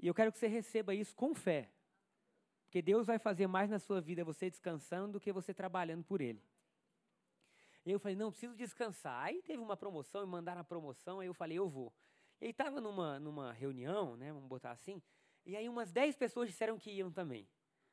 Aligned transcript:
E 0.00 0.06
eu 0.06 0.14
quero 0.14 0.32
que 0.32 0.38
você 0.38 0.46
receba 0.46 0.94
isso 0.94 1.14
com 1.14 1.34
fé. 1.34 1.70
Porque 2.64 2.80
Deus 2.80 3.06
vai 3.06 3.18
fazer 3.18 3.46
mais 3.46 3.68
na 3.68 3.78
sua 3.78 4.00
vida 4.00 4.24
você 4.24 4.48
descansando 4.48 5.12
do 5.12 5.20
que 5.20 5.32
você 5.32 5.52
trabalhando 5.52 6.04
por 6.04 6.20
Ele. 6.20 6.42
E 7.84 7.90
eu 7.90 7.98
falei, 7.98 8.16
não, 8.16 8.30
preciso 8.30 8.54
descansar. 8.54 9.24
Aí 9.24 9.42
teve 9.42 9.62
uma 9.62 9.76
promoção, 9.76 10.24
me 10.24 10.30
mandaram 10.30 10.60
a 10.60 10.64
promoção, 10.64 11.20
aí 11.20 11.26
eu 11.26 11.34
falei, 11.34 11.58
eu 11.58 11.68
vou. 11.68 11.92
E 12.40 12.46
estava 12.46 12.80
numa, 12.80 13.18
numa 13.18 13.52
reunião, 13.52 14.16
né, 14.16 14.32
vamos 14.32 14.48
botar 14.48 14.70
assim, 14.70 15.02
e 15.44 15.56
aí 15.56 15.68
umas 15.68 15.92
10 15.92 16.16
pessoas 16.16 16.48
disseram 16.48 16.78
que 16.78 16.90
iam 16.90 17.10
também. 17.10 17.46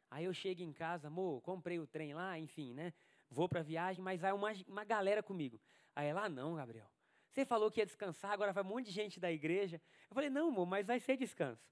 Aí 0.10 0.24
eu 0.24 0.34
chego 0.34 0.62
em 0.62 0.72
casa, 0.72 1.08
amor, 1.08 1.42
comprei 1.42 1.80
o 1.80 1.88
trem 1.88 2.14
lá, 2.14 2.40
enfim, 2.40 2.74
né, 2.74 2.94
vou 3.30 3.50
para 3.50 3.60
a 3.60 3.64
viagem, 3.64 4.02
mas 4.02 4.22
vai 4.22 4.32
uma, 4.32 4.54
uma 4.68 4.86
galera 4.86 5.22
comigo. 5.22 5.60
Aí 5.96 6.08
ela, 6.08 6.26
ah, 6.26 6.30
não, 6.30 6.56
Gabriel, 6.56 6.90
você 7.30 7.46
falou 7.46 7.70
que 7.70 7.82
ia 7.82 7.86
descansar, 7.86 8.32
agora 8.32 8.54
vai 8.54 8.64
um 8.64 8.68
monte 8.68 8.86
de 8.86 8.92
gente 8.92 9.20
da 9.20 9.32
igreja. 9.32 9.82
Eu 10.10 10.14
falei, 10.14 10.30
não, 10.30 10.48
amor, 10.48 10.66
mas 10.66 10.88
vai 10.88 11.00
ser 11.00 11.18
descanso. 11.18 11.68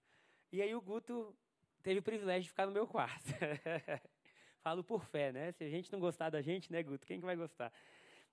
E 0.56 0.62
aí 0.62 0.74
o 0.74 0.80
Guto 0.80 1.36
teve 1.84 2.00
o 2.00 2.02
privilégio 2.02 2.44
de 2.44 2.48
ficar 2.48 2.66
no 2.66 2.72
meu 2.72 2.88
quarto. 2.88 3.26
Falo 4.64 4.86
por 4.86 5.04
fé, 5.04 5.30
né? 5.30 5.52
Se 5.52 5.66
a 5.66 5.70
gente 5.70 5.92
não 5.92 6.00
gostar 6.00 6.30
da 6.30 6.42
gente, 6.42 6.72
né, 6.72 6.82
Guto? 6.82 7.06
Quem 7.06 7.20
que 7.20 7.26
vai 7.26 7.36
gostar? 7.36 7.74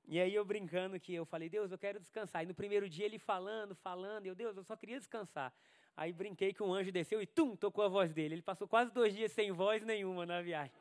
E 0.07 0.21
aí 0.21 0.33
eu 0.33 0.45
brincando 0.45 1.01
que 1.01 1.13
eu 1.13 1.25
falei, 1.25 1.49
Deus, 1.49 1.73
eu 1.73 1.79
quero 1.79 1.99
descansar. 1.99 2.45
E 2.45 2.47
no 2.47 2.55
primeiro 2.55 2.89
dia 2.89 3.07
ele 3.07 3.19
falando, 3.19 3.75
falando, 3.75 4.27
eu, 4.27 4.37
Deus, 4.37 4.57
eu 4.57 4.63
só 4.63 4.77
queria 4.77 5.01
descansar. 5.01 5.53
Aí 5.97 6.13
brinquei 6.13 6.53
que 6.53 6.63
um 6.63 6.73
anjo 6.73 6.93
desceu 6.93 7.21
e 7.21 7.27
tum, 7.27 7.57
tocou 7.57 7.83
a 7.85 7.89
voz 7.89 8.13
dele. 8.15 8.37
Ele 8.37 8.43
passou 8.43 8.69
quase 8.69 8.93
dois 8.93 9.13
dias 9.13 9.33
sem 9.33 9.51
voz 9.51 9.83
nenhuma 9.83 10.25
na 10.25 10.41
viagem. 10.41 10.77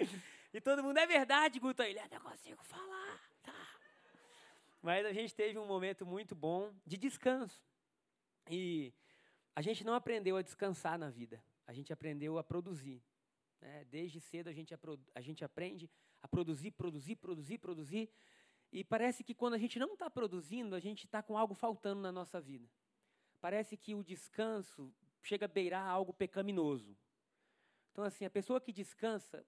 e 0.50 0.60
todo 0.62 0.82
mundo, 0.82 0.96
é 0.96 1.06
verdade, 1.06 1.60
Guto? 1.60 1.82
Ele, 1.82 2.00
eu 2.00 2.08
não 2.10 2.20
consigo 2.20 2.64
falar. 2.64 3.20
Tá. 3.42 3.68
Mas 4.80 5.04
a 5.04 5.12
gente 5.12 5.34
teve 5.34 5.58
um 5.58 5.66
momento 5.66 6.06
muito 6.06 6.34
bom 6.34 6.72
de 6.86 6.96
descanso. 6.96 7.62
E 8.48 8.94
a 9.56 9.62
gente 9.62 9.82
não 9.82 9.94
aprendeu 9.94 10.36
a 10.36 10.42
descansar 10.42 10.98
na 10.98 11.08
vida, 11.08 11.42
a 11.66 11.72
gente 11.72 11.90
aprendeu 11.90 12.36
a 12.36 12.44
produzir. 12.44 13.02
Né? 13.58 13.86
Desde 13.86 14.20
cedo 14.20 14.48
a 14.48 14.52
gente, 14.52 14.74
a 15.14 15.20
gente 15.22 15.42
aprende 15.42 15.90
a 16.20 16.28
produzir, 16.28 16.72
produzir, 16.72 17.16
produzir, 17.16 17.56
produzir. 17.56 18.10
E 18.70 18.84
parece 18.84 19.24
que 19.24 19.34
quando 19.34 19.54
a 19.54 19.58
gente 19.58 19.78
não 19.78 19.94
está 19.94 20.10
produzindo, 20.10 20.74
a 20.74 20.78
gente 20.78 21.06
está 21.06 21.22
com 21.22 21.38
algo 21.38 21.54
faltando 21.54 22.02
na 22.02 22.12
nossa 22.12 22.38
vida. 22.38 22.68
Parece 23.40 23.78
que 23.78 23.94
o 23.94 24.04
descanso 24.04 24.92
chega 25.22 25.46
a 25.46 25.48
beirar 25.48 25.88
algo 25.88 26.12
pecaminoso. 26.12 26.94
Então, 27.92 28.04
assim, 28.04 28.26
a 28.26 28.30
pessoa 28.30 28.60
que 28.60 28.74
descansa, 28.74 29.42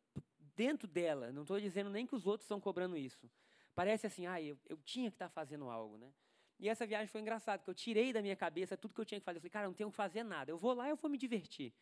dentro 0.56 0.88
dela, 0.88 1.30
não 1.32 1.42
estou 1.42 1.60
dizendo 1.60 1.90
nem 1.90 2.06
que 2.06 2.14
os 2.14 2.26
outros 2.26 2.46
estão 2.46 2.58
cobrando 2.58 2.96
isso. 2.96 3.30
Parece 3.74 4.06
assim, 4.06 4.26
ah, 4.26 4.40
eu, 4.40 4.58
eu 4.66 4.78
tinha 4.78 5.10
que 5.10 5.16
estar 5.16 5.28
tá 5.28 5.34
fazendo 5.34 5.68
algo, 5.68 5.98
né? 5.98 6.10
E 6.58 6.68
essa 6.68 6.86
viagem 6.86 7.06
foi 7.06 7.20
engraçada, 7.20 7.58
porque 7.58 7.70
eu 7.70 7.74
tirei 7.74 8.12
da 8.12 8.20
minha 8.20 8.34
cabeça 8.34 8.76
tudo 8.76 8.94
que 8.94 9.00
eu 9.00 9.04
tinha 9.04 9.20
que 9.20 9.24
fazer. 9.24 9.38
Eu 9.38 9.40
falei, 9.42 9.50
cara, 9.50 9.66
não 9.66 9.74
tenho 9.74 9.90
que 9.90 9.96
fazer 9.96 10.24
nada. 10.24 10.50
Eu 10.50 10.58
vou 10.58 10.74
lá 10.74 10.88
e 10.88 10.90
eu 10.90 10.96
vou 10.96 11.10
me 11.10 11.16
divertir. 11.16 11.72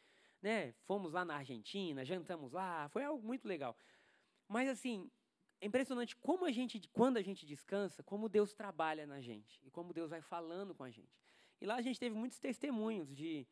Né? 0.43 0.73
Fomos 0.85 1.13
lá 1.13 1.25
na 1.25 1.37
Argentina, 1.37 2.05
jantamos 2.05 2.53
lá, 2.53 2.89
foi 2.91 3.03
algo 3.03 3.27
muito 3.27 3.49
legal. 3.49 3.77
Mas 4.47 4.69
assim, 4.69 5.11
é 5.61 5.67
impressionante 5.67 6.15
como 6.17 6.45
a 6.45 6.53
gente, 6.53 6.89
quando 6.93 7.17
a 7.17 7.23
gente 7.23 7.47
descansa, 7.47 8.03
como 8.03 8.29
Deus 8.29 8.53
trabalha 8.53 9.07
na 9.07 9.21
gente 9.21 9.61
e 9.65 9.71
como 9.71 9.95
Deus 9.95 10.11
vai 10.11 10.21
falando 10.21 10.75
com 10.75 10.85
a 10.85 10.91
gente. 10.91 11.19
E 11.61 11.67
lá 11.67 11.77
a 11.77 11.83
gente 11.83 11.99
teve 11.99 12.15
muitos 12.15 12.39
testemunhos 12.39 13.15
de, 13.15 13.47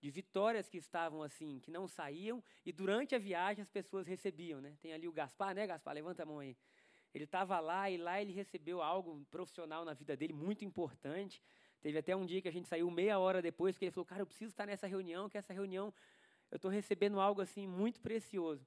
de 0.00 0.10
vitórias 0.10 0.68
que 0.68 0.78
estavam 0.78 1.22
assim, 1.22 1.58
que 1.58 1.70
não 1.70 1.88
saíam, 1.88 2.42
e 2.64 2.72
durante 2.72 3.16
a 3.16 3.18
viagem 3.18 3.62
as 3.62 3.70
pessoas 3.70 4.06
recebiam, 4.06 4.60
né? 4.60 4.76
Tem 4.80 4.92
ali 4.92 5.08
o 5.08 5.12
Gaspar, 5.12 5.54
né, 5.54 5.66
Gaspar? 5.66 5.94
Levanta 5.94 6.22
a 6.22 6.26
mão 6.26 6.38
aí. 6.38 6.56
Ele 7.14 7.24
estava 7.24 7.58
lá 7.60 7.90
e 7.90 7.96
lá 7.96 8.20
ele 8.20 8.32
recebeu 8.32 8.82
algo 8.82 9.24
profissional 9.30 9.84
na 9.84 9.94
vida 9.94 10.16
dele 10.16 10.32
muito 10.32 10.64
importante. 10.64 11.42
Teve 11.80 11.98
até 11.98 12.14
um 12.14 12.26
dia 12.26 12.42
que 12.42 12.48
a 12.48 12.52
gente 12.52 12.68
saiu 12.68 12.90
meia 12.90 13.18
hora 13.18 13.40
depois, 13.40 13.78
que 13.78 13.84
ele 13.84 13.92
falou: 13.92 14.04
Cara, 14.04 14.22
eu 14.22 14.26
preciso 14.26 14.50
estar 14.50 14.66
nessa 14.66 14.86
reunião, 14.86 15.28
que 15.28 15.38
essa 15.38 15.52
reunião 15.52 15.92
eu 16.50 16.56
estou 16.56 16.70
recebendo 16.70 17.20
algo 17.20 17.40
assim 17.40 17.66
muito 17.66 18.00
precioso. 18.00 18.66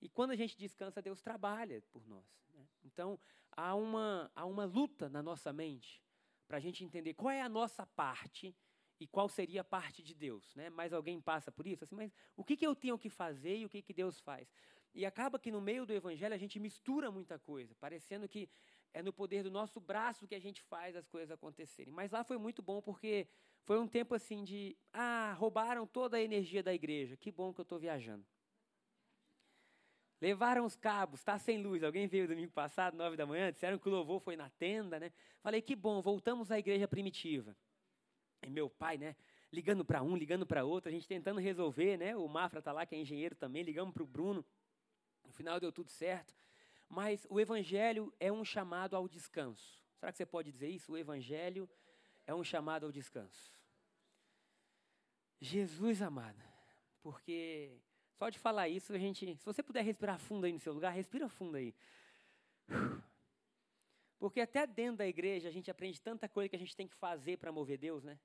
E 0.00 0.08
quando 0.08 0.30
a 0.30 0.36
gente 0.36 0.56
descansa, 0.56 1.02
Deus 1.02 1.20
trabalha 1.20 1.82
por 1.92 2.06
nós. 2.06 2.24
Né? 2.54 2.66
Então, 2.84 3.18
há 3.52 3.74
uma, 3.74 4.30
há 4.34 4.44
uma 4.44 4.64
luta 4.64 5.08
na 5.08 5.22
nossa 5.22 5.52
mente 5.52 6.02
para 6.48 6.56
a 6.56 6.60
gente 6.60 6.84
entender 6.84 7.14
qual 7.14 7.30
é 7.30 7.42
a 7.42 7.48
nossa 7.48 7.86
parte 7.86 8.54
e 8.98 9.06
qual 9.06 9.28
seria 9.28 9.60
a 9.60 9.64
parte 9.64 10.02
de 10.02 10.14
Deus. 10.14 10.54
Né? 10.54 10.68
Mais 10.70 10.92
alguém 10.92 11.20
passa 11.20 11.52
por 11.52 11.66
isso? 11.66 11.84
Assim, 11.84 11.94
mas 11.94 12.12
o 12.36 12.42
que, 12.42 12.56
que 12.56 12.66
eu 12.66 12.74
tenho 12.74 12.98
que 12.98 13.08
fazer 13.08 13.58
e 13.58 13.66
o 13.66 13.68
que, 13.68 13.82
que 13.82 13.92
Deus 13.92 14.18
faz? 14.20 14.52
E 14.94 15.06
acaba 15.06 15.38
que 15.38 15.50
no 15.50 15.60
meio 15.60 15.86
do 15.86 15.92
evangelho 15.92 16.34
a 16.34 16.38
gente 16.38 16.58
mistura 16.58 17.10
muita 17.10 17.38
coisa, 17.38 17.74
parecendo 17.76 18.28
que 18.28 18.48
é 18.92 19.02
no 19.02 19.12
poder 19.12 19.42
do 19.42 19.50
nosso 19.50 19.80
braço 19.80 20.26
que 20.26 20.34
a 20.34 20.40
gente 20.40 20.62
faz 20.62 20.96
as 20.96 21.06
coisas 21.06 21.30
acontecerem. 21.30 21.92
Mas 21.92 22.10
lá 22.10 22.24
foi 22.24 22.38
muito 22.38 22.60
bom 22.60 22.82
porque 22.82 23.28
foi 23.64 23.78
um 23.78 23.86
tempo 23.86 24.14
assim 24.14 24.42
de, 24.42 24.76
ah, 24.92 25.32
roubaram 25.38 25.86
toda 25.86 26.16
a 26.16 26.20
energia 26.20 26.62
da 26.62 26.74
igreja. 26.74 27.16
Que 27.16 27.30
bom 27.30 27.52
que 27.52 27.60
eu 27.60 27.62
estou 27.62 27.78
viajando. 27.78 28.26
Levaram 30.20 30.66
os 30.66 30.76
cabos, 30.76 31.20
está 31.20 31.38
sem 31.38 31.62
luz. 31.62 31.82
Alguém 31.82 32.06
veio 32.06 32.28
domingo 32.28 32.52
passado, 32.52 32.96
nove 32.96 33.16
da 33.16 33.24
manhã, 33.24 33.50
disseram 33.50 33.78
que 33.78 33.88
o 33.88 33.92
louvor 33.92 34.20
foi 34.20 34.36
na 34.36 34.50
tenda, 34.50 34.98
né? 35.00 35.12
Falei, 35.40 35.62
que 35.62 35.74
bom, 35.74 36.02
voltamos 36.02 36.50
à 36.50 36.58
igreja 36.58 36.86
primitiva. 36.86 37.56
E 38.42 38.50
meu 38.50 38.68
pai, 38.68 38.98
né? 38.98 39.16
Ligando 39.50 39.84
para 39.84 40.02
um, 40.02 40.14
ligando 40.14 40.46
para 40.46 40.64
outro, 40.64 40.90
a 40.90 40.92
gente 40.92 41.08
tentando 41.08 41.40
resolver, 41.40 41.96
né? 41.96 42.14
O 42.16 42.28
Mafra 42.28 42.58
está 42.58 42.70
lá, 42.70 42.84
que 42.84 42.94
é 42.94 42.98
engenheiro 42.98 43.34
também, 43.34 43.62
ligamos 43.62 43.94
para 43.94 44.02
o 44.02 44.06
Bruno. 44.06 44.44
No 45.30 45.34
final 45.34 45.60
deu 45.60 45.70
tudo 45.70 45.88
certo. 45.90 46.34
Mas 46.88 47.24
o 47.30 47.38
Evangelho 47.38 48.12
é 48.18 48.32
um 48.32 48.44
chamado 48.44 48.96
ao 48.96 49.06
descanso. 49.06 49.80
Será 49.96 50.10
que 50.10 50.18
você 50.18 50.26
pode 50.26 50.50
dizer 50.50 50.68
isso? 50.68 50.92
O 50.92 50.98
Evangelho 50.98 51.70
é 52.26 52.34
um 52.34 52.42
chamado 52.42 52.84
ao 52.84 52.90
descanso. 52.90 53.52
Jesus 55.40 56.02
amado, 56.02 56.42
porque 57.00 57.80
só 58.18 58.28
de 58.28 58.40
falar 58.40 58.68
isso 58.68 58.92
a 58.92 58.98
gente. 58.98 59.36
Se 59.36 59.44
você 59.44 59.62
puder 59.62 59.84
respirar 59.84 60.18
fundo 60.18 60.46
aí 60.46 60.52
no 60.52 60.58
seu 60.58 60.72
lugar, 60.72 60.90
respira 60.90 61.28
fundo 61.28 61.56
aí. 61.56 61.72
Porque 64.18 64.40
até 64.40 64.66
dentro 64.66 64.96
da 64.96 65.06
igreja 65.06 65.48
a 65.48 65.52
gente 65.52 65.70
aprende 65.70 66.02
tanta 66.02 66.28
coisa 66.28 66.48
que 66.48 66.56
a 66.56 66.58
gente 66.58 66.76
tem 66.76 66.88
que 66.88 66.96
fazer 66.96 67.38
para 67.38 67.52
mover 67.52 67.78
Deus, 67.78 68.02
né? 68.02 68.18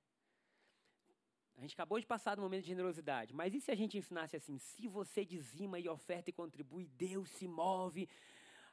A 1.58 1.62
gente 1.62 1.74
acabou 1.74 2.00
de 2.00 2.06
passar 2.06 2.36
no 2.36 2.44
momento 2.44 2.64
de 2.64 2.68
generosidade, 2.68 3.34
mas 3.34 3.54
e 3.54 3.62
se 3.62 3.72
a 3.72 3.76
gente 3.76 3.98
ensinasse 3.98 4.36
assim: 4.36 4.58
se 4.58 4.88
você 4.88 5.24
dizima 5.24 5.80
e 5.80 5.88
oferta 5.88 6.30
e 6.30 6.34
contribui, 6.34 6.86
Deus 6.86 7.30
se 7.30 7.48
move. 7.48 8.10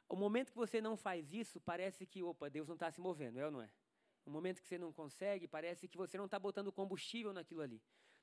O 0.09 0.15
momento 0.15 0.51
que 0.51 0.57
você 0.57 0.81
não 0.81 0.97
faz 0.97 1.33
isso, 1.33 1.61
parece 1.61 2.05
que, 2.05 2.21
opa, 2.21 2.49
Deus 2.49 2.67
não 2.67 2.75
está 2.75 2.91
se 2.91 2.99
movendo, 2.99 3.39
é 3.39 3.45
ou 3.45 3.51
não 3.51 3.61
é? 3.61 3.69
O 4.25 4.29
momento 4.29 4.61
que 4.61 4.67
você 4.67 4.77
não 4.77 4.91
consegue, 4.91 5.47
parece 5.47 5.87
que 5.87 5.97
você 5.97 6.17
não 6.17 6.25
está 6.25 6.37
botando 6.37 6.71
combustível 6.71 7.33
naquilo 7.33 7.61
ali. 7.61 7.81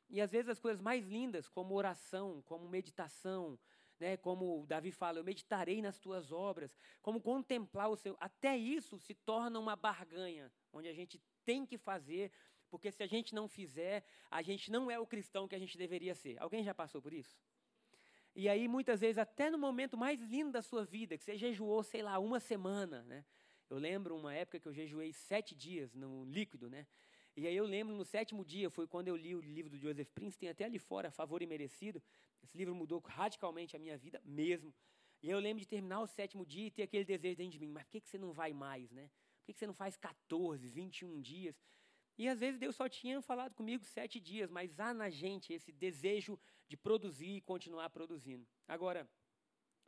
E 0.09 0.21
às 0.21 0.31
vezes 0.31 0.49
as 0.49 0.61
coisas 0.61 0.81
mais 0.81 1.07
lindas, 1.07 1.49
como 1.49 1.75
oração, 1.75 2.43
como 2.43 2.69
meditação, 2.69 3.59
né, 3.99 4.17
como 4.17 4.67
Davi 4.67 4.91
fala, 4.91 5.19
eu 5.19 5.25
meditarei 5.25 5.83
nas 5.83 5.99
tuas 5.99 6.33
obras, 6.33 6.75
como 7.03 7.21
contemplar 7.21 7.91
o 7.91 7.97
seu. 7.97 8.17
Até 8.19 8.57
isso 8.57 8.99
se 8.99 9.15
torna 9.15 9.59
uma 9.59 9.77
barganha, 9.77 10.51
onde 10.73 10.89
a 10.89 10.95
gente 10.95 11.23
tem 11.45 11.67
que 11.67 11.77
fazer 11.77 12.33
porque 12.71 12.91
se 12.91 13.03
a 13.03 13.07
gente 13.07 13.35
não 13.35 13.49
fizer, 13.49 14.05
a 14.31 14.41
gente 14.43 14.71
não 14.71 14.91
é 14.91 14.99
o 14.99 15.07
cristão 15.07 15.49
que 15.49 15.55
a 15.55 15.59
gente 15.59 15.77
deveria 15.77 16.15
ser. 16.15 16.41
Alguém 16.41 16.63
já 16.63 16.75
passou 16.75 17.03
por 17.03 17.13
isso? 17.13 17.37
E 18.35 18.49
aí, 18.49 18.69
muitas 18.69 19.01
vezes, 19.01 19.19
até 19.19 19.51
no 19.51 19.59
momento 19.59 19.97
mais 19.97 20.21
lindo 20.21 20.53
da 20.53 20.63
sua 20.63 20.85
vida, 20.85 21.19
que 21.19 21.25
você 21.25 21.37
jejuou, 21.37 21.83
sei 21.83 22.03
lá, 22.03 22.19
uma 22.19 22.39
semana, 22.39 23.03
né? 23.03 23.25
Eu 23.69 23.79
lembro 23.79 24.17
uma 24.17 24.35
época 24.35 24.59
que 24.61 24.69
eu 24.69 24.73
jejuei 24.73 25.13
sete 25.13 25.55
dias 25.55 25.95
no 25.95 26.25
líquido, 26.25 26.71
né? 26.71 26.87
E 27.37 27.47
aí 27.47 27.57
eu 27.57 27.65
lembro 27.65 27.95
no 27.95 28.05
sétimo 28.05 28.45
dia, 28.45 28.71
foi 28.71 28.87
quando 28.87 29.09
eu 29.09 29.17
li 29.17 29.35
o 29.35 29.41
livro 29.41 29.71
do 29.71 29.79
Joseph 29.79 30.11
Prince, 30.11 30.39
tem 30.39 30.49
até 30.49 30.65
ali 30.65 30.79
fora, 30.79 31.11
Favor 31.11 31.43
e 31.43 31.47
Merecido. 31.47 32.03
Esse 32.43 32.57
livro 32.57 32.75
mudou 32.75 33.01
radicalmente 33.01 33.77
a 33.77 33.79
minha 33.79 33.97
vida 33.97 34.21
mesmo. 34.25 34.75
E 35.23 35.29
aí 35.29 35.33
eu 35.33 35.39
lembro 35.39 35.61
de 35.61 35.69
terminar 35.69 36.01
o 36.01 36.07
sétimo 36.07 36.45
dia 36.45 36.67
e 36.67 36.71
ter 36.71 36.83
aquele 36.83 37.05
desejo 37.05 37.37
dentro 37.37 37.53
de 37.53 37.59
mim, 37.59 37.71
mas 37.71 37.85
por 37.85 37.91
que, 37.91 38.01
que 38.01 38.09
você 38.09 38.19
não 38.19 38.33
vai 38.33 38.53
mais, 38.53 38.91
né? 38.91 39.11
Por 39.39 39.47
que, 39.47 39.53
que 39.53 39.59
você 39.59 39.67
não 39.67 39.75
faz 39.75 39.97
14, 39.97 40.67
21 40.69 41.21
dias? 41.21 41.61
E 42.21 42.29
às 42.29 42.39
vezes 42.39 42.61
Deus 42.61 42.77
só 42.77 42.87
tinha 42.87 43.23
falado 43.23 43.55
comigo 43.55 43.83
sete 43.83 44.21
dias, 44.21 44.51
mas 44.51 44.79
há 44.79 44.93
na 44.93 45.09
gente 45.09 45.55
esse 45.55 45.73
desejo 45.73 46.39
de 46.69 46.77
produzir 46.77 47.37
e 47.37 47.41
continuar 47.41 47.89
produzindo. 47.89 48.47
Agora, 48.69 49.09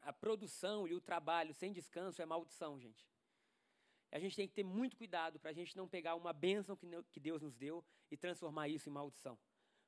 a 0.00 0.14
produção 0.14 0.88
e 0.88 0.94
o 0.94 1.00
trabalho 1.00 1.52
sem 1.52 1.74
descanso 1.74 2.22
é 2.22 2.24
maldição, 2.24 2.80
gente. 2.80 3.06
a 4.10 4.18
gente 4.18 4.34
tem 4.34 4.48
que 4.48 4.54
ter 4.54 4.64
muito 4.64 4.96
cuidado 4.96 5.38
para 5.38 5.50
a 5.50 5.52
gente 5.52 5.76
não 5.76 5.86
pegar 5.86 6.14
uma 6.14 6.32
bênção 6.32 6.74
que 7.10 7.20
Deus 7.20 7.42
nos 7.42 7.54
deu 7.54 7.84
e 8.10 8.16
transformar 8.16 8.66
isso 8.66 8.88
em 8.88 8.92
maldição. 8.92 9.38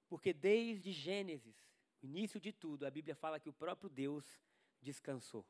Porque 0.07 0.35
desde 0.35 0.93
Gênesis, 0.93 1.57
o 2.03 2.05
início 2.05 2.39
de 2.39 2.53
tudo, 2.53 2.85
a 2.85 2.91
Bíblia 2.91 3.15
fala 3.15 3.41
que 3.41 3.49
o 3.49 3.55
próprio 3.55 3.89
Deus 3.89 4.39
descansou. 4.83 5.47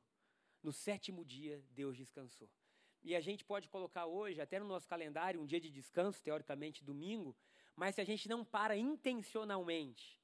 No 0.63 0.73
sétimo 0.73 1.25
dia, 1.25 1.61
Deus 1.73 1.97
descansou. 1.97 2.49
E 3.05 3.15
a 3.15 3.21
gente 3.21 3.45
pode 3.45 3.69
colocar 3.69 4.07
hoje, 4.07 4.41
até 4.41 4.59
no 4.59 4.67
nosso 4.67 4.89
calendário, 4.89 5.41
um 5.41 5.45
dia 5.45 5.61
de 5.61 5.71
descanso, 5.71 6.23
teoricamente 6.23 6.83
domingo, 6.83 7.37
mas 7.77 7.95
se 7.95 8.01
a 8.01 8.05
gente 8.05 8.27
não 8.29 8.43
para 8.43 8.77
intencionalmente, 8.77 10.19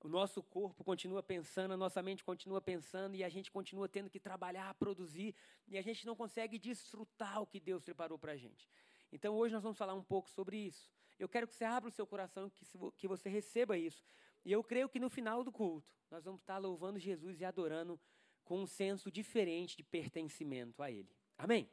o 0.00 0.08
nosso 0.08 0.42
corpo 0.42 0.82
continua 0.82 1.22
pensando, 1.22 1.72
a 1.72 1.76
nossa 1.76 2.02
mente 2.02 2.24
continua 2.24 2.60
pensando 2.60 3.14
e 3.14 3.22
a 3.22 3.28
gente 3.28 3.50
continua 3.50 3.88
tendo 3.88 4.10
que 4.10 4.18
trabalhar, 4.18 4.74
produzir 4.74 5.34
e 5.68 5.78
a 5.78 5.82
gente 5.82 6.04
não 6.04 6.16
consegue 6.16 6.58
desfrutar 6.58 7.40
o 7.40 7.46
que 7.46 7.60
Deus 7.60 7.82
preparou 7.82 8.18
para 8.18 8.32
a 8.32 8.36
gente. 8.36 8.68
Então 9.12 9.36
hoje 9.36 9.54
nós 9.54 9.62
vamos 9.62 9.78
falar 9.78 9.94
um 9.94 10.02
pouco 10.02 10.28
sobre 10.30 10.56
isso. 10.56 10.90
Eu 11.18 11.28
quero 11.28 11.46
que 11.46 11.54
você 11.54 11.64
abra 11.64 11.90
o 11.90 11.92
seu 11.92 12.06
coração, 12.06 12.48
que, 12.48 12.64
que 12.96 13.06
você 13.06 13.28
receba 13.28 13.76
isso. 13.76 14.02
E 14.42 14.50
eu 14.50 14.64
creio 14.64 14.88
que 14.88 14.98
no 14.98 15.10
final 15.10 15.44
do 15.44 15.52
culto 15.52 15.94
nós 16.10 16.24
vamos 16.24 16.40
estar 16.40 16.56
louvando 16.56 16.98
Jesus 16.98 17.40
e 17.40 17.44
adorando 17.44 18.00
com 18.42 18.62
um 18.62 18.66
senso 18.66 19.12
diferente 19.12 19.76
de 19.76 19.84
pertencimento 19.84 20.82
a 20.82 20.90
Ele. 20.90 21.14
Amém? 21.36 21.68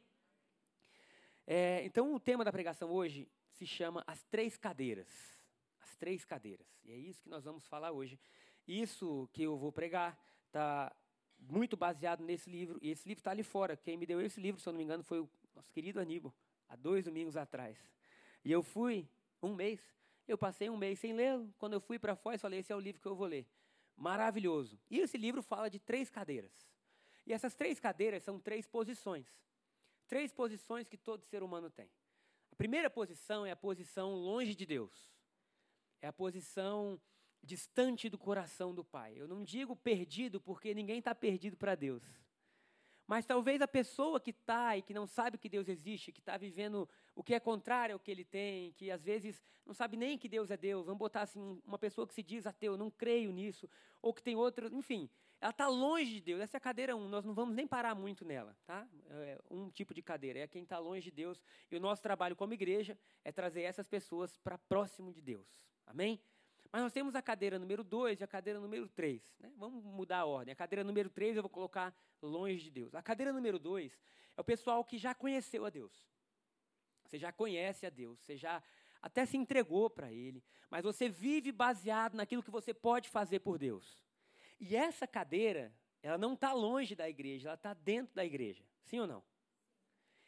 É, 1.50 1.82
então 1.84 2.14
o 2.14 2.20
tema 2.20 2.44
da 2.44 2.52
pregação 2.52 2.90
hoje 2.90 3.26
se 3.52 3.66
chama 3.66 4.04
As 4.06 4.22
Três 4.24 4.56
Cadeiras 4.56 5.08
três 5.98 6.24
cadeiras. 6.24 6.66
E 6.84 6.92
é 6.92 6.96
isso 6.96 7.22
que 7.22 7.28
nós 7.28 7.44
vamos 7.44 7.66
falar 7.66 7.92
hoje. 7.92 8.18
Isso 8.66 9.28
que 9.32 9.42
eu 9.42 9.56
vou 9.56 9.72
pregar 9.72 10.18
está 10.46 10.94
muito 11.38 11.76
baseado 11.76 12.20
nesse 12.20 12.48
livro, 12.50 12.78
e 12.82 12.90
esse 12.90 13.06
livro 13.06 13.20
está 13.20 13.30
ali 13.30 13.42
fora. 13.42 13.76
Quem 13.76 13.96
me 13.96 14.06
deu 14.06 14.20
esse 14.20 14.40
livro, 14.40 14.60
se 14.60 14.68
eu 14.68 14.72
não 14.72 14.78
me 14.78 14.84
engano, 14.84 15.02
foi 15.02 15.20
o 15.20 15.28
nosso 15.54 15.70
querido 15.70 16.00
Aníbal, 16.00 16.34
há 16.68 16.76
dois 16.76 17.04
domingos 17.04 17.36
atrás. 17.36 17.78
E 18.44 18.50
eu 18.50 18.62
fui 18.62 19.08
um 19.42 19.54
mês, 19.54 19.80
eu 20.26 20.38
passei 20.38 20.70
um 20.70 20.76
mês 20.76 20.98
sem 20.98 21.12
lê-lo. 21.12 21.52
Quando 21.58 21.74
eu 21.74 21.80
fui 21.80 21.98
para 21.98 22.16
fora, 22.16 22.36
eu 22.36 22.40
falei: 22.40 22.60
esse 22.60 22.72
é 22.72 22.76
o 22.76 22.80
livro 22.80 23.00
que 23.00 23.06
eu 23.06 23.14
vou 23.14 23.26
ler. 23.26 23.46
Maravilhoso. 23.96 24.78
E 24.90 24.98
esse 25.00 25.16
livro 25.16 25.42
fala 25.42 25.68
de 25.68 25.78
três 25.78 26.10
cadeiras. 26.10 26.52
E 27.26 27.32
essas 27.32 27.54
três 27.54 27.78
cadeiras 27.78 28.22
são 28.22 28.38
três 28.38 28.66
posições. 28.66 29.26
Três 30.08 30.32
posições 30.32 30.88
que 30.88 30.96
todo 30.96 31.24
ser 31.24 31.42
humano 31.42 31.70
tem. 31.70 31.88
A 32.50 32.56
primeira 32.56 32.90
posição 32.90 33.46
é 33.46 33.52
a 33.52 33.56
posição 33.56 34.14
longe 34.14 34.54
de 34.54 34.66
Deus. 34.66 35.12
É 36.00 36.08
a 36.08 36.12
posição 36.12 37.00
distante 37.42 38.08
do 38.08 38.18
coração 38.18 38.74
do 38.74 38.82
Pai. 38.82 39.14
Eu 39.16 39.28
não 39.28 39.44
digo 39.44 39.76
perdido, 39.76 40.40
porque 40.40 40.74
ninguém 40.74 40.98
está 40.98 41.14
perdido 41.14 41.56
para 41.56 41.74
Deus. 41.74 42.02
Mas 43.06 43.24
talvez 43.24 43.62
a 43.62 43.68
pessoa 43.68 44.20
que 44.20 44.30
está 44.30 44.76
e 44.76 44.82
que 44.82 44.92
não 44.92 45.06
sabe 45.06 45.38
que 45.38 45.48
Deus 45.48 45.66
existe, 45.68 46.12
que 46.12 46.20
está 46.20 46.36
vivendo 46.36 46.88
o 47.14 47.22
que 47.22 47.34
é 47.34 47.40
contrário 47.40 47.94
ao 47.94 47.98
que 48.00 48.10
ele 48.10 48.24
tem, 48.24 48.72
que 48.72 48.90
às 48.90 49.02
vezes 49.02 49.42
não 49.64 49.72
sabe 49.72 49.96
nem 49.96 50.18
que 50.18 50.28
Deus 50.28 50.50
é 50.50 50.56
Deus, 50.58 50.84
vamos 50.84 50.98
botar 50.98 51.22
assim, 51.22 51.60
uma 51.64 51.78
pessoa 51.78 52.06
que 52.06 52.12
se 52.12 52.22
diz 52.22 52.46
ateu, 52.46 52.76
não 52.76 52.90
creio 52.90 53.32
nisso, 53.32 53.68
ou 54.02 54.12
que 54.12 54.22
tem 54.22 54.36
outra, 54.36 54.68
enfim, 54.68 55.08
ela 55.40 55.50
está 55.50 55.68
longe 55.68 56.14
de 56.14 56.20
Deus. 56.20 56.40
Essa 56.40 56.56
é 56.56 56.58
a 56.58 56.60
cadeira 56.60 56.96
1, 56.96 57.00
um, 57.00 57.08
nós 57.08 57.24
não 57.24 57.32
vamos 57.32 57.54
nem 57.54 57.66
parar 57.66 57.94
muito 57.94 58.24
nela, 58.24 58.56
tá? 58.66 58.86
É 59.10 59.38
um 59.50 59.70
tipo 59.70 59.94
de 59.94 60.02
cadeira, 60.02 60.40
é 60.40 60.46
quem 60.48 60.64
está 60.64 60.78
longe 60.78 61.04
de 61.04 61.10
Deus. 61.10 61.40
E 61.70 61.76
o 61.76 61.80
nosso 61.80 62.02
trabalho 62.02 62.34
como 62.34 62.52
igreja 62.52 62.98
é 63.24 63.30
trazer 63.30 63.62
essas 63.62 63.86
pessoas 63.86 64.36
para 64.36 64.58
próximo 64.58 65.12
de 65.12 65.20
Deus. 65.20 65.46
Amém? 65.86 66.20
Mas 66.72 66.82
nós 66.82 66.92
temos 66.92 67.14
a 67.14 67.22
cadeira 67.22 67.58
número 67.58 67.82
2 67.82 68.20
e 68.20 68.24
a 68.24 68.26
cadeira 68.26 68.60
número 68.60 68.88
3. 68.88 69.22
Né? 69.40 69.52
Vamos 69.56 69.82
mudar 69.84 70.18
a 70.18 70.26
ordem. 70.26 70.52
A 70.52 70.56
cadeira 70.56 70.84
número 70.84 71.08
3 71.08 71.36
eu 71.36 71.42
vou 71.42 71.50
colocar 71.50 71.94
longe 72.20 72.64
de 72.64 72.70
Deus. 72.70 72.94
A 72.94 73.02
cadeira 73.02 73.32
número 73.32 73.58
2 73.58 73.98
é 74.36 74.40
o 74.40 74.44
pessoal 74.44 74.84
que 74.84 74.98
já 74.98 75.14
conheceu 75.14 75.64
a 75.64 75.70
Deus. 75.70 76.06
Você 77.04 77.18
já 77.18 77.32
conhece 77.32 77.86
a 77.86 77.90
Deus, 77.90 78.20
você 78.20 78.36
já 78.36 78.62
até 79.00 79.24
se 79.24 79.36
entregou 79.36 79.88
para 79.88 80.12
Ele, 80.12 80.44
mas 80.68 80.82
você 80.82 81.08
vive 81.08 81.50
baseado 81.50 82.14
naquilo 82.14 82.42
que 82.42 82.50
você 82.50 82.74
pode 82.74 83.08
fazer 83.08 83.38
por 83.38 83.56
Deus. 83.56 84.07
E 84.60 84.76
essa 84.76 85.06
cadeira, 85.06 85.72
ela 86.02 86.18
não 86.18 86.34
está 86.34 86.52
longe 86.52 86.94
da 86.94 87.08
igreja, 87.08 87.48
ela 87.48 87.54
está 87.54 87.74
dentro 87.74 88.14
da 88.14 88.24
igreja. 88.24 88.64
Sim 88.84 89.00
ou 89.00 89.06
não? 89.06 89.24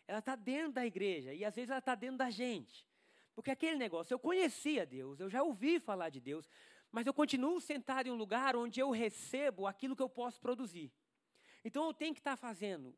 Ela 0.06 0.18
está 0.18 0.34
dentro 0.34 0.72
da 0.72 0.86
igreja 0.86 1.32
e 1.32 1.44
às 1.44 1.54
vezes 1.54 1.70
ela 1.70 1.78
está 1.78 1.94
dentro 1.94 2.18
da 2.18 2.30
gente. 2.30 2.88
Porque 3.34 3.50
aquele 3.50 3.76
negócio, 3.76 4.12
eu 4.12 4.18
conhecia 4.18 4.84
Deus, 4.84 5.20
eu 5.20 5.30
já 5.30 5.42
ouvi 5.42 5.78
falar 5.78 6.10
de 6.10 6.20
Deus, 6.20 6.48
mas 6.90 7.06
eu 7.06 7.14
continuo 7.14 7.60
sentado 7.60 8.08
em 8.08 8.10
um 8.10 8.16
lugar 8.16 8.56
onde 8.56 8.80
eu 8.80 8.90
recebo 8.90 9.66
aquilo 9.66 9.94
que 9.94 10.02
eu 10.02 10.08
posso 10.08 10.40
produzir. 10.40 10.92
Então 11.64 11.86
eu 11.86 11.94
tenho 11.94 12.12
que 12.12 12.20
estar 12.20 12.36
fazendo. 12.36 12.94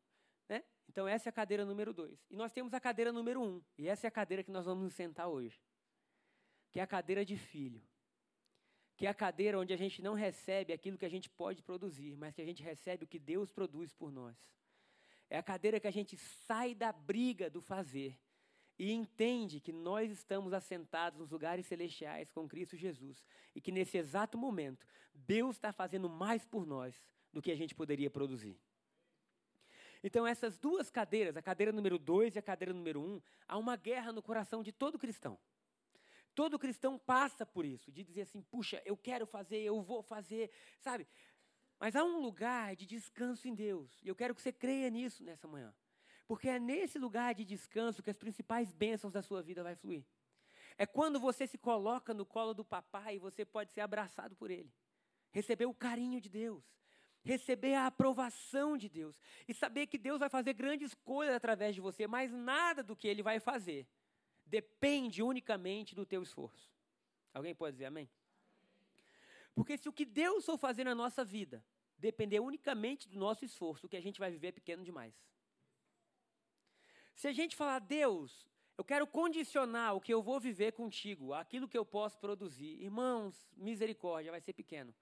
Né? 0.49 0.63
Então 0.89 1.07
essa 1.07 1.29
é 1.29 1.31
a 1.31 1.33
cadeira 1.33 1.65
número 1.65 1.93
dois. 1.93 2.25
E 2.29 2.35
nós 2.35 2.51
temos 2.51 2.73
a 2.73 2.79
cadeira 2.79 3.11
número 3.11 3.41
um. 3.41 3.61
E 3.77 3.87
essa 3.87 4.07
é 4.07 4.09
a 4.09 4.11
cadeira 4.11 4.43
que 4.43 4.51
nós 4.51 4.65
vamos 4.65 4.83
nos 4.83 4.93
sentar 4.93 5.27
hoje. 5.27 5.61
Que 6.71 6.79
é 6.79 6.83
a 6.83 6.87
cadeira 6.87 7.23
de 7.23 7.37
filho. 7.37 7.81
Que 8.95 9.05
é 9.05 9.09
a 9.09 9.13
cadeira 9.13 9.59
onde 9.59 9.73
a 9.73 9.77
gente 9.77 10.01
não 10.01 10.13
recebe 10.13 10.71
aquilo 10.71 10.97
que 10.97 11.05
a 11.05 11.09
gente 11.09 11.29
pode 11.29 11.61
produzir, 11.63 12.15
mas 12.15 12.35
que 12.35 12.41
a 12.41 12.45
gente 12.45 12.61
recebe 12.61 13.03
o 13.03 13.07
que 13.07 13.19
Deus 13.19 13.51
produz 13.51 13.93
por 13.93 14.11
nós. 14.11 14.37
É 15.29 15.37
a 15.37 15.43
cadeira 15.43 15.79
que 15.79 15.87
a 15.87 15.91
gente 15.91 16.15
sai 16.17 16.75
da 16.75 16.91
briga 16.91 17.49
do 17.49 17.61
fazer 17.61 18.19
e 18.77 18.91
entende 18.91 19.59
que 19.59 19.71
nós 19.71 20.11
estamos 20.11 20.53
assentados 20.53 21.19
nos 21.19 21.31
lugares 21.31 21.65
celestiais 21.65 22.31
com 22.31 22.47
Cristo 22.47 22.75
Jesus 22.75 23.23
e 23.55 23.61
que 23.61 23.71
nesse 23.71 23.97
exato 23.97 24.37
momento 24.37 24.85
Deus 25.13 25.55
está 25.55 25.71
fazendo 25.71 26.09
mais 26.09 26.45
por 26.45 26.65
nós 26.65 26.95
do 27.31 27.41
que 27.41 27.51
a 27.51 27.55
gente 27.55 27.73
poderia 27.73 28.09
produzir. 28.09 28.59
Então, 30.03 30.27
essas 30.27 30.57
duas 30.57 30.89
cadeiras, 30.89 31.37
a 31.37 31.41
cadeira 31.41 31.71
número 31.71 31.97
dois 31.97 32.35
e 32.35 32.39
a 32.39 32.41
cadeira 32.41 32.73
número 32.73 32.99
um, 33.01 33.21
há 33.47 33.57
uma 33.57 33.77
guerra 33.77 34.11
no 34.11 34.21
coração 34.21 34.61
de 34.61 34.71
todo 34.71 34.99
cristão. 34.99 35.39
Todo 36.35 36.57
cristão 36.57 36.97
passa 36.97 37.45
por 37.45 37.65
isso, 37.65 37.91
de 37.91 38.03
dizer 38.03 38.21
assim: 38.21 38.41
puxa, 38.41 38.81
eu 38.85 38.97
quero 38.97 39.25
fazer, 39.25 39.59
eu 39.59 39.81
vou 39.81 40.01
fazer, 40.01 40.49
sabe? 40.79 41.07
Mas 41.79 41.95
há 41.95 42.03
um 42.03 42.19
lugar 42.19 42.75
de 42.75 42.85
descanso 42.85 43.47
em 43.47 43.53
Deus, 43.53 43.99
e 44.01 44.07
eu 44.07 44.15
quero 44.15 44.33
que 44.33 44.41
você 44.41 44.51
creia 44.51 44.89
nisso 44.89 45.23
nessa 45.23 45.47
manhã. 45.47 45.73
Porque 46.25 46.47
é 46.47 46.59
nesse 46.59 46.97
lugar 46.97 47.35
de 47.35 47.43
descanso 47.43 48.01
que 48.01 48.09
as 48.09 48.17
principais 48.17 48.71
bênçãos 48.71 49.11
da 49.11 49.21
sua 49.21 49.41
vida 49.41 49.61
vai 49.61 49.75
fluir. 49.75 50.05
É 50.77 50.85
quando 50.85 51.19
você 51.19 51.45
se 51.45 51.57
coloca 51.57 52.13
no 52.13 52.25
colo 52.25 52.53
do 52.53 52.65
papai 52.65 53.15
e 53.15 53.19
você 53.19 53.45
pode 53.45 53.71
ser 53.71 53.81
abraçado 53.81 54.35
por 54.35 54.49
ele. 54.49 54.73
Receber 55.31 55.65
o 55.65 55.73
carinho 55.73 56.19
de 56.19 56.29
Deus. 56.29 56.63
Receber 57.21 57.75
a 57.75 57.87
aprovação 57.87 58.77
de 58.77 58.89
Deus. 58.89 59.19
E 59.47 59.53
saber 59.53 59.87
que 59.87 59.97
Deus 59.97 60.19
vai 60.19 60.29
fazer 60.29 60.53
grandes 60.53 60.93
coisas 60.93 61.35
através 61.35 61.75
de 61.75 61.81
você, 61.81 62.07
mas 62.07 62.31
nada 62.31 62.81
do 62.81 62.95
que 62.95 63.07
ele 63.07 63.21
vai 63.21 63.39
fazer 63.39 63.87
depende 64.57 65.23
unicamente 65.23 65.95
do 65.95 66.05
teu 66.05 66.21
esforço. 66.21 66.71
Alguém 67.33 67.55
pode 67.55 67.73
dizer 67.75 67.85
amém? 67.85 68.07
Porque 69.55 69.75
se 69.79 69.89
o 69.89 69.93
que 69.97 70.05
Deus 70.05 70.45
for 70.45 70.59
fazer 70.59 70.83
na 70.83 70.93
nossa 70.93 71.25
vida 71.25 71.65
depender 71.97 72.39
unicamente 72.39 73.09
do 73.09 73.17
nosso 73.17 73.43
esforço, 73.43 73.87
o 73.87 73.89
que 73.89 73.97
a 73.97 74.05
gente 74.07 74.19
vai 74.19 74.29
viver 74.29 74.49
é 74.49 74.59
pequeno 74.59 74.83
demais. 74.83 75.15
Se 77.15 77.27
a 77.27 77.33
gente 77.33 77.55
falar, 77.55 77.79
Deus, 77.79 78.47
eu 78.77 78.83
quero 78.83 79.07
condicionar 79.07 79.95
o 79.95 80.01
que 80.01 80.13
eu 80.13 80.21
vou 80.21 80.39
viver 80.39 80.71
contigo, 80.73 81.33
aquilo 81.33 81.67
que 81.67 81.77
eu 81.77 81.85
posso 81.85 82.19
produzir, 82.19 82.79
irmãos, 82.79 83.33
misericórdia, 83.57 84.31
vai 84.31 84.41
ser 84.41 84.53
pequeno. 84.53 84.93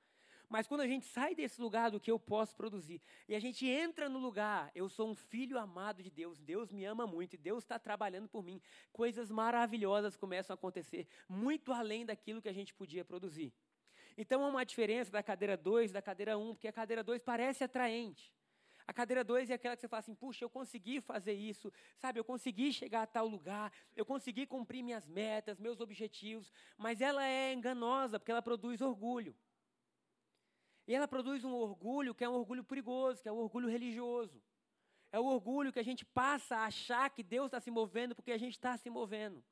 Mas 0.52 0.68
quando 0.68 0.82
a 0.82 0.88
gente 0.88 1.06
sai 1.06 1.34
desse 1.34 1.62
lugar 1.62 1.90
do 1.92 1.98
que 1.98 2.12
eu 2.12 2.20
posso 2.20 2.54
produzir 2.58 3.02
e 3.26 3.34
a 3.34 3.40
gente 3.40 3.66
entra 3.66 4.10
no 4.10 4.20
lugar, 4.20 4.70
eu 4.76 4.90
sou 4.90 5.10
um 5.10 5.16
filho 5.16 5.58
amado 5.58 6.04
de 6.04 6.12
Deus, 6.12 6.42
Deus 6.42 6.74
me 6.74 6.84
ama 6.84 7.08
muito 7.08 7.36
e 7.36 7.38
Deus 7.38 7.64
está 7.64 7.80
trabalhando 7.80 8.28
por 8.28 8.44
mim, 8.44 8.62
coisas 8.92 9.32
maravilhosas 9.32 10.18
começam 10.18 10.54
a 10.54 10.56
acontecer, 10.56 11.08
muito 11.30 11.72
além 11.72 12.06
daquilo 12.06 12.42
que 12.42 12.50
a 12.50 12.54
gente 12.54 12.74
podia 12.74 13.06
produzir. 13.06 13.54
Então 14.18 14.44
há 14.44 14.50
uma 14.50 14.66
diferença 14.66 15.10
da 15.10 15.24
cadeira 15.24 15.56
2 15.56 15.94
da 15.94 16.02
cadeira 16.02 16.38
1, 16.38 16.50
um, 16.50 16.54
porque 16.54 16.68
a 16.68 16.74
cadeira 16.74 17.02
2 17.02 17.24
parece 17.24 17.64
atraente. 17.64 18.34
A 18.86 18.92
cadeira 18.92 19.24
2 19.24 19.52
é 19.52 19.54
aquela 19.54 19.78
que 19.78 19.80
você 19.80 19.88
fala 19.88 20.02
assim: 20.02 20.14
puxa, 20.14 20.44
eu 20.44 20.50
consegui 20.50 21.00
fazer 21.00 21.32
isso, 21.32 21.72
sabe? 21.98 22.20
Eu 22.20 22.26
consegui 22.26 22.74
chegar 22.74 23.04
a 23.04 23.08
tal 23.08 23.26
lugar, 23.26 23.72
eu 23.96 24.06
consegui 24.06 24.46
cumprir 24.46 24.84
minhas 24.84 25.08
metas, 25.08 25.62
meus 25.62 25.80
objetivos, 25.80 26.52
mas 26.78 27.00
ela 27.00 27.26
é 27.26 27.54
enganosa 27.54 28.20
porque 28.20 28.34
ela 28.34 28.42
produz 28.42 28.82
orgulho. 28.82 29.34
E 30.88 30.96
ela 30.96 31.08
produz 31.08 31.44
um 31.44 31.54
orgulho 31.54 32.14
que 32.14 32.24
é 32.24 32.30
um 32.30 32.34
orgulho 32.34 32.64
perigoso, 32.64 33.22
que 33.22 33.30
é 33.30 33.32
o 33.32 33.36
um 33.36 33.40
orgulho 33.40 33.68
religioso. 33.68 34.42
É 35.12 35.20
o 35.20 35.26
orgulho 35.26 35.72
que 35.72 35.80
a 35.80 35.84
gente 35.84 36.06
passa 36.06 36.56
a 36.58 36.66
achar 36.66 37.10
que 37.10 37.22
Deus 37.22 37.48
está 37.48 37.60
se 37.60 37.70
movendo 37.70 38.16
porque 38.16 38.32
a 38.32 38.38
gente 38.38 38.54
está 38.54 38.78
se 38.78 38.90
movendo. 38.90 39.44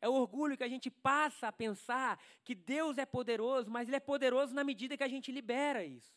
É 0.00 0.08
o 0.08 0.12
orgulho 0.12 0.56
que 0.56 0.64
a 0.64 0.68
gente 0.68 0.90
passa 0.90 1.48
a 1.48 1.52
pensar 1.52 2.22
que 2.44 2.54
Deus 2.54 2.98
é 2.98 3.06
poderoso, 3.06 3.70
mas 3.70 3.88
Ele 3.88 3.96
é 3.96 4.00
poderoso 4.00 4.54
na 4.54 4.62
medida 4.62 4.96
que 4.96 5.02
a 5.02 5.08
gente 5.08 5.32
libera 5.32 5.84
isso. 5.84 6.16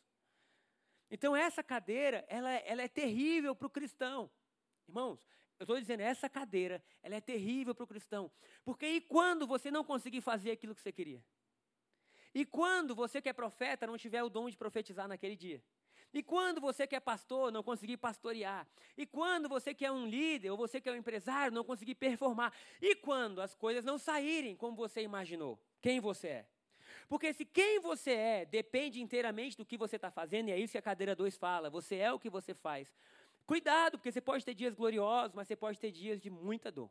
Então 1.10 1.36
essa 1.36 1.64
cadeira, 1.64 2.24
ela, 2.28 2.52
ela 2.52 2.82
é 2.82 2.88
terrível 2.88 3.56
para 3.56 3.68
o 3.68 3.70
cristão. 3.70 4.30
Irmãos, 4.88 5.28
eu 5.60 5.64
estou 5.64 5.80
dizendo, 5.80 6.02
essa 6.02 6.28
cadeira, 6.28 6.84
ela 7.04 7.16
é 7.16 7.22
terrível 7.22 7.76
para 7.76 7.84
o 7.84 7.88
cristão. 7.88 8.32
Porque 8.64 8.86
e 8.86 9.02
quando 9.02 9.46
você 9.46 9.70
não 9.70 9.84
conseguir 9.84 10.22
fazer 10.22 10.52
aquilo 10.52 10.74
que 10.74 10.82
você 10.82 10.92
queria? 10.92 11.24
E 12.34 12.46
quando 12.46 12.96
você 12.96 13.22
que 13.22 13.30
é 13.30 13.34
profeta 13.34 13.86
não 13.86 13.98
tiver 13.98 14.24
o 14.24 14.30
dom 14.30 14.50
de 14.50 14.58
profetizar 14.58 15.08
naquele 15.08 15.36
dia? 15.36 15.62
E 16.14 16.22
quando 16.22 16.60
você 16.60 16.86
que 16.86 16.96
é 16.96 17.00
pastor 17.00 17.52
não 17.52 17.64
conseguir 17.64 17.98
pastorear? 17.98 18.68
E 18.98 19.06
quando 19.06 19.48
você 19.48 19.74
que 19.74 19.86
é 19.86 19.92
um 19.92 20.06
líder 20.06 20.52
ou 20.52 20.58
você 20.58 20.82
que 20.82 20.90
é 20.90 20.92
um 20.92 20.96
empresário 20.96 21.54
não 21.54 21.64
conseguir 21.64 21.96
performar? 21.96 22.54
E 22.82 22.96
quando 22.96 23.42
as 23.42 23.56
coisas 23.56 23.84
não 23.84 23.98
saírem 23.98 24.56
como 24.56 24.76
você 24.76 25.02
imaginou? 25.02 25.58
Quem 25.82 26.00
você 26.00 26.28
é? 26.28 26.46
Porque 27.08 27.34
se 27.34 27.46
quem 27.46 27.80
você 27.80 28.12
é 28.12 28.46
depende 28.46 29.02
inteiramente 29.02 29.56
do 29.56 29.66
que 29.66 29.78
você 29.78 29.96
está 29.96 30.12
fazendo, 30.12 30.50
e 30.50 30.52
é 30.52 30.60
isso 30.60 30.72
que 30.74 30.78
a 30.78 30.82
cadeira 30.82 31.16
2 31.16 31.38
fala, 31.38 31.70
você 31.70 31.96
é 31.96 32.12
o 32.12 32.20
que 32.20 32.30
você 32.30 32.54
faz. 32.54 32.94
Cuidado, 33.46 33.98
porque 33.98 34.12
você 34.12 34.22
pode 34.22 34.46
ter 34.46 34.54
dias 34.54 34.74
gloriosos, 34.74 35.34
mas 35.34 35.48
você 35.48 35.56
pode 35.56 35.80
ter 35.80 35.92
dias 35.92 36.20
de 36.22 36.30
muita 36.30 36.72
dor. 36.72 36.90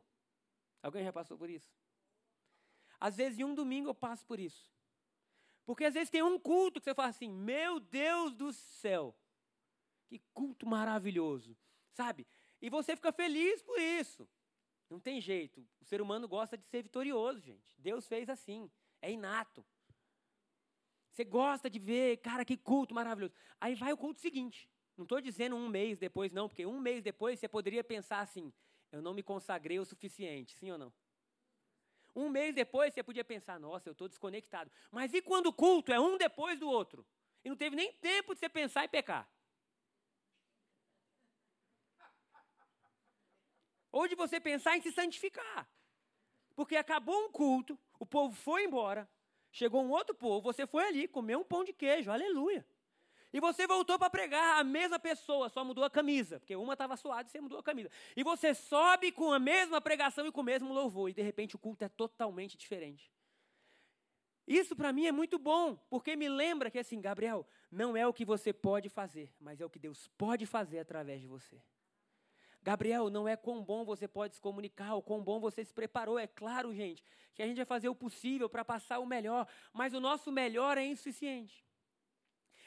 Alguém 0.81 1.03
já 1.03 1.13
passou 1.13 1.37
por 1.37 1.49
isso? 1.49 1.71
Às 2.99 3.17
vezes, 3.17 3.39
em 3.39 3.43
um 3.43 3.53
domingo 3.53 3.89
eu 3.89 3.95
passo 3.95 4.25
por 4.25 4.39
isso. 4.39 4.69
Porque 5.65 5.85
às 5.85 5.93
vezes 5.93 6.09
tem 6.09 6.23
um 6.23 6.39
culto 6.39 6.79
que 6.79 6.85
você 6.85 6.93
fala 6.93 7.09
assim: 7.09 7.29
Meu 7.29 7.79
Deus 7.79 8.35
do 8.35 8.51
céu, 8.51 9.15
que 10.07 10.19
culto 10.33 10.67
maravilhoso, 10.67 11.57
sabe? 11.91 12.27
E 12.61 12.69
você 12.69 12.95
fica 12.95 13.11
feliz 13.11 13.61
por 13.61 13.79
isso. 13.79 14.27
Não 14.89 14.99
tem 14.99 15.21
jeito. 15.21 15.65
O 15.79 15.85
ser 15.85 16.01
humano 16.01 16.27
gosta 16.27 16.57
de 16.57 16.65
ser 16.67 16.83
vitorioso, 16.83 17.39
gente. 17.39 17.75
Deus 17.79 18.07
fez 18.07 18.29
assim. 18.29 18.69
É 19.01 19.11
inato. 19.11 19.65
Você 21.11 21.23
gosta 21.23 21.69
de 21.69 21.79
ver, 21.79 22.17
cara, 22.17 22.45
que 22.45 22.57
culto 22.57 22.93
maravilhoso. 22.93 23.33
Aí 23.59 23.75
vai 23.75 23.91
o 23.93 23.97
culto 23.97 24.19
seguinte. 24.19 24.69
Não 24.97 25.03
estou 25.03 25.21
dizendo 25.21 25.55
um 25.55 25.67
mês 25.67 25.97
depois, 25.97 26.31
não, 26.31 26.47
porque 26.47 26.65
um 26.65 26.79
mês 26.79 27.01
depois 27.01 27.39
você 27.39 27.47
poderia 27.47 27.83
pensar 27.83 28.19
assim: 28.19 28.53
eu 28.91 29.01
não 29.01 29.13
me 29.13 29.23
consagrei 29.23 29.79
o 29.79 29.85
suficiente, 29.85 30.55
sim 30.55 30.71
ou 30.71 30.77
não? 30.77 30.93
Um 32.15 32.29
mês 32.29 32.53
depois 32.53 32.93
você 32.93 33.01
podia 33.03 33.23
pensar: 33.23 33.59
nossa, 33.59 33.89
eu 33.89 33.93
estou 33.93 34.07
desconectado. 34.07 34.71
Mas 34.91 35.13
e 35.13 35.21
quando 35.21 35.47
o 35.47 35.53
culto 35.53 35.91
é 35.91 35.99
um 35.99 36.17
depois 36.17 36.59
do 36.59 36.69
outro? 36.69 37.05
E 37.43 37.49
não 37.49 37.55
teve 37.55 37.75
nem 37.75 37.91
tempo 37.93 38.33
de 38.33 38.39
você 38.39 38.49
pensar 38.49 38.85
em 38.85 38.89
pecar. 38.89 39.27
Ou 43.91 44.07
de 44.07 44.15
você 44.15 44.39
pensar 44.39 44.77
em 44.77 44.81
se 44.81 44.91
santificar. 44.91 45.69
Porque 46.55 46.75
acabou 46.75 47.25
um 47.25 47.31
culto, 47.31 47.77
o 47.99 48.05
povo 48.05 48.35
foi 48.35 48.65
embora, 48.65 49.09
chegou 49.51 49.83
um 49.83 49.89
outro 49.89 50.13
povo, 50.13 50.41
você 50.41 50.67
foi 50.67 50.85
ali, 50.85 51.07
comeu 51.07 51.39
um 51.39 51.43
pão 51.43 51.63
de 51.63 51.73
queijo, 51.73 52.11
aleluia. 52.11 52.65
E 53.33 53.39
você 53.39 53.65
voltou 53.65 53.97
para 53.97 54.09
pregar 54.09 54.59
a 54.59 54.63
mesma 54.63 54.99
pessoa, 54.99 55.47
só 55.47 55.63
mudou 55.63 55.83
a 55.83 55.89
camisa, 55.89 56.39
porque 56.39 56.55
uma 56.55 56.73
estava 56.73 56.97
suada 56.97 57.27
e 57.27 57.31
você 57.31 57.39
mudou 57.39 57.59
a 57.59 57.63
camisa. 57.63 57.89
E 58.15 58.23
você 58.23 58.53
sobe 58.53 59.11
com 59.11 59.31
a 59.31 59.39
mesma 59.39 59.79
pregação 59.79 60.27
e 60.27 60.31
com 60.31 60.41
o 60.41 60.43
mesmo 60.43 60.73
louvor, 60.73 61.09
e 61.09 61.13
de 61.13 61.21
repente 61.21 61.55
o 61.55 61.59
culto 61.59 61.85
é 61.85 61.89
totalmente 61.89 62.57
diferente. 62.57 63.11
Isso 64.45 64.75
para 64.75 64.91
mim 64.91 65.05
é 65.05 65.11
muito 65.13 65.39
bom, 65.39 65.77
porque 65.89 66.15
me 66.15 66.27
lembra 66.27 66.69
que 66.69 66.79
assim, 66.79 66.99
Gabriel, 66.99 67.47
não 67.71 67.95
é 67.95 68.05
o 68.05 68.13
que 68.13 68.25
você 68.25 68.51
pode 68.51 68.89
fazer, 68.89 69.33
mas 69.39 69.61
é 69.61 69.65
o 69.65 69.69
que 69.69 69.79
Deus 69.79 70.09
pode 70.17 70.45
fazer 70.45 70.79
através 70.79 71.21
de 71.21 71.27
você. 71.27 71.61
Gabriel, 72.61 73.09
não 73.09 73.27
é 73.27 73.35
quão 73.35 73.63
bom 73.63 73.85
você 73.85 74.07
pode 74.07 74.35
se 74.35 74.41
comunicar, 74.41 74.93
ou 74.93 75.01
quão 75.01 75.23
bom 75.23 75.39
você 75.39 75.63
se 75.63 75.73
preparou. 75.73 76.19
É 76.19 76.27
claro, 76.27 76.73
gente, 76.73 77.03
que 77.33 77.41
a 77.41 77.47
gente 77.47 77.57
vai 77.57 77.65
fazer 77.65 77.89
o 77.89 77.95
possível 77.95 78.49
para 78.49 78.63
passar 78.63 78.99
o 78.99 79.05
melhor, 79.05 79.47
mas 79.73 79.93
o 79.93 79.99
nosso 79.99 80.31
melhor 80.31 80.77
é 80.77 80.85
insuficiente. 80.85 81.65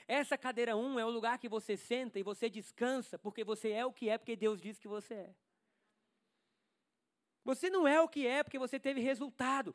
Essa 0.06 0.36
cadeira 0.36 0.76
1 0.76 0.80
um 0.80 0.98
é 0.98 1.04
o 1.04 1.10
lugar 1.10 1.38
que 1.38 1.48
você 1.48 1.76
senta 1.76 2.18
e 2.18 2.22
você 2.22 2.50
descansa, 2.50 3.18
porque 3.18 3.42
você 3.42 3.70
é 3.70 3.86
o 3.86 3.92
que 3.92 4.08
é, 4.08 4.18
porque 4.18 4.36
Deus 4.36 4.60
diz 4.60 4.78
que 4.78 4.88
você 4.88 5.14
é. 5.14 5.34
Você 7.44 7.70
não 7.70 7.86
é 7.86 8.00
o 8.00 8.08
que 8.08 8.26
é 8.26 8.42
porque 8.42 8.58
você 8.58 8.78
teve 8.78 9.00
resultado. 9.00 9.74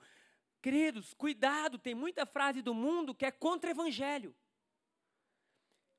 Queridos, 0.61 1.13
cuidado, 1.13 1.77
tem 1.77 1.95
muita 1.95 2.25
frase 2.25 2.61
do 2.61 2.73
mundo 2.73 3.15
que 3.15 3.25
é 3.25 3.31
contra 3.31 3.69
o 3.69 3.71
evangelho. 3.71 4.35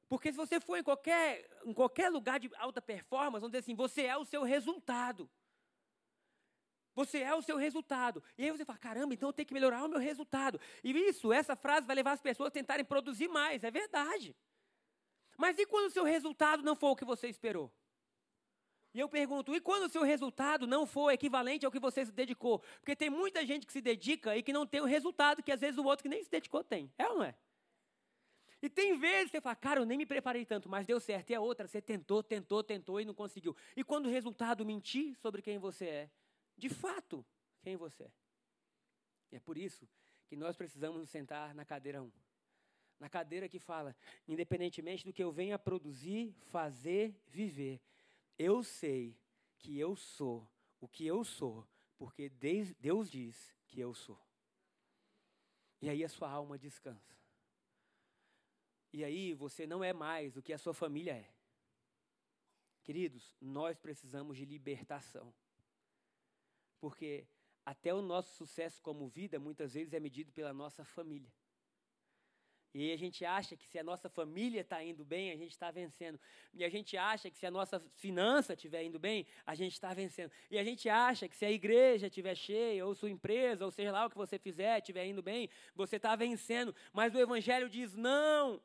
Porque 0.08 0.32
se 0.32 0.36
você 0.36 0.60
for 0.60 0.76
em 0.76 0.82
qualquer, 0.82 1.48
em 1.64 1.72
qualquer 1.72 2.08
lugar 2.10 2.40
de 2.40 2.50
alta 2.56 2.82
performance, 2.82 3.40
vamos 3.40 3.52
dizer 3.52 3.58
assim, 3.58 3.74
você 3.74 4.02
é 4.02 4.16
o 4.16 4.24
seu 4.24 4.42
resultado. 4.42 5.30
Você 6.94 7.18
é 7.18 7.34
o 7.34 7.42
seu 7.42 7.56
resultado. 7.56 8.22
E 8.36 8.44
aí 8.44 8.50
você 8.50 8.64
fala, 8.64 8.78
caramba, 8.78 9.14
então 9.14 9.28
eu 9.28 9.32
tenho 9.32 9.46
que 9.46 9.54
melhorar 9.54 9.84
o 9.84 9.88
meu 9.88 9.98
resultado. 9.98 10.60
E 10.82 10.90
isso, 10.90 11.32
essa 11.32 11.54
frase 11.56 11.86
vai 11.86 11.96
levar 11.96 12.12
as 12.12 12.20
pessoas 12.20 12.48
a 12.48 12.50
tentarem 12.50 12.84
produzir 12.84 13.28
mais. 13.28 13.62
É 13.62 13.70
verdade. 13.70 14.36
Mas 15.36 15.58
e 15.58 15.66
quando 15.66 15.86
o 15.86 15.90
seu 15.90 16.04
resultado 16.04 16.62
não 16.62 16.76
for 16.76 16.90
o 16.90 16.96
que 16.96 17.04
você 17.04 17.28
esperou? 17.28 17.72
E 18.92 18.98
eu 18.98 19.08
pergunto, 19.08 19.54
e 19.54 19.60
quando 19.60 19.84
o 19.84 19.88
seu 19.88 20.02
resultado 20.02 20.66
não 20.66 20.84
for 20.84 21.10
equivalente 21.10 21.64
ao 21.64 21.70
que 21.70 21.78
você 21.78 22.04
se 22.04 22.10
dedicou? 22.10 22.58
Porque 22.80 22.96
tem 22.96 23.08
muita 23.08 23.46
gente 23.46 23.64
que 23.64 23.72
se 23.72 23.80
dedica 23.80 24.36
e 24.36 24.42
que 24.42 24.52
não 24.52 24.66
tem 24.66 24.80
o 24.80 24.84
resultado 24.84 25.42
que 25.42 25.52
às 25.52 25.60
vezes 25.60 25.78
o 25.78 25.84
outro 25.84 26.02
que 26.02 26.08
nem 26.08 26.22
se 26.24 26.30
dedicou 26.30 26.64
tem. 26.64 26.92
É 26.98 27.08
ou 27.08 27.18
não 27.18 27.24
é? 27.24 27.34
E 28.62 28.68
tem 28.68 28.98
vezes 28.98 29.30
que 29.30 29.38
você 29.38 29.40
fala, 29.40 29.56
cara, 29.56 29.80
eu 29.80 29.86
nem 29.86 29.96
me 29.96 30.04
preparei 30.04 30.44
tanto, 30.44 30.68
mas 30.68 30.86
deu 30.86 31.00
certo. 31.00 31.30
E 31.30 31.34
a 31.34 31.40
outra, 31.40 31.66
você 31.66 31.80
tentou, 31.80 32.22
tentou, 32.22 32.62
tentou 32.62 33.00
e 33.00 33.04
não 33.04 33.14
conseguiu. 33.14 33.56
E 33.74 33.82
quando 33.82 34.06
o 34.06 34.10
resultado 34.10 34.66
mentir 34.66 35.16
sobre 35.16 35.40
quem 35.40 35.56
você 35.56 35.86
é, 35.86 36.10
de 36.60 36.68
fato 36.68 37.26
quem 37.60 37.76
você 37.76 38.04
é. 38.04 38.12
E 39.32 39.36
é 39.36 39.40
por 39.40 39.58
isso 39.58 39.88
que 40.26 40.36
nós 40.36 40.56
precisamos 40.56 41.00
nos 41.00 41.10
sentar 41.10 41.54
na 41.54 41.64
cadeira 41.64 42.02
1. 42.02 42.12
Na 43.00 43.08
cadeira 43.08 43.48
que 43.48 43.58
fala, 43.58 43.96
independentemente 44.28 45.04
do 45.04 45.12
que 45.12 45.24
eu 45.24 45.32
venha 45.32 45.58
produzir, 45.58 46.32
fazer, 46.50 47.18
viver, 47.26 47.80
eu 48.38 48.62
sei 48.62 49.18
que 49.58 49.78
eu 49.78 49.96
sou 49.96 50.48
o 50.80 50.88
que 50.88 51.06
eu 51.06 51.24
sou, 51.24 51.66
porque 51.96 52.28
Deus 52.28 53.10
diz 53.10 53.54
que 53.66 53.80
eu 53.80 53.92
sou. 53.94 54.20
E 55.80 55.88
aí 55.88 56.04
a 56.04 56.08
sua 56.08 56.30
alma 56.30 56.58
descansa. 56.58 57.14
E 58.92 59.04
aí 59.04 59.34
você 59.34 59.66
não 59.66 59.84
é 59.84 59.92
mais 59.92 60.36
o 60.36 60.42
que 60.42 60.52
a 60.52 60.58
sua 60.58 60.74
família 60.74 61.12
é. 61.12 61.30
Queridos, 62.82 63.36
nós 63.40 63.78
precisamos 63.78 64.36
de 64.36 64.44
libertação. 64.44 65.32
Porque 66.80 67.26
até 67.64 67.92
o 67.94 68.02
nosso 68.02 68.34
sucesso 68.34 68.80
como 68.82 69.08
vida 69.08 69.38
muitas 69.38 69.74
vezes 69.74 69.92
é 69.92 70.00
medido 70.00 70.32
pela 70.32 70.52
nossa 70.52 70.84
família. 70.84 71.30
E 72.72 72.92
a 72.92 72.96
gente 72.96 73.24
acha 73.24 73.56
que 73.56 73.66
se 73.66 73.78
a 73.80 73.82
nossa 73.82 74.08
família 74.08 74.60
está 74.60 74.82
indo 74.82 75.04
bem, 75.04 75.32
a 75.32 75.36
gente 75.36 75.50
está 75.50 75.72
vencendo. 75.72 76.20
E 76.54 76.64
a 76.64 76.68
gente 76.68 76.96
acha 76.96 77.28
que 77.28 77.36
se 77.36 77.44
a 77.44 77.50
nossa 77.50 77.80
finança 77.96 78.52
estiver 78.52 78.84
indo 78.84 78.98
bem, 78.98 79.26
a 79.44 79.56
gente 79.56 79.72
está 79.72 79.92
vencendo. 79.92 80.30
E 80.48 80.56
a 80.56 80.62
gente 80.62 80.88
acha 80.88 81.28
que 81.28 81.36
se 81.36 81.44
a 81.44 81.50
igreja 81.50 82.06
estiver 82.06 82.36
cheia, 82.36 82.86
ou 82.86 82.94
sua 82.94 83.10
empresa, 83.10 83.64
ou 83.64 83.72
seja 83.72 83.90
lá 83.90 84.06
o 84.06 84.10
que 84.10 84.16
você 84.16 84.38
fizer, 84.38 84.78
estiver 84.78 85.04
indo 85.04 85.20
bem, 85.20 85.48
você 85.74 85.96
está 85.96 86.14
vencendo. 86.14 86.72
Mas 86.92 87.12
o 87.12 87.18
Evangelho 87.18 87.68
diz: 87.68 87.96
não. 87.96 88.62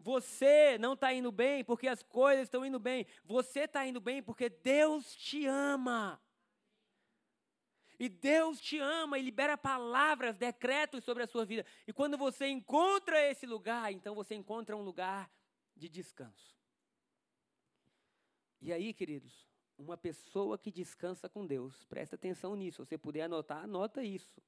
Você 0.00 0.76
não 0.78 0.92
está 0.92 1.12
indo 1.12 1.32
bem 1.32 1.64
porque 1.64 1.88
as 1.88 2.02
coisas 2.02 2.44
estão 2.44 2.66
indo 2.66 2.78
bem. 2.78 3.06
Você 3.24 3.60
está 3.60 3.86
indo 3.86 4.00
bem 4.00 4.22
porque 4.22 4.48
Deus 4.48 5.14
te 5.14 5.46
ama. 5.46 6.20
E 7.98 8.08
Deus 8.08 8.60
te 8.60 8.78
ama 8.78 9.18
e 9.18 9.22
libera 9.22 9.56
palavras, 9.56 10.36
decretos 10.36 11.02
sobre 11.04 11.22
a 11.22 11.26
sua 11.26 11.44
vida. 11.44 11.64
E 11.86 11.92
quando 11.92 12.18
você 12.18 12.46
encontra 12.46 13.20
esse 13.30 13.46
lugar, 13.46 13.92
então 13.92 14.14
você 14.14 14.34
encontra 14.34 14.76
um 14.76 14.82
lugar 14.82 15.30
de 15.74 15.88
descanso. 15.88 16.56
E 18.60 18.72
aí, 18.72 18.92
queridos, 18.92 19.46
uma 19.78 19.96
pessoa 19.96 20.58
que 20.58 20.70
descansa 20.70 21.28
com 21.28 21.46
Deus, 21.46 21.84
presta 21.84 22.16
atenção 22.16 22.54
nisso. 22.54 22.84
Se 22.84 22.90
você 22.90 22.98
puder 22.98 23.22
anotar, 23.22 23.64
anota 23.64 24.02
isso. 24.02 24.42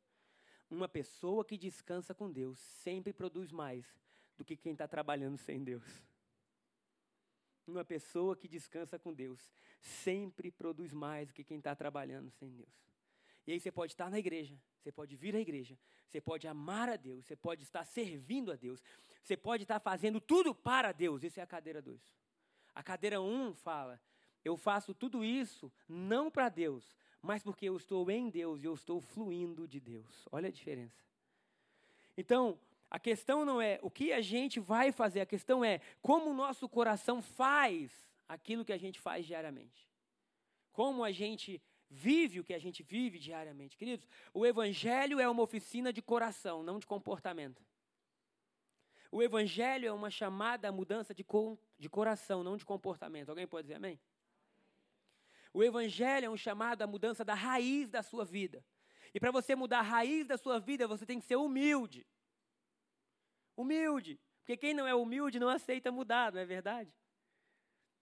Uma 0.71 0.88
pessoa 0.88 1.45
que 1.45 1.57
descansa 1.57 2.14
com 2.14 2.31
Deus 2.31 2.59
sempre 2.59 3.12
produz 3.12 3.50
mais 3.50 3.87
do 4.37 4.45
que 4.45 4.57
quem 4.57 4.73
está 4.73 4.87
trabalhando 4.87 5.38
sem 5.38 5.62
Deus. 5.64 5.85
Uma 7.67 7.85
pessoa 7.85 8.37
que 8.37 8.49
descansa 8.49 8.99
com 8.99 9.12
Deus 9.12 9.52
sempre 9.81 10.50
produz 10.50 10.93
mais 10.93 11.28
do 11.28 11.35
que 11.35 11.45
quem 11.45 11.59
está 11.59 11.75
trabalhando 11.75 12.31
sem 12.31 12.50
Deus. 12.50 12.88
E 13.49 13.52
aí 13.52 13.59
você 13.59 13.73
pode 13.73 13.95
estar 13.95 14.11
na 14.11 14.19
igreja, 14.19 14.61
você 14.78 14.93
pode 14.93 15.17
vir 15.17 15.35
à 15.35 15.40
igreja, 15.40 15.78
você 16.07 16.21
pode 16.21 16.47
amar 16.47 16.87
a 16.90 16.97
Deus, 16.97 17.25
você 17.25 17.35
pode 17.35 17.62
estar 17.62 17.83
servindo 17.83 18.52
a 18.52 18.57
Deus, 18.57 18.83
você 19.23 19.38
pode 19.38 19.62
estar 19.62 19.81
fazendo 19.81 20.21
tudo 20.21 20.55
para 20.55 20.93
Deus. 20.93 21.23
Isso 21.25 21.40
é 21.40 21.43
a 21.43 21.47
cadeira 21.47 21.81
2. 21.81 21.99
A 22.75 22.83
cadeira 22.83 23.23
1 23.23 23.25
um 23.25 23.55
fala: 23.55 23.99
eu 24.45 24.55
faço 24.59 24.93
tudo 24.93 25.25
isso 25.25 25.73
não 25.88 26.31
para 26.31 26.50
Deus, 26.50 26.95
mas 27.23 27.43
porque 27.43 27.64
eu 27.64 27.78
estou 27.78 28.11
em 28.11 28.28
Deus 28.28 28.62
e 28.62 28.67
eu 28.67 28.75
estou 28.75 29.00
fluindo 29.00 29.67
de 29.67 29.81
Deus. 29.81 30.28
Olha 30.31 30.49
a 30.49 30.52
diferença. 30.52 31.02
Então, 32.19 32.61
a 32.90 32.99
questão 32.99 33.47
não 33.47 33.62
é 33.62 33.78
o 33.81 33.90
que 33.90 34.12
a 34.12 34.21
gente 34.21 34.61
vai 34.61 34.93
fazer, 34.93 35.23
a 35.23 35.26
questão 35.26 35.64
é 35.64 35.81
como 36.02 36.28
o 36.28 36.35
nosso 36.35 36.69
coração 36.69 37.23
faz 37.23 37.90
aquilo 38.28 38.62
que 38.62 38.75
a 38.75 38.78
gente 38.78 39.00
faz 39.00 39.25
diariamente. 39.25 39.88
Como 40.71 41.02
a 41.02 41.11
gente 41.11 41.62
vive 41.90 42.40
o 42.40 42.45
que 42.45 42.54
a 42.54 42.59
gente 42.59 42.83
vive 42.83 43.18
diariamente. 43.18 43.76
Queridos, 43.76 44.07
o 44.33 44.45
Evangelho 44.45 45.18
é 45.21 45.28
uma 45.28 45.42
oficina 45.42 45.92
de 45.92 46.02
coração, 46.02 46.62
não 46.62 46.78
de 46.78 46.87
comportamento. 46.87 47.62
O 49.11 49.23
Evangelho 49.23 49.88
é 49.88 49.92
uma 49.92 50.11
chamada 50.11 50.68
à 50.68 50.73
mudança 50.73 51.14
de, 51.14 51.25
co 51.25 51.59
de 51.78 51.88
coração, 51.88 52.45
não 52.45 52.57
de 52.57 52.64
comportamento. 52.64 53.30
Alguém 53.30 53.47
pode 53.47 53.64
dizer 53.64 53.76
amém? 53.76 53.99
O 55.52 55.64
Evangelho 55.64 56.26
é 56.26 56.30
um 56.30 56.37
chamado 56.37 56.83
à 56.83 56.87
mudança 56.87 57.25
da 57.25 57.35
raiz 57.35 57.88
da 57.88 58.02
sua 58.02 58.25
vida. 58.25 58.62
E 59.14 59.18
para 59.18 59.30
você 59.30 59.57
mudar 59.57 59.78
a 59.78 59.83
raiz 59.83 60.26
da 60.26 60.37
sua 60.37 60.61
vida, 60.61 60.87
você 60.87 61.07
tem 61.07 61.18
que 61.18 61.26
ser 61.26 61.37
humilde. 61.37 62.07
Humilde. 63.57 64.21
Porque 64.40 64.57
quem 64.57 64.75
não 64.75 64.87
é 64.87 64.95
humilde 64.95 65.40
não 65.40 65.49
aceita 65.49 65.90
mudar, 65.90 66.33
não 66.33 66.40
é 66.40 66.45
verdade? 66.45 66.95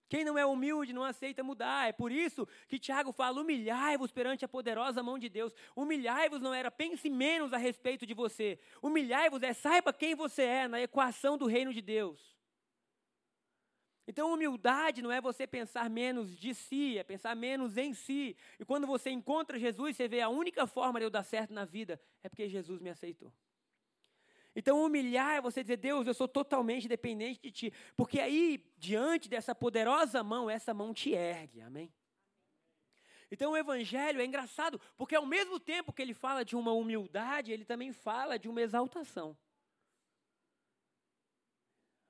Quem 0.09 0.23
não 0.23 0.37
é 0.37 0.45
humilde 0.45 0.93
não 0.93 1.03
aceita 1.03 1.43
mudar. 1.43 1.89
É 1.89 1.91
por 1.91 2.11
isso 2.11 2.47
que 2.67 2.79
Tiago 2.79 3.11
fala: 3.11 3.41
humilhai-vos 3.41 4.11
perante 4.11 4.45
a 4.45 4.47
poderosa 4.47 5.03
mão 5.03 5.19
de 5.19 5.29
Deus. 5.29 5.53
Humilhai-vos 5.75 6.41
não 6.41 6.53
era 6.53 6.71
pense 6.71 7.09
menos 7.09 7.53
a 7.53 7.57
respeito 7.57 8.05
de 8.05 8.13
você. 8.13 8.59
Humilhai-vos 8.81 9.43
é 9.43 9.53
saiba 9.53 9.91
quem 9.91 10.15
você 10.15 10.43
é 10.43 10.67
na 10.67 10.81
equação 10.81 11.37
do 11.37 11.45
reino 11.45 11.73
de 11.73 11.81
Deus. 11.81 12.37
Então, 14.07 14.33
humildade 14.33 15.01
não 15.01 15.11
é 15.11 15.19
você 15.19 15.45
pensar 15.45 15.89
menos 15.89 16.37
de 16.37 16.55
si, 16.55 16.97
é 16.97 17.03
pensar 17.03 17.35
menos 17.35 17.75
em 17.75 17.93
si. 17.93 18.37
E 18.57 18.63
quando 18.63 18.87
você 18.87 19.09
encontra 19.09 19.59
Jesus, 19.59 19.97
você 19.97 20.07
vê 20.07 20.21
a 20.21 20.29
única 20.29 20.65
forma 20.65 20.97
de 20.97 21.05
eu 21.05 21.09
dar 21.09 21.23
certo 21.23 21.53
na 21.53 21.65
vida 21.65 21.99
é 22.23 22.29
porque 22.29 22.47
Jesus 22.47 22.79
me 22.79 22.89
aceitou. 22.89 23.33
Então, 24.59 24.83
humilhar 24.83 25.35
é 25.35 25.39
você 25.39 25.61
dizer, 25.61 25.77
Deus, 25.77 26.07
eu 26.07 26.15
sou 26.15 26.27
totalmente 26.27 26.87
dependente 26.87 27.39
de 27.39 27.51
Ti. 27.51 27.73
Porque 27.95 28.19
aí, 28.19 28.59
diante 28.75 29.29
dessa 29.29 29.53
poderosa 29.53 30.23
mão, 30.23 30.49
essa 30.49 30.73
mão 30.73 30.95
te 30.95 31.11
ergue. 31.11 31.61
Amém? 31.61 31.93
Então, 33.29 33.51
o 33.51 33.57
Evangelho 33.57 34.19
é 34.19 34.25
engraçado, 34.25 34.81
porque 34.97 35.15
ao 35.15 35.27
mesmo 35.27 35.59
tempo 35.59 35.93
que 35.93 36.01
ele 36.01 36.15
fala 36.15 36.43
de 36.43 36.55
uma 36.55 36.71
humildade, 36.71 37.51
ele 37.51 37.65
também 37.65 37.93
fala 37.93 38.39
de 38.39 38.49
uma 38.49 38.59
exaltação. 38.59 39.37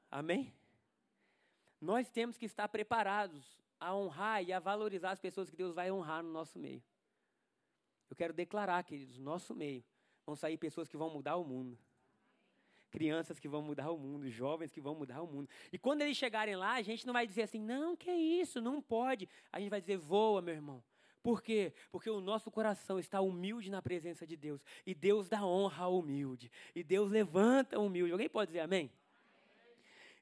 Amém? 0.10 0.54
Nós 1.82 2.10
temos 2.10 2.38
que 2.38 2.46
estar 2.46 2.70
preparados 2.70 3.62
a 3.78 3.94
honrar 3.94 4.42
e 4.42 4.54
a 4.54 4.60
valorizar 4.60 5.12
as 5.12 5.20
pessoas 5.20 5.50
que 5.50 5.58
Deus 5.58 5.76
vai 5.76 5.92
honrar 5.92 6.24
no 6.24 6.32
nosso 6.32 6.58
meio. 6.58 6.82
Eu 8.10 8.16
quero 8.16 8.32
declarar, 8.32 8.82
queridos, 8.86 9.18
no 9.18 9.26
nosso 9.26 9.54
meio 9.54 9.84
vão 10.26 10.34
sair 10.34 10.58
pessoas 10.58 10.88
que 10.88 10.96
vão 10.96 11.10
mudar 11.10 11.36
o 11.36 11.44
mundo 11.44 11.78
crianças 12.98 13.40
que 13.40 13.48
vão 13.48 13.62
mudar 13.62 13.92
o 13.92 13.98
mundo, 13.98 14.28
jovens 14.28 14.72
que 14.72 14.82
vão 14.82 14.96
mudar 14.96 15.22
o 15.22 15.28
mundo. 15.28 15.48
E 15.72 15.78
quando 15.78 16.02
eles 16.02 16.18
chegarem 16.18 16.56
lá, 16.56 16.74
a 16.74 16.82
gente 16.82 17.06
não 17.06 17.14
vai 17.14 17.28
dizer 17.28 17.44
assim, 17.44 17.62
não, 17.62 17.96
que 17.96 18.10
isso, 18.12 18.60
não 18.60 18.82
pode. 18.82 19.30
A 19.52 19.60
gente 19.60 19.70
vai 19.70 19.80
dizer, 19.80 19.98
voa, 19.98 20.42
meu 20.42 20.56
irmão. 20.56 20.84
Por 21.22 21.44
quê? 21.44 21.74
Porque 21.92 22.10
o 22.10 22.20
nosso 22.20 22.50
coração 22.50 22.98
está 22.98 23.22
humilde 23.22 23.70
na 23.70 23.84
presença 23.84 24.26
de 24.26 24.36
Deus. 24.36 24.64
E 24.84 24.96
Deus 24.96 25.30
dá 25.30 25.46
honra 25.46 25.84
ao 25.84 26.00
humilde. 26.00 26.50
E 26.74 26.84
Deus 26.84 27.12
levanta 27.12 27.78
o 27.80 27.86
humilde. 27.86 28.12
Alguém 28.12 28.30
pode 28.30 28.48
dizer 28.48 28.62
amém? 28.62 28.90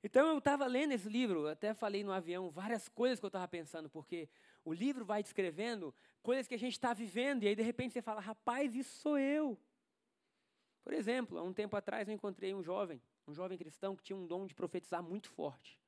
Então 0.04 0.28
eu 0.28 0.38
estava 0.38 0.68
lendo 0.68 0.92
esse 0.92 1.08
livro, 1.08 1.48
até 1.48 1.74
falei 1.74 2.04
no 2.04 2.12
avião 2.12 2.50
várias 2.50 2.90
coisas 2.90 3.20
que 3.20 3.26
eu 3.26 3.30
estava 3.30 3.48
pensando, 3.48 3.90
porque 3.90 4.28
o 4.66 4.74
livro 4.74 5.06
vai 5.06 5.24
descrevendo 5.24 5.94
coisas 6.22 6.46
que 6.46 6.54
a 6.54 6.60
gente 6.60 6.74
está 6.74 6.94
vivendo, 6.94 7.44
e 7.44 7.48
aí 7.48 7.56
de 7.56 7.64
repente 7.64 7.94
você 7.94 8.02
fala, 8.02 8.20
rapaz, 8.20 8.76
isso 8.76 9.00
sou 9.00 9.18
eu. 9.18 9.58
Por 10.86 10.94
exemplo, 10.94 11.40
há 11.40 11.42
um 11.42 11.52
tempo 11.52 11.76
atrás 11.76 12.08
eu 12.08 12.14
encontrei 12.14 12.54
um 12.54 12.62
jovem, 12.62 13.02
um 13.28 13.34
jovem 13.34 13.58
cristão 13.58 13.96
que 13.96 14.04
tinha 14.04 14.16
um 14.16 14.28
dom 14.28 14.46
de 14.46 14.54
profetizar 14.54 15.02
muito 15.02 15.28
forte. 15.32 15.80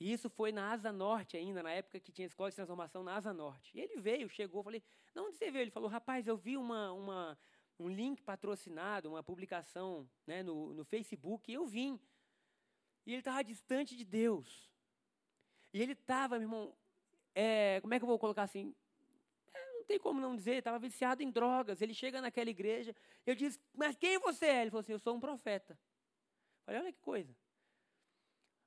E 0.00 0.10
isso 0.10 0.30
foi 0.30 0.50
na 0.50 0.72
Asa 0.72 0.90
Norte 0.90 1.36
ainda, 1.36 1.62
na 1.62 1.70
época 1.70 2.00
que 2.00 2.10
tinha 2.10 2.24
escola 2.24 2.48
de 2.48 2.56
transformação 2.56 3.04
na 3.04 3.16
Asa 3.16 3.34
Norte. 3.34 3.76
E 3.76 3.80
ele 3.82 4.00
veio, 4.00 4.26
chegou, 4.30 4.62
falei, 4.62 4.82
não, 5.14 5.26
onde 5.26 5.36
você 5.36 5.50
veio? 5.50 5.64
Ele 5.64 5.70
falou, 5.70 5.90
rapaz, 5.90 6.26
eu 6.26 6.38
vi 6.38 6.56
uma, 6.56 6.90
uma, 6.92 7.38
um 7.78 7.86
link 7.86 8.22
patrocinado, 8.22 9.10
uma 9.10 9.22
publicação 9.22 10.08
né, 10.26 10.42
no, 10.42 10.72
no 10.72 10.86
Facebook, 10.86 11.52
e 11.52 11.54
eu 11.54 11.66
vim. 11.66 12.00
E 13.04 13.10
ele 13.10 13.20
estava 13.20 13.44
distante 13.44 13.94
de 13.94 14.06
Deus. 14.06 14.72
E 15.70 15.82
ele 15.82 15.92
estava, 15.92 16.38
meu 16.38 16.46
irmão, 16.46 16.74
é, 17.34 17.78
como 17.82 17.92
é 17.92 17.98
que 17.98 18.04
eu 18.04 18.08
vou 18.08 18.18
colocar 18.18 18.44
assim? 18.44 18.74
Não 19.84 19.86
tem 19.86 19.98
como 19.98 20.20
não 20.20 20.34
dizer, 20.34 20.56
estava 20.56 20.78
viciado 20.78 21.22
em 21.22 21.30
drogas. 21.30 21.82
Ele 21.82 21.92
chega 21.92 22.20
naquela 22.20 22.48
igreja, 22.48 22.96
eu 23.26 23.34
disse, 23.34 23.60
mas 23.74 23.94
quem 23.96 24.18
você 24.18 24.46
é? 24.46 24.62
Ele 24.62 24.70
falou 24.70 24.80
assim, 24.80 24.92
eu 24.92 24.98
sou 24.98 25.14
um 25.14 25.20
profeta. 25.20 25.74
Eu 25.74 26.64
falei, 26.64 26.80
olha 26.80 26.92
que 26.92 27.00
coisa. 27.00 27.36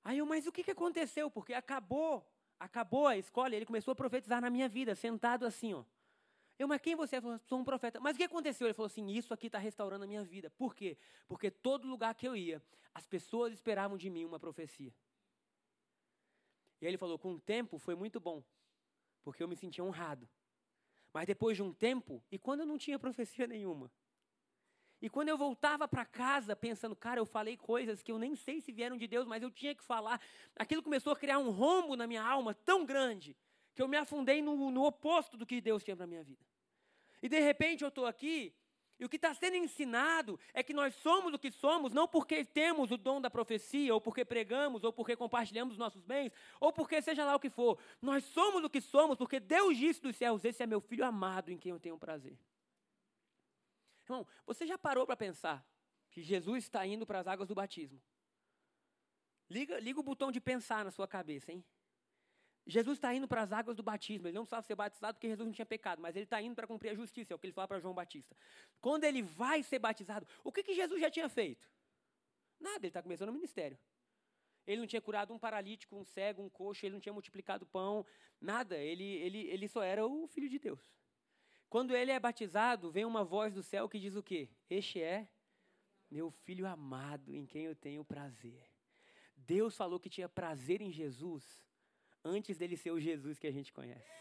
Aí 0.04 0.20
eu, 0.20 0.26
mas 0.26 0.46
o 0.46 0.52
que, 0.52 0.64
que 0.64 0.72
aconteceu? 0.72 1.30
Porque 1.30 1.54
acabou, 1.54 2.26
acabou 2.60 3.08
a 3.08 3.18
escola, 3.18 3.56
ele 3.56 3.66
começou 3.66 3.92
a 3.92 3.96
profetizar 3.96 4.40
na 4.40 4.50
minha 4.50 4.70
vida, 4.70 4.94
sentado 4.96 5.46
assim, 5.46 5.74
ó. 5.74 5.84
Eu, 6.60 6.68
mas 6.68 6.82
quem 6.82 6.96
você 6.96 7.18
é? 7.18 7.22
Falou, 7.22 7.40
sou 7.40 7.60
um 7.60 7.64
profeta. 7.64 8.00
Mas 8.00 8.16
o 8.16 8.18
que 8.18 8.24
aconteceu? 8.24 8.68
Ele 8.68 8.74
falou 8.74 8.88
assim, 8.88 9.08
isso 9.10 9.34
aqui 9.34 9.48
está 9.48 9.60
restaurando 9.60 10.04
a 10.04 10.08
minha 10.08 10.24
vida. 10.24 10.50
Por 10.52 10.76
quê? 10.76 10.98
Porque 11.28 11.52
todo 11.52 11.88
lugar 11.88 12.16
que 12.16 12.28
eu 12.28 12.36
ia, 12.36 12.62
as 12.94 13.06
pessoas 13.06 13.54
esperavam 13.54 13.98
de 13.98 14.10
mim 14.10 14.26
uma 14.26 14.40
profecia. 14.40 14.94
E 16.80 16.86
aí 16.86 16.92
ele 16.92 16.98
falou, 16.98 17.18
com 17.18 17.34
o 17.34 17.40
tempo 17.40 17.78
foi 17.78 17.96
muito 17.96 18.20
bom, 18.20 18.44
porque 19.24 19.42
eu 19.42 19.48
me 19.48 19.56
sentia 19.56 19.84
honrado. 19.84 20.28
Mas 21.18 21.26
depois 21.26 21.58
de 21.58 21.64
um 21.64 21.74
tempo, 21.74 22.24
e 22.32 22.38
quando 22.38 22.60
eu 22.60 22.66
não 22.68 22.78
tinha 22.78 23.00
profecia 23.00 23.48
nenhuma? 23.50 23.92
E 25.02 25.10
quando 25.10 25.30
eu 25.30 25.38
voltava 25.38 25.88
para 25.88 26.06
casa 26.06 26.56
pensando, 26.56 26.96
cara, 26.96 27.20
eu 27.20 27.26
falei 27.26 27.58
coisas 27.58 28.04
que 28.04 28.12
eu 28.12 28.20
nem 28.20 28.36
sei 28.36 28.62
se 28.62 28.72
vieram 28.72 28.96
de 28.96 29.08
Deus, 29.08 29.26
mas 29.26 29.42
eu 29.42 29.50
tinha 29.50 29.74
que 29.74 29.84
falar, 29.84 30.22
aquilo 30.56 30.84
começou 30.84 31.12
a 31.12 31.16
criar 31.16 31.40
um 31.40 31.50
rombo 31.50 31.96
na 31.96 32.06
minha 32.06 32.22
alma 32.22 32.54
tão 32.54 32.86
grande 32.86 33.36
que 33.74 33.82
eu 33.82 33.88
me 33.88 33.98
afundei 33.98 34.44
no, 34.44 34.70
no 34.70 34.86
oposto 34.86 35.36
do 35.36 35.44
que 35.44 35.60
Deus 35.60 35.84
tinha 35.84 35.98
para 35.98 36.06
minha 36.06 36.24
vida. 36.24 36.46
E 37.20 37.28
de 37.28 37.40
repente 37.40 37.84
eu 37.84 37.88
estou 37.88 38.06
aqui 38.06 38.54
e 39.00 39.06
o 39.06 39.10
que 39.10 39.16
está 39.18 39.34
sendo 39.34 39.56
ensinado 39.56 40.40
é 40.54 40.64
que 40.64 40.74
nós 40.74 40.96
somos 40.96 41.34
o 41.34 41.40
que 41.40 41.52
somos, 41.52 41.94
não 41.94 42.08
porque 42.08 42.44
temos 42.44 42.90
o 42.90 42.98
dom 42.98 43.22
da 43.22 43.30
profecia, 43.30 43.94
ou 43.94 44.02
porque 44.02 44.26
pregamos, 44.26 44.84
ou 44.84 44.92
porque 44.92 45.16
compartilhamos 45.16 45.78
nossos 45.78 46.04
bens, 46.04 46.32
ou 46.60 46.74
porque 46.74 47.00
seja 47.02 47.24
lá 47.24 47.36
o 47.36 47.40
que 47.40 47.50
for. 47.50 47.78
Nós 48.02 48.24
somos 48.24 48.64
o 48.64 48.70
que 48.70 48.82
somos 48.82 49.18
porque 49.18 49.40
Deus 49.40 49.78
disse 49.78 50.02
dos 50.02 50.16
céus: 50.16 50.44
Esse 50.44 50.64
é 50.64 50.68
meu 50.68 50.82
filho 50.82 51.06
amado 51.06 51.52
em 51.52 51.58
quem 51.58 51.72
eu 51.72 51.80
tenho 51.80 51.98
prazer. 51.98 52.38
Irmão, 54.04 54.26
você 54.46 54.66
já 54.66 54.78
parou 54.78 55.06
para 55.06 55.16
pensar 55.16 55.64
que 56.10 56.24
Jesus 56.24 56.64
está 56.64 56.86
indo 56.86 57.06
para 57.06 57.20
as 57.20 57.28
águas 57.28 57.48
do 57.48 57.54
batismo? 57.54 58.02
Liga, 59.50 59.80
liga 59.80 60.00
o 60.00 60.04
botão 60.04 60.32
de 60.32 60.42
pensar 60.42 60.84
na 60.84 60.92
sua 60.92 61.08
cabeça, 61.08 61.52
hein? 61.52 61.64
Jesus 62.68 62.98
está 62.98 63.14
indo 63.14 63.28
para 63.28 63.42
as 63.42 63.54
águas 63.54 63.78
do 63.78 63.82
batismo. 63.82 64.28
Ele 64.28 64.36
não 64.36 64.44
precisava 64.44 64.62
ser 64.62 64.76
batizado 64.76 65.14
porque 65.16 65.30
Jesus 65.30 65.46
não 65.46 65.54
tinha 65.54 65.66
pecado, 65.66 66.02
mas 66.02 66.16
ele 66.16 66.26
está 66.26 66.42
indo 66.42 66.54
para 66.54 66.68
cumprir 66.68 66.90
a 66.90 66.96
justiça, 66.96 67.34
é 67.34 67.36
o 67.36 67.40
que 67.40 67.48
ele 67.48 67.54
fala 67.54 67.68
para 67.68 67.80
João 67.80 67.94
Batista. 67.94 68.36
Quando 68.82 69.06
ele 69.06 69.22
vai 69.22 69.64
ser 69.64 69.80
batizado, 69.80 70.28
o 70.44 70.52
que, 70.52 70.62
que 70.62 70.74
Jesus 70.74 71.00
já 71.00 71.10
tinha 71.10 71.30
feito? 71.30 71.66
Nada, 72.60 72.80
ele 72.80 72.88
está 72.88 73.02
começando 73.02 73.30
o 73.30 73.34
ministério. 73.34 73.78
Ele 74.66 74.82
não 74.82 74.88
tinha 74.88 75.02
curado 75.02 75.34
um 75.34 75.40
paralítico, 75.40 75.96
um 75.96 76.04
cego, 76.04 76.44
um 76.44 76.50
coxo, 76.50 76.86
ele 76.86 76.94
não 76.94 77.00
tinha 77.00 77.14
multiplicado 77.14 77.66
pão, 77.66 78.06
nada. 78.40 78.76
Ele, 78.78 79.04
ele, 79.04 79.48
ele 79.48 79.68
só 79.70 79.82
era 79.82 80.06
o 80.06 80.28
filho 80.28 80.50
de 80.50 80.60
Deus. 80.60 80.82
Quando 81.70 81.96
ele 81.96 82.12
é 82.12 82.20
batizado, 82.20 82.92
vem 82.92 83.06
uma 83.06 83.24
voz 83.24 83.54
do 83.54 83.64
céu 83.64 83.88
que 83.88 83.98
diz 83.98 84.16
o 84.18 84.24
quê? 84.24 84.50
Este 84.70 85.02
é 85.02 85.30
meu 86.12 86.32
filho 86.32 86.68
amado, 86.68 87.34
em 87.34 87.46
quem 87.46 87.64
eu 87.64 87.76
tenho 87.76 88.04
prazer. 88.04 88.62
Deus 89.38 89.76
falou 89.76 90.00
que 90.00 90.10
tinha 90.10 90.28
prazer 90.28 90.82
em 90.82 90.92
Jesus 90.92 91.67
antes 92.28 92.58
dele 92.58 92.78
ser 92.78 92.92
o 92.92 93.00
Jesus 93.00 93.40
que 93.40 93.48
a 93.48 93.52
gente 93.52 93.72
conhece. 93.72 94.18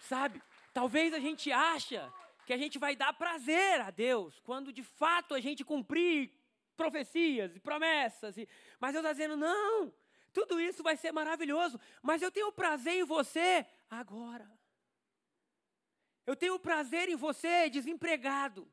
Sabe? 0.00 0.40
Talvez 0.72 1.12
a 1.12 1.18
gente 1.18 1.50
acha 1.50 2.12
que 2.46 2.52
a 2.52 2.56
gente 2.56 2.78
vai 2.78 2.94
dar 2.94 3.12
prazer 3.12 3.80
a 3.80 3.90
Deus 3.90 4.38
quando 4.40 4.72
de 4.72 4.82
fato 4.82 5.34
a 5.34 5.40
gente 5.40 5.64
cumprir 5.64 6.30
profecias 6.76 7.56
e 7.56 7.60
promessas. 7.60 8.36
E... 8.36 8.48
Mas 8.78 8.92
Deus 8.92 9.04
está 9.04 9.12
dizendo: 9.12 9.36
não, 9.36 9.92
tudo 10.32 10.60
isso 10.60 10.82
vai 10.82 10.96
ser 10.96 11.12
maravilhoso, 11.12 11.80
mas 12.02 12.22
eu 12.22 12.30
tenho 12.30 12.52
prazer 12.52 12.94
em 12.94 13.04
você 13.04 13.66
agora. 13.90 14.48
Eu 16.24 16.36
tenho 16.36 16.58
prazer 16.58 17.08
em 17.08 17.16
você 17.16 17.70
desempregado. 17.70 18.70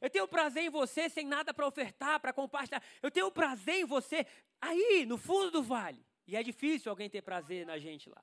Eu 0.00 0.10
tenho 0.10 0.26
prazer 0.28 0.64
em 0.64 0.70
você 0.70 1.08
sem 1.08 1.26
nada 1.26 1.52
para 1.52 1.66
ofertar, 1.66 2.20
para 2.20 2.32
compartilhar. 2.32 2.82
Eu 3.02 3.10
tenho 3.10 3.30
prazer 3.30 3.76
em 3.76 3.84
você 3.84 4.26
aí, 4.60 5.04
no 5.06 5.16
fundo 5.16 5.50
do 5.50 5.62
vale. 5.62 6.04
E 6.26 6.36
é 6.36 6.42
difícil 6.42 6.90
alguém 6.90 7.08
ter 7.10 7.22
prazer 7.22 7.66
na 7.66 7.78
gente 7.78 8.08
lá. 8.08 8.22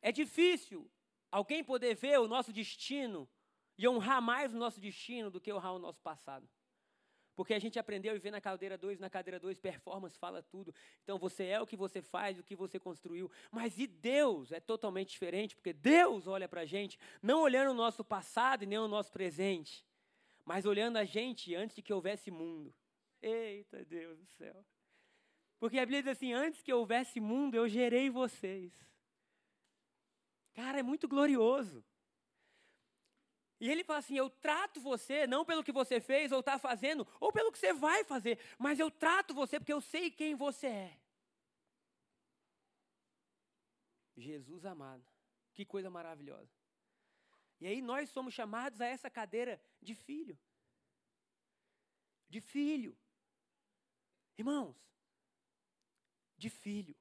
É 0.00 0.12
difícil 0.12 0.90
alguém 1.30 1.62
poder 1.62 1.94
ver 1.94 2.18
o 2.18 2.28
nosso 2.28 2.52
destino 2.52 3.28
e 3.78 3.86
honrar 3.86 4.22
mais 4.22 4.54
o 4.54 4.56
nosso 4.56 4.80
destino 4.80 5.30
do 5.30 5.40
que 5.40 5.52
honrar 5.52 5.74
o 5.74 5.78
nosso 5.78 6.00
passado. 6.00 6.48
Porque 7.36 7.52
a 7.52 7.58
gente 7.58 7.78
aprendeu 7.78 8.12
a 8.12 8.14
viver 8.14 8.30
na 8.30 8.40
cadeira 8.40 8.78
2, 8.78 8.98
na 8.98 9.10
cadeira 9.10 9.38
2, 9.38 9.60
performance 9.60 10.18
fala 10.18 10.42
tudo. 10.42 10.74
Então 11.04 11.18
você 11.18 11.44
é 11.44 11.60
o 11.60 11.66
que 11.66 11.76
você 11.76 12.00
faz, 12.00 12.38
o 12.38 12.42
que 12.42 12.56
você 12.56 12.80
construiu. 12.80 13.30
Mas 13.50 13.78
e 13.78 13.86
Deus 13.86 14.52
é 14.52 14.58
totalmente 14.58 15.10
diferente, 15.10 15.54
porque 15.54 15.74
Deus 15.74 16.26
olha 16.26 16.48
para 16.48 16.62
a 16.62 16.64
gente, 16.64 16.98
não 17.22 17.42
olhando 17.42 17.72
o 17.72 17.74
nosso 17.74 18.02
passado 18.02 18.62
e 18.62 18.66
nem 18.66 18.78
o 18.78 18.88
nosso 18.88 19.12
presente, 19.12 19.84
mas 20.46 20.64
olhando 20.64 20.96
a 20.96 21.04
gente 21.04 21.54
antes 21.56 21.74
de 21.74 21.82
que 21.82 21.92
houvesse 21.92 22.30
mundo. 22.30 22.72
Eita 23.20 23.84
Deus 23.84 24.16
do 24.16 24.26
céu. 24.26 24.64
Porque 25.58 25.78
a 25.78 25.84
Bíblia 25.84 26.04
diz 26.04 26.12
assim: 26.12 26.32
antes 26.32 26.62
que 26.62 26.72
houvesse 26.72 27.18
mundo, 27.18 27.56
eu 27.56 27.68
gerei 27.68 28.08
vocês. 28.08 28.72
Cara, 30.54 30.78
é 30.78 30.82
muito 30.82 31.08
glorioso. 31.08 31.84
E 33.58 33.68
ele 33.68 33.82
fala 33.82 33.98
assim: 33.98 34.16
eu 34.16 34.30
trato 34.30 34.80
você 34.80 35.26
não 35.26 35.44
pelo 35.44 35.64
que 35.64 35.72
você 35.72 36.00
fez 36.00 36.30
ou 36.30 36.40
está 36.40 36.58
fazendo, 36.58 37.06
ou 37.18 37.32
pelo 37.32 37.50
que 37.50 37.58
você 37.58 37.72
vai 37.72 38.04
fazer, 38.04 38.38
mas 38.56 38.78
eu 38.78 38.90
trato 38.90 39.34
você 39.34 39.58
porque 39.58 39.72
eu 39.72 39.80
sei 39.80 40.12
quem 40.12 40.36
você 40.36 40.68
é. 40.68 41.00
Jesus 44.16 44.64
amado, 44.64 45.04
que 45.52 45.64
coisa 45.64 45.90
maravilhosa. 45.90 46.55
E 47.60 47.66
aí 47.66 47.80
nós 47.80 48.10
somos 48.10 48.34
chamados 48.34 48.80
a 48.80 48.86
essa 48.86 49.10
cadeira 49.10 49.60
de 49.80 49.94
filho. 49.94 50.38
De 52.28 52.40
filho. 52.40 52.96
Irmãos, 54.36 54.76
de 56.36 56.50
filho. 56.50 56.94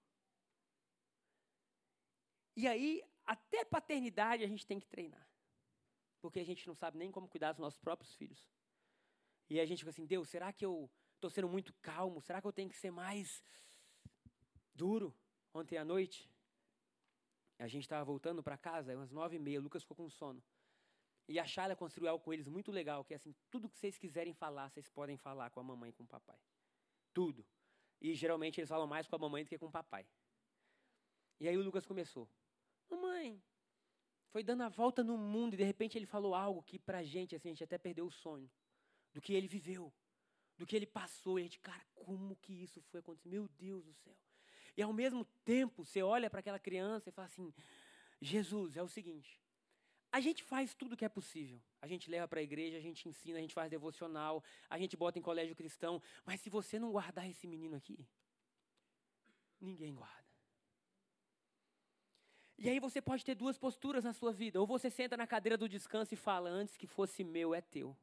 E 2.55 2.67
aí, 2.67 3.03
até 3.25 3.65
paternidade 3.65 4.43
a 4.43 4.47
gente 4.47 4.65
tem 4.65 4.79
que 4.79 4.87
treinar. 4.87 5.27
Porque 6.21 6.39
a 6.39 6.45
gente 6.45 6.65
não 6.67 6.75
sabe 6.75 6.97
nem 6.97 7.11
como 7.11 7.27
cuidar 7.27 7.51
dos 7.51 7.59
nossos 7.59 7.79
próprios 7.79 8.15
filhos. 8.15 8.47
E 9.49 9.59
a 9.59 9.65
gente 9.65 9.79
fica 9.79 9.89
assim, 9.89 10.05
Deus, 10.05 10.29
será 10.29 10.53
que 10.53 10.65
eu 10.65 10.89
estou 11.15 11.29
sendo 11.29 11.49
muito 11.49 11.73
calmo? 11.81 12.21
Será 12.21 12.41
que 12.41 12.47
eu 12.47 12.53
tenho 12.53 12.69
que 12.69 12.77
ser 12.77 12.91
mais 12.91 13.43
duro? 14.73 15.15
Ontem 15.53 15.77
à 15.77 15.85
noite, 15.85 16.29
a 17.63 17.67
gente 17.67 17.83
estava 17.83 18.03
voltando 18.03 18.43
para 18.43 18.57
casa, 18.57 18.95
umas 18.95 19.11
nove 19.11 19.37
e 19.37 19.39
meia, 19.39 19.59
o 19.59 19.63
Lucas 19.63 19.83
ficou 19.83 19.95
com 19.95 20.09
sono. 20.09 20.43
E 21.27 21.39
a 21.39 21.45
Shayla 21.45 21.75
construiu 21.75 22.09
algo 22.09 22.23
com 22.23 22.33
eles 22.33 22.47
muito 22.47 22.71
legal, 22.71 23.03
que 23.03 23.13
é 23.13 23.17
assim, 23.17 23.33
tudo 23.49 23.69
que 23.69 23.77
vocês 23.77 23.97
quiserem 23.97 24.33
falar, 24.33 24.69
vocês 24.69 24.89
podem 24.89 25.17
falar 25.17 25.49
com 25.49 25.59
a 25.59 25.63
mamãe 25.63 25.89
e 25.89 25.93
com 25.93 26.03
o 26.03 26.07
papai. 26.07 26.39
Tudo. 27.13 27.45
E 27.99 28.13
geralmente 28.13 28.59
eles 28.59 28.69
falam 28.69 28.85
mais 28.85 29.07
com 29.07 29.15
a 29.15 29.19
mamãe 29.19 29.43
do 29.43 29.49
que 29.49 29.57
com 29.57 29.67
o 29.67 29.71
papai. 29.71 30.05
E 31.39 31.47
aí 31.47 31.57
o 31.57 31.63
Lucas 31.63 31.85
começou. 31.85 32.29
Mamãe, 32.89 33.41
foi 34.29 34.43
dando 34.43 34.63
a 34.63 34.69
volta 34.69 35.03
no 35.03 35.17
mundo 35.17 35.53
e 35.53 35.57
de 35.57 35.63
repente 35.63 35.97
ele 35.97 36.05
falou 36.05 36.35
algo 36.35 36.61
que 36.61 36.77
pra 36.77 37.03
gente, 37.03 37.35
assim, 37.35 37.49
a 37.49 37.51
gente 37.51 37.63
até 37.63 37.77
perdeu 37.77 38.05
o 38.05 38.11
sonho. 38.11 38.51
Do 39.13 39.21
que 39.21 39.33
ele 39.33 39.47
viveu, 39.47 39.93
do 40.57 40.65
que 40.65 40.75
ele 40.75 40.85
passou. 40.85 41.39
E 41.39 41.41
a 41.41 41.45
gente, 41.45 41.59
cara, 41.59 41.83
como 41.95 42.35
que 42.35 42.53
isso 42.53 42.81
foi 42.83 42.99
acontecer? 42.99 43.29
Meu 43.29 43.47
Deus 43.47 43.85
do 43.85 43.93
céu. 43.93 44.15
E 44.77 44.81
ao 44.81 44.91
mesmo 44.91 45.25
tempo, 45.43 45.85
você 45.85 46.01
olha 46.01 46.29
para 46.29 46.39
aquela 46.39 46.59
criança 46.59 47.09
e 47.09 47.11
fala 47.11 47.27
assim: 47.27 47.53
Jesus, 48.21 48.75
é 48.75 48.83
o 48.83 48.87
seguinte. 48.87 49.39
A 50.11 50.19
gente 50.21 50.43
faz 50.43 50.73
tudo 50.73 50.95
que 50.95 51.03
é 51.03 51.09
possível. 51.09 51.61
A 51.81 51.87
gente 51.87 52.09
leva 52.09 52.27
para 52.27 52.39
a 52.39 52.43
igreja, 52.43 52.77
a 52.77 52.81
gente 52.81 53.07
ensina, 53.07 53.37
a 53.37 53.41
gente 53.41 53.53
faz 53.53 53.69
devocional, 53.69 54.43
a 54.69 54.77
gente 54.77 54.95
bota 54.95 55.19
em 55.19 55.21
colégio 55.21 55.55
cristão. 55.55 56.01
Mas 56.25 56.39
se 56.39 56.49
você 56.49 56.79
não 56.79 56.91
guardar 56.91 57.29
esse 57.29 57.45
menino 57.45 57.75
aqui, 57.75 58.07
ninguém 59.59 59.93
guarda. 59.93 60.25
E 62.57 62.69
aí 62.69 62.79
você 62.79 63.01
pode 63.01 63.25
ter 63.25 63.35
duas 63.35 63.57
posturas 63.57 64.03
na 64.03 64.13
sua 64.13 64.31
vida. 64.31 64.59
Ou 64.59 64.65
você 64.65 64.89
senta 64.89 65.17
na 65.17 65.27
cadeira 65.27 65.57
do 65.57 65.67
descanso 65.67 66.13
e 66.13 66.17
fala: 66.17 66.49
Antes 66.49 66.77
que 66.77 66.87
fosse 66.87 67.23
meu, 67.23 67.53
é 67.53 67.61
teu. 67.61 67.95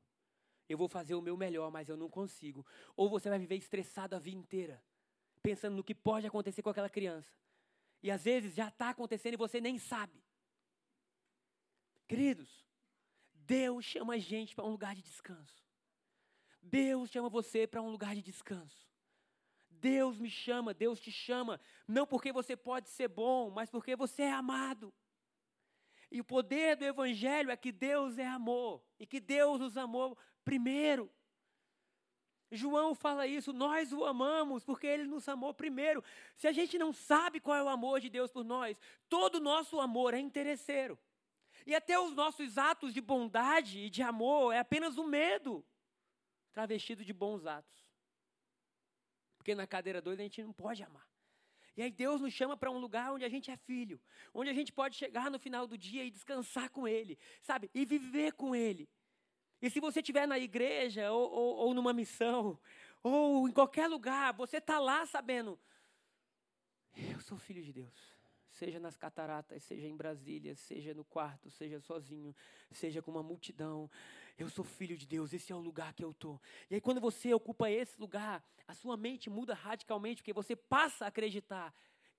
Eu 0.69 0.79
vou 0.79 0.89
fazer 0.89 1.15
o 1.15 1.23
meu 1.23 1.37
melhor, 1.37 1.71
mas 1.71 1.89
eu 1.89 1.97
não 1.97 2.09
consigo. 2.09 2.65
Ou 2.97 3.09
você 3.09 3.29
vai 3.29 3.39
viver 3.39 3.57
estressado 3.57 4.15
a 4.15 4.19
vida 4.19 4.37
inteira, 4.37 4.83
pensando 5.43 5.77
no 5.77 5.85
que 5.85 5.95
pode 5.95 6.27
acontecer 6.27 6.63
com 6.63 6.71
aquela 6.71 6.89
criança. 6.89 7.31
E 8.03 8.11
às 8.11 8.25
vezes 8.25 8.55
já 8.55 8.69
está 8.69 8.91
acontecendo 8.91 9.35
e 9.35 9.37
você 9.37 9.61
nem 9.61 9.79
sabe. 9.79 10.23
Queridos, 12.09 12.65
Deus 13.35 13.85
chama 13.85 14.15
a 14.15 14.19
gente 14.19 14.55
para 14.55 14.65
um 14.65 14.71
lugar 14.71 14.95
de 14.95 15.03
descanso. 15.03 15.63
Deus 16.63 17.11
chama 17.11 17.29
você 17.29 17.67
para 17.67 17.83
um 17.83 17.91
lugar 17.91 18.15
de 18.15 18.23
descanso. 18.23 18.89
Deus 19.69 20.17
me 20.17 20.31
chama, 20.31 20.73
Deus 20.73 21.01
te 21.01 21.11
chama, 21.11 21.61
não 21.89 22.07
porque 22.07 22.33
você 22.33 22.57
pode 22.57 22.89
ser 22.89 23.09
bom, 23.09 23.51
mas 23.51 23.69
porque 23.69 23.97
você 23.97 24.23
é 24.23 24.33
amado. 24.33 24.95
E 26.11 26.21
o 26.21 26.25
poder 26.25 26.77
do 26.77 26.85
Evangelho 26.85 27.51
é 27.51 27.57
que 27.57 27.73
Deus 27.73 28.19
é 28.19 28.27
amor 28.27 28.85
e 28.99 29.07
que 29.07 29.19
Deus 29.19 29.59
nos 29.59 29.77
amou 29.77 30.17
primeiro. 30.45 31.11
João 32.55 32.95
fala 32.95 33.27
isso, 33.27 33.53
nós 33.53 33.93
o 33.93 34.05
amamos 34.05 34.63
porque 34.63 34.87
ele 34.87 35.05
nos 35.05 35.27
amou 35.27 35.55
primeiro. 35.55 36.05
Se 36.37 36.47
a 36.47 36.53
gente 36.53 36.79
não 36.79 36.93
sabe 36.93 37.41
qual 37.41 37.57
é 37.57 37.63
o 37.63 37.69
amor 37.69 37.99
de 37.99 38.11
Deus 38.11 38.31
por 38.31 38.45
nós, 38.45 38.79
todo 39.09 39.37
o 39.37 39.41
nosso 39.41 39.81
amor 39.81 40.13
é 40.13 40.19
interesseiro. 40.19 40.99
E 41.67 41.75
até 41.75 41.99
os 41.99 42.15
nossos 42.15 42.59
atos 42.59 42.93
de 42.93 43.01
bondade 43.01 43.79
e 43.79 43.91
de 43.91 44.03
amor 44.03 44.53
é 44.53 44.59
apenas 44.59 44.99
o 44.99 45.05
medo 45.05 45.65
travestido 46.53 47.03
de 47.05 47.13
bons 47.13 47.47
atos. 47.47 47.91
Porque 49.39 49.55
na 49.55 49.67
cadeira 49.67 50.03
doida 50.03 50.23
a 50.23 50.25
gente 50.25 50.43
não 50.43 50.53
pode 50.53 50.83
amar. 50.83 51.09
E 51.75 51.83
aí 51.83 51.91
Deus 51.91 52.21
nos 52.21 52.35
chama 52.35 52.55
para 52.55 52.71
um 52.71 52.79
lugar 52.79 53.13
onde 53.13 53.25
a 53.25 53.29
gente 53.31 53.51
é 53.51 53.57
filho, 53.57 53.99
onde 54.35 54.51
a 54.51 54.53
gente 54.53 54.71
pode 54.71 54.95
chegar 54.95 55.31
no 55.31 55.39
final 55.39 55.67
do 55.67 55.79
dia 55.79 56.05
e 56.05 56.11
descansar 56.11 56.69
com 56.69 56.87
Ele, 56.87 57.19
sabe? 57.41 57.71
E 57.73 57.87
viver 57.87 58.33
com 58.33 58.55
Ele. 58.55 58.89
E 59.63 59.71
se 59.71 59.81
você 59.81 60.01
estiver 60.01 60.27
na 60.27 60.39
igreja, 60.39 61.11
ou, 61.13 61.31
ou, 61.31 61.57
ou, 61.57 61.75
numa 61.75 61.93
missão, 61.93 62.59
ou 63.03 63.49
em 63.49 63.53
qualquer 63.53 63.87
lugar, 63.87 64.35
você 64.35 64.59
está 64.59 64.79
lá 64.79 65.07
sabendo, 65.07 65.59
eu 66.95 67.21
sou 67.21 67.39
filho 67.39 67.63
de 67.63 67.73
Deus 67.73 68.13
seja 68.53 68.79
nas 68.79 68.97
cataratas, 68.97 69.63
seja 69.65 69.89
em 69.89 69.97
Brasília, 69.97 70.55
seja 70.55 70.95
no 70.95 71.05
quarto, 71.05 71.51
seja 71.51 71.81
sozinho, 71.81 72.35
seja 72.71 73.03
com 73.03 73.11
uma 73.11 73.23
multidão. 73.23 73.91
Eu 74.39 74.49
sou 74.49 74.65
filho 74.65 74.97
de 74.97 75.07
Deus, 75.07 75.33
esse 75.33 75.53
é 75.53 75.57
o 75.57 75.61
lugar 75.61 75.93
que 75.95 76.05
eu 76.05 76.11
estou. 76.11 76.41
E 76.71 76.75
aí, 76.75 76.81
quando 76.81 77.01
você 77.01 77.33
ocupa 77.33 77.71
esse 77.71 78.01
lugar, 78.01 78.45
a 78.67 78.75
sua 78.75 78.97
mente 78.97 79.31
muda 79.31 79.55
radicalmente, 79.55 80.23
porque 80.23 80.33
você 80.33 80.55
passa 80.55 81.05
a 81.07 81.09
acreditar 81.09 81.75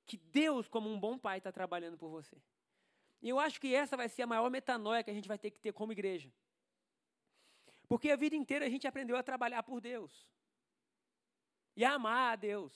que 0.05 0.17
Deus, 0.17 0.67
como 0.67 0.91
um 0.91 0.99
bom 0.99 1.17
pai, 1.17 1.37
está 1.37 1.51
trabalhando 1.51 1.97
por 1.97 2.09
você. 2.09 2.35
E 3.21 3.29
eu 3.29 3.39
acho 3.39 3.61
que 3.61 3.73
essa 3.73 3.95
vai 3.95 4.09
ser 4.09 4.23
a 4.23 4.27
maior 4.27 4.49
metanoia 4.49 5.03
que 5.03 5.11
a 5.11 5.13
gente 5.13 5.27
vai 5.27 5.37
ter 5.37 5.51
que 5.51 5.59
ter 5.59 5.71
como 5.71 5.93
igreja. 5.93 6.31
Porque 7.93 8.09
a 8.09 8.15
vida 8.15 8.35
inteira 8.35 8.65
a 8.65 8.69
gente 8.69 8.87
aprendeu 8.87 9.15
a 9.15 9.21
trabalhar 9.21 9.61
por 9.61 9.79
Deus. 9.79 10.27
E 11.75 11.85
a 11.85 11.93
amar 11.93 12.33
a 12.33 12.35
Deus. 12.35 12.73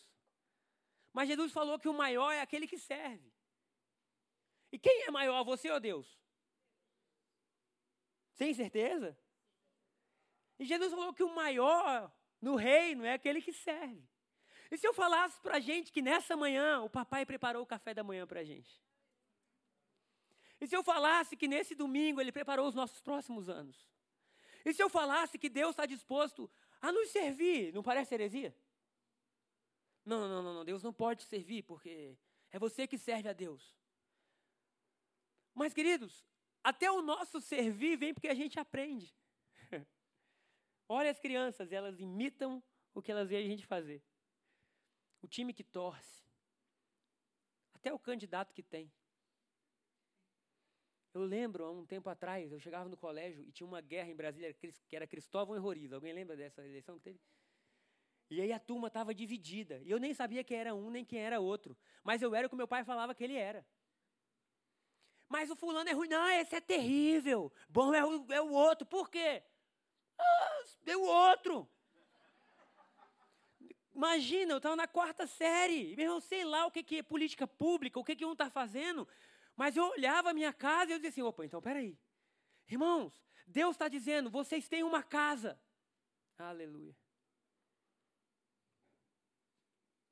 Mas 1.12 1.28
Jesus 1.28 1.52
falou 1.52 1.80
que 1.80 1.90
o 1.90 1.94
maior 2.04 2.32
é 2.32 2.40
aquele 2.40 2.68
que 2.68 2.78
serve. 2.78 3.34
E 4.72 4.78
quem 4.78 5.06
é 5.06 5.10
maior, 5.10 5.44
você 5.44 5.72
ou 5.72 5.80
Deus? 5.80 6.08
Sem 8.34 8.54
certeza? 8.54 9.18
E 10.60 10.66
Jesus 10.66 10.94
falou 10.94 11.12
que 11.12 11.24
o 11.24 11.34
maior 11.34 12.16
no 12.40 12.56
reino 12.56 13.04
é 13.04 13.14
aquele 13.14 13.42
que 13.42 13.52
serve. 13.52 14.08
E 14.70 14.78
se 14.78 14.88
eu 14.88 14.94
falasse 14.94 15.42
para 15.42 15.56
a 15.56 15.60
gente 15.60 15.92
que 15.92 16.04
nessa 16.04 16.38
manhã 16.38 16.84
o 16.84 16.92
papai 16.92 17.26
preparou 17.26 17.64
o 17.64 17.72
café 17.74 17.92
da 17.92 18.04
manhã 18.04 18.28
para 18.28 18.42
a 18.42 18.44
gente? 18.44 18.80
E 20.62 20.68
se 20.68 20.78
eu 20.78 20.84
falasse 20.84 21.36
que 21.36 21.48
nesse 21.48 21.74
domingo 21.74 22.22
ele 22.22 22.32
preparou 22.32 22.68
os 22.68 22.76
nossos 22.76 23.02
próximos 23.02 23.50
anos? 23.50 23.97
E 24.68 24.74
se 24.74 24.84
eu 24.84 24.90
falasse 24.90 25.38
que 25.38 25.48
Deus 25.48 25.70
está 25.70 25.86
disposto 25.86 26.52
a 26.82 26.92
nos 26.92 27.10
servir, 27.10 27.74
não 27.74 27.82
parece 27.82 28.14
heresia? 28.14 28.54
Não, 30.04 30.28
não, 30.28 30.44
não, 30.44 30.54
não, 30.56 30.66
Deus 30.66 30.84
não 30.84 30.92
pode 30.92 31.24
servir 31.24 31.64
porque 31.64 32.18
é 32.52 32.60
você 32.60 32.86
que 32.86 32.98
serve 32.98 33.30
a 33.30 33.34
Deus. 33.34 33.74
Mas, 35.56 35.74
queridos, 35.74 36.28
até 36.62 36.92
o 36.92 37.02
nosso 37.02 37.40
servir 37.40 37.96
vem 37.96 38.14
porque 38.14 38.28
a 38.28 38.34
gente 38.34 38.60
aprende. 38.60 39.16
Olha 40.90 41.12
as 41.12 41.20
crianças, 41.20 41.72
elas 41.72 42.02
imitam 42.02 42.62
o 42.94 43.02
que 43.02 43.10
elas 43.10 43.30
veem 43.30 43.46
a 43.46 43.50
gente 43.50 43.66
fazer. 43.66 44.04
O 45.22 45.30
time 45.30 45.54
que 45.54 45.64
torce. 45.64 46.26
Até 47.74 47.94
o 47.94 48.00
candidato 48.00 48.54
que 48.54 48.62
tem. 48.62 48.92
Eu 51.18 51.26
lembro, 51.26 51.66
há 51.66 51.72
um 51.72 51.84
tempo 51.84 52.08
atrás, 52.12 52.52
eu 52.52 52.60
chegava 52.60 52.88
no 52.88 52.96
colégio 52.96 53.42
e 53.42 53.52
tinha 53.52 53.66
uma 53.66 53.82
guerra 53.82 54.12
em 54.12 54.16
Brasília 54.16 54.54
que 54.54 54.96
era 54.96 55.08
Cristóvão 55.08 55.56
e 55.56 55.60
Roriz. 55.60 55.92
Alguém 55.92 56.14
lembra 56.14 56.38
dessa 56.38 56.64
eleição 56.64 56.96
que 57.00 57.06
teve? 57.06 57.20
E 58.30 58.40
aí 58.40 58.54
a 58.54 58.60
turma 58.60 58.88
estava 58.88 59.16
dividida. 59.16 59.82
E 59.84 59.90
eu 59.90 60.00
nem 60.00 60.14
sabia 60.14 60.44
quem 60.44 60.60
era 60.60 60.76
um 60.76 60.92
nem 60.92 61.04
quem 61.04 61.18
era 61.18 61.40
outro. 61.40 61.76
Mas 62.04 62.22
eu 62.22 62.36
era 62.36 62.46
o 62.46 62.50
que 62.52 62.56
meu 62.56 62.68
pai 62.68 62.84
falava 62.84 63.16
que 63.16 63.24
ele 63.24 63.34
era. 63.34 63.66
Mas 65.28 65.50
o 65.50 65.56
fulano 65.56 65.90
é 65.90 65.94
ruim. 65.94 66.08
Não, 66.08 66.30
esse 66.30 66.56
é 66.56 66.62
terrível. 66.62 67.52
Bom 67.68 67.96
é 67.96 68.06
o, 68.06 68.32
é 68.32 68.40
o 68.40 68.52
outro. 68.52 68.86
Por 68.86 69.10
quê? 69.10 69.42
Ah, 70.20 70.64
é 70.86 70.96
o 70.96 71.02
outro. 71.02 71.68
Imagina, 73.96 74.54
eu 74.54 74.58
estava 74.58 74.76
na 74.76 74.88
quarta 74.88 75.26
série. 75.26 75.96
Eu 75.98 76.22
sei 76.22 76.46
lá 76.46 76.68
o 76.68 76.72
que, 76.72 76.84
que 76.84 76.98
é 77.00 77.02
política 77.02 77.48
pública, 77.48 78.00
o 78.00 78.04
que, 78.04 78.16
que 78.16 78.24
um 78.24 78.34
está 78.34 78.52
fazendo. 78.52 79.08
Mas 79.58 79.76
eu 79.76 79.86
olhava 79.90 80.30
a 80.30 80.34
minha 80.34 80.54
casa 80.54 80.92
e 80.92 80.94
eu 80.94 81.00
dizia 81.00 81.10
assim, 81.10 81.22
opa, 81.24 81.44
então 81.44 81.60
peraí. 81.60 81.98
Irmãos, 82.70 83.26
Deus 83.48 83.72
está 83.76 83.88
dizendo, 83.88 84.30
vocês 84.30 84.70
têm 84.70 84.84
uma 84.84 85.02
casa. 85.02 85.60
Aleluia. 86.38 86.96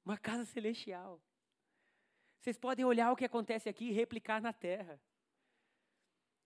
Uma 0.03 0.17
casa 0.17 0.45
celestial. 0.45 1.21
Vocês 2.39 2.57
podem 2.57 2.83
olhar 2.83 3.11
o 3.11 3.15
que 3.15 3.25
acontece 3.25 3.69
aqui 3.69 3.89
e 3.89 3.91
replicar 3.91 4.41
na 4.41 4.51
terra. 4.51 4.99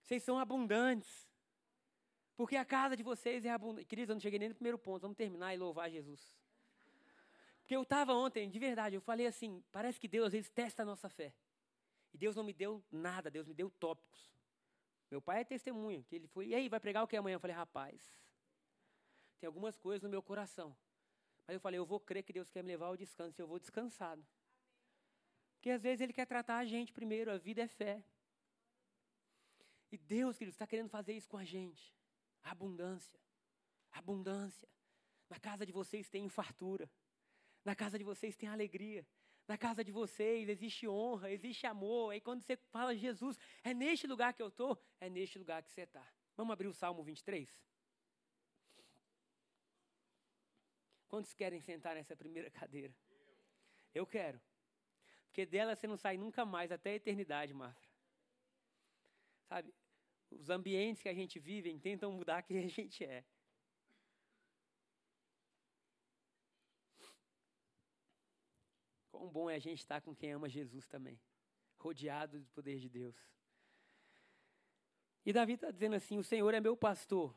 Vocês 0.04 0.22
são 0.22 0.38
abundantes. 0.38 1.30
Porque 2.36 2.58
a 2.58 2.66
casa 2.66 2.98
de 2.98 3.04
vocês 3.04 3.46
é 3.46 3.50
abundante. 3.50 3.86
Queridos, 3.86 4.10
eu 4.10 4.16
não 4.16 4.22
cheguei 4.22 4.40
nem 4.40 4.50
no 4.50 4.56
primeiro 4.56 4.78
ponto. 4.78 5.02
Vamos 5.02 5.18
terminar 5.18 5.54
e 5.54 5.58
louvar 5.58 5.90
Jesus. 5.90 6.36
Porque 7.62 7.76
eu 7.76 7.84
estava 7.84 8.14
ontem, 8.14 8.50
de 8.50 8.60
verdade, 8.60 8.96
eu 8.96 9.02
falei 9.02 9.28
assim: 9.28 9.64
parece 9.72 10.00
que 10.00 10.08
Deus 10.08 10.28
às 10.28 10.34
vezes 10.34 10.50
testa 10.50 10.84
a 10.84 10.86
nossa 10.86 11.08
fé. 11.10 11.34
E 12.14 12.18
Deus 12.18 12.36
não 12.36 12.44
me 12.44 12.54
deu 12.54 12.84
nada, 12.92 13.30
Deus 13.30 13.48
me 13.48 13.54
deu 13.54 13.70
tópicos. 13.70 14.32
Meu 15.10 15.22
pai 15.22 15.42
é 15.42 15.44
testemunha, 15.44 16.04
que 16.04 16.16
ele 16.16 16.28
foi, 16.28 16.48
e 16.48 16.56
aí, 16.56 16.70
vai 16.70 16.80
pregar 16.80 17.04
o 17.04 17.08
que 17.08 17.18
amanhã? 17.18 17.36
Eu 17.36 17.40
falei, 17.40 17.56
rapaz, 17.56 18.16
tem 19.40 19.48
algumas 19.48 19.78
coisas 19.78 20.04
no 20.04 20.10
meu 20.10 20.22
coração. 20.22 20.76
Mas 21.48 21.56
eu 21.56 21.60
falei, 21.60 21.80
eu 21.80 21.86
vou 21.86 22.00
crer 22.00 22.24
que 22.24 22.32
Deus 22.32 22.50
quer 22.50 22.64
me 22.64 22.70
levar 22.70 22.88
ao 22.88 22.98
descanso, 22.98 23.40
e 23.40 23.42
eu 23.42 23.48
vou 23.48 23.60
descansado. 23.60 24.24
Porque 25.54 25.72
às 25.72 25.82
vezes 25.82 26.02
Ele 26.02 26.14
quer 26.14 26.26
tratar 26.26 26.58
a 26.58 26.66
gente 26.66 26.94
primeiro, 26.94 27.32
a 27.32 27.38
vida 27.38 27.62
é 27.62 27.68
fé. 27.68 28.04
E 29.92 29.98
Deus, 29.98 30.38
queridos, 30.38 30.56
está 30.56 30.68
querendo 30.68 30.90
fazer 30.90 31.14
isso 31.14 31.28
com 31.28 31.38
a 31.38 31.44
gente. 31.44 31.94
Abundância. 32.44 33.20
Abundância. 33.92 34.68
Na 35.30 35.40
casa 35.40 35.66
de 35.66 35.72
vocês 35.72 36.08
tem 36.08 36.30
fartura. 36.30 36.90
Na 37.66 37.76
casa 37.76 37.98
de 37.98 38.04
vocês 38.04 38.36
tem 38.36 38.48
alegria. 38.48 39.06
Na 39.50 39.58
casa 39.58 39.84
de 39.84 39.92
vocês 39.92 40.48
existe 40.48 40.88
honra, 40.88 41.32
existe 41.32 41.66
amor. 41.66 42.12
Aí 42.12 42.22
quando 42.22 42.44
você 42.44 42.56
fala 42.56 42.96
Jesus, 42.96 43.36
é 43.64 43.74
neste 43.74 44.06
lugar 44.06 44.32
que 44.32 44.44
eu 44.44 44.50
estou, 44.50 44.80
é 45.00 45.10
neste 45.10 45.40
lugar 45.40 45.64
que 45.64 45.72
você 45.72 45.82
está. 45.82 46.08
Vamos 46.38 46.54
abrir 46.54 46.68
o 46.68 46.74
Salmo 46.74 47.02
23? 47.02 47.50
Quantos 51.08 51.34
querem 51.34 51.60
sentar 51.62 51.96
nessa 51.96 52.16
primeira 52.16 52.52
cadeira? 52.62 52.96
Eu 53.92 54.06
quero. 54.06 54.40
Porque 55.26 55.48
dela 55.48 55.76
você 55.76 55.88
não 55.88 55.98
sai 55.98 56.16
nunca 56.16 56.46
mais, 56.46 56.72
até 56.72 56.92
a 56.92 56.96
eternidade, 56.98 57.52
Mafra. 57.52 57.90
Sabe, 59.48 59.74
os 60.30 60.52
ambientes 60.52 61.02
que 61.02 61.10
a 61.10 61.14
gente 61.16 61.40
vive 61.40 61.76
tentam 61.80 62.12
mudar 62.12 62.44
quem 62.44 62.60
a 62.60 62.68
gente 62.68 63.04
é. 63.04 63.26
Quão 69.20 69.28
bom 69.28 69.50
é 69.50 69.56
a 69.56 69.60
gente 69.60 69.80
estar 69.80 70.00
com 70.00 70.16
quem 70.16 70.32
ama 70.32 70.48
Jesus 70.48 70.88
também, 70.88 71.20
rodeado 71.78 72.40
do 72.40 72.48
poder 72.52 72.80
de 72.80 72.88
Deus. 72.88 73.18
E 75.26 75.34
Davi 75.34 75.56
está 75.56 75.70
dizendo 75.72 75.98
assim: 75.98 76.18
O 76.18 76.24
Senhor 76.24 76.54
é 76.54 76.62
meu 76.62 76.78
pastor, 76.78 77.36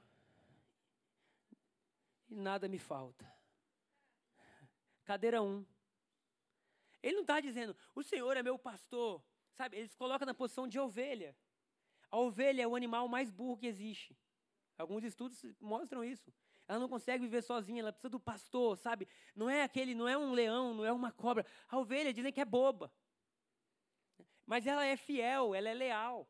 e 2.31 2.37
nada 2.37 2.68
me 2.68 2.79
falta. 2.79 3.29
Cadeira 5.03 5.42
1. 5.42 5.45
Um. 5.45 5.66
Ele 7.03 7.14
não 7.14 7.23
está 7.23 7.40
dizendo, 7.40 7.77
o 7.97 8.05
Senhor 8.05 8.37
é 8.37 8.45
meu 8.45 8.57
pastor. 8.57 9.21
Sabe, 9.51 9.79
ele 9.79 9.88
se 9.88 9.97
coloca 9.97 10.25
na 10.25 10.33
posição 10.33 10.68
de 10.68 10.79
ovelha. 10.79 11.37
A 12.12 12.16
ovelha 12.16 12.62
é 12.62 12.66
o 12.68 12.77
animal 12.77 13.09
mais 13.09 13.29
burro 13.29 13.59
que 13.59 13.66
existe. 13.66 14.16
Alguns 14.79 15.03
estudos 15.03 15.45
mostram 15.61 16.05
isso. 16.05 16.33
Ela 16.73 16.81
não 16.81 16.89
consegue 16.89 17.25
viver 17.25 17.43
sozinha, 17.43 17.83
ela 17.83 17.93
precisa 17.93 18.09
do 18.09 18.19
pastor, 18.19 18.79
sabe? 18.79 19.07
Não 19.37 19.49
é 19.51 19.63
aquele, 19.63 19.95
não 19.95 20.09
é 20.09 20.17
um 20.17 20.33
leão, 20.33 20.73
não 20.73 20.87
é 20.87 20.91
uma 20.91 21.13
cobra. 21.13 21.45
A 21.69 21.77
ovelha 21.77 22.15
dizem 22.15 22.33
que 22.33 22.41
é 22.41 22.47
boba. 22.47 22.91
Mas 24.47 24.67
ela 24.67 24.83
é 24.83 24.97
fiel, 24.97 25.55
ela 25.55 25.69
é 25.69 25.75
leal. 25.75 26.27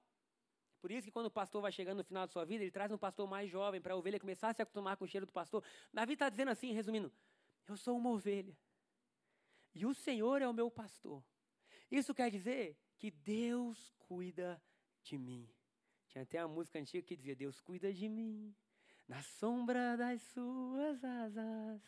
Por 0.80 0.90
isso 0.90 1.06
que 1.06 1.12
quando 1.12 1.26
o 1.26 1.30
pastor 1.30 1.62
vai 1.62 1.70
chegando 1.70 1.98
no 1.98 2.04
final 2.04 2.26
da 2.26 2.32
sua 2.32 2.44
vida, 2.44 2.64
ele 2.64 2.72
traz 2.72 2.90
um 2.90 2.98
pastor 2.98 3.28
mais 3.28 3.48
jovem 3.48 3.80
para 3.80 3.94
a 3.94 3.96
ovelha 3.96 4.18
começar 4.18 4.48
a 4.48 4.52
se 4.52 4.60
acostumar 4.60 4.96
com 4.96 5.04
o 5.04 5.08
cheiro 5.08 5.24
do 5.24 5.32
pastor. 5.32 5.62
Davi 5.92 6.14
está 6.14 6.28
dizendo 6.28 6.50
assim, 6.50 6.72
resumindo: 6.72 7.12
Eu 7.68 7.76
sou 7.76 7.96
uma 7.96 8.10
ovelha. 8.10 8.58
E 9.72 9.86
o 9.86 9.94
Senhor 9.94 10.42
é 10.42 10.48
o 10.48 10.52
meu 10.52 10.68
pastor. 10.72 11.22
Isso 11.88 12.12
quer 12.12 12.32
dizer 12.32 12.76
que 12.98 13.12
Deus 13.12 13.94
cuida 13.96 14.60
de 15.04 15.16
mim. 15.16 15.48
Tinha 16.08 16.22
até 16.22 16.44
uma 16.44 16.52
música 16.52 16.80
antiga 16.80 17.06
que 17.06 17.14
dizia: 17.14 17.36
Deus 17.36 17.60
cuida 17.60 17.92
de 17.92 18.08
mim. 18.08 18.52
Na 19.12 19.20
sombra 19.20 19.94
das 19.94 20.22
suas 20.22 21.04
asas, 21.04 21.82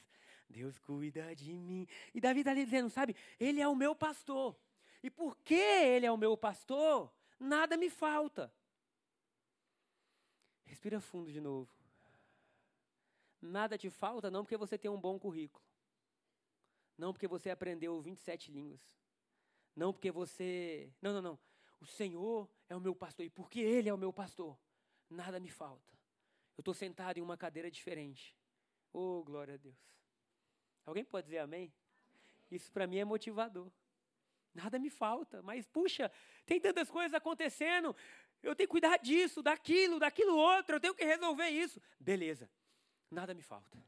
Deus 0.47 0.79
cuida 0.79 1.35
de 1.35 1.55
mim. 1.55 1.89
E 2.13 2.21
Davi 2.21 2.41
está 2.41 2.51
ali 2.51 2.67
dizendo, 2.67 2.91
sabe, 2.91 3.17
Ele 3.41 3.63
é 3.63 3.67
o 3.67 3.75
meu 3.75 3.97
pastor. 3.97 4.55
E 5.03 5.09
porque 5.09 5.55
Ele 5.55 6.05
é 6.05 6.13
o 6.13 6.19
meu 6.19 6.37
pastor, 6.37 7.11
nada 7.41 7.79
me 7.79 7.89
falta. 7.89 8.53
Respira 10.67 11.01
fundo 11.01 11.33
de 11.33 11.41
novo. 11.41 11.75
Nada 13.41 13.79
te 13.79 13.89
falta, 13.89 14.31
não 14.31 14.45
porque 14.45 14.59
você 14.59 14.77
tem 14.77 14.91
um 14.91 15.01
bom 15.01 15.19
currículo. 15.19 15.65
Não 16.99 17.11
porque 17.11 17.27
você 17.27 17.49
aprendeu 17.49 18.03
27 18.03 18.53
línguas. 18.53 18.83
Não 19.75 19.95
porque 19.95 20.11
você. 20.11 20.93
Não, 21.01 21.15
não, 21.15 21.23
não. 21.23 21.39
O 21.81 21.87
Senhor 21.87 22.47
é 22.69 22.77
o 22.77 22.81
meu 22.81 22.95
pastor. 22.95 23.25
E 23.25 23.31
porque 23.31 23.61
Ele 23.61 23.89
é 23.89 23.95
o 23.95 23.99
meu 23.99 24.13
pastor, 24.13 24.59
nada 25.09 25.41
me 25.41 25.49
falta. 25.49 25.95
Eu 26.57 26.61
estou 26.61 26.75
sentado 26.75 27.19
em 27.19 27.23
uma 27.23 27.37
cadeira 27.37 27.71
diferente. 27.71 28.37
Oh, 28.93 29.23
glória 29.25 29.55
a 29.55 29.57
Deus. 29.57 29.77
Alguém 30.87 31.05
pode 31.05 31.27
dizer 31.27 31.38
amém? 31.38 31.73
Isso 32.51 32.71
para 32.71 32.87
mim 32.87 32.99
é 32.99 33.05
motivador. 33.05 33.71
Nada 34.55 34.79
me 34.79 34.88
falta, 34.88 35.43
mas 35.43 35.67
puxa, 35.67 36.11
tem 36.47 36.61
tantas 36.61 36.88
coisas 36.88 37.12
acontecendo. 37.12 37.95
Eu 38.40 38.55
tenho 38.55 38.69
que 38.69 38.73
cuidar 38.73 38.99
disso, 38.99 39.43
daquilo, 39.43 39.99
daquilo 39.99 40.37
outro, 40.37 40.77
eu 40.77 40.81
tenho 40.81 40.95
que 40.95 41.05
resolver 41.05 41.49
isso. 41.49 41.81
Beleza, 41.99 42.49
nada 43.11 43.35
me 43.35 43.43
falta. 43.43 43.83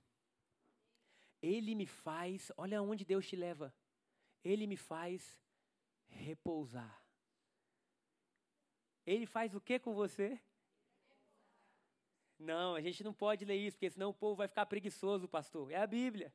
Ele 1.40 1.74
me 1.74 1.86
faz, 1.86 2.50
olha 2.56 2.82
onde 2.82 3.04
Deus 3.04 3.28
te 3.28 3.36
leva. 3.36 3.72
Ele 4.42 4.66
me 4.66 4.76
faz 4.76 5.38
repousar. 6.08 7.00
Ele 9.04 9.26
faz 9.26 9.54
o 9.54 9.60
que 9.60 9.78
com 9.78 9.94
você? 9.94 10.40
Não, 12.38 12.74
a 12.74 12.80
gente 12.80 13.02
não 13.02 13.14
pode 13.14 13.44
ler 13.44 13.56
isso, 13.56 13.76
porque 13.76 13.90
senão 13.90 14.10
o 14.10 14.14
povo 14.14 14.36
vai 14.36 14.48
ficar 14.48 14.66
preguiçoso, 14.66 15.26
pastor. 15.26 15.70
É 15.70 15.76
a 15.76 15.86
Bíblia. 15.86 16.32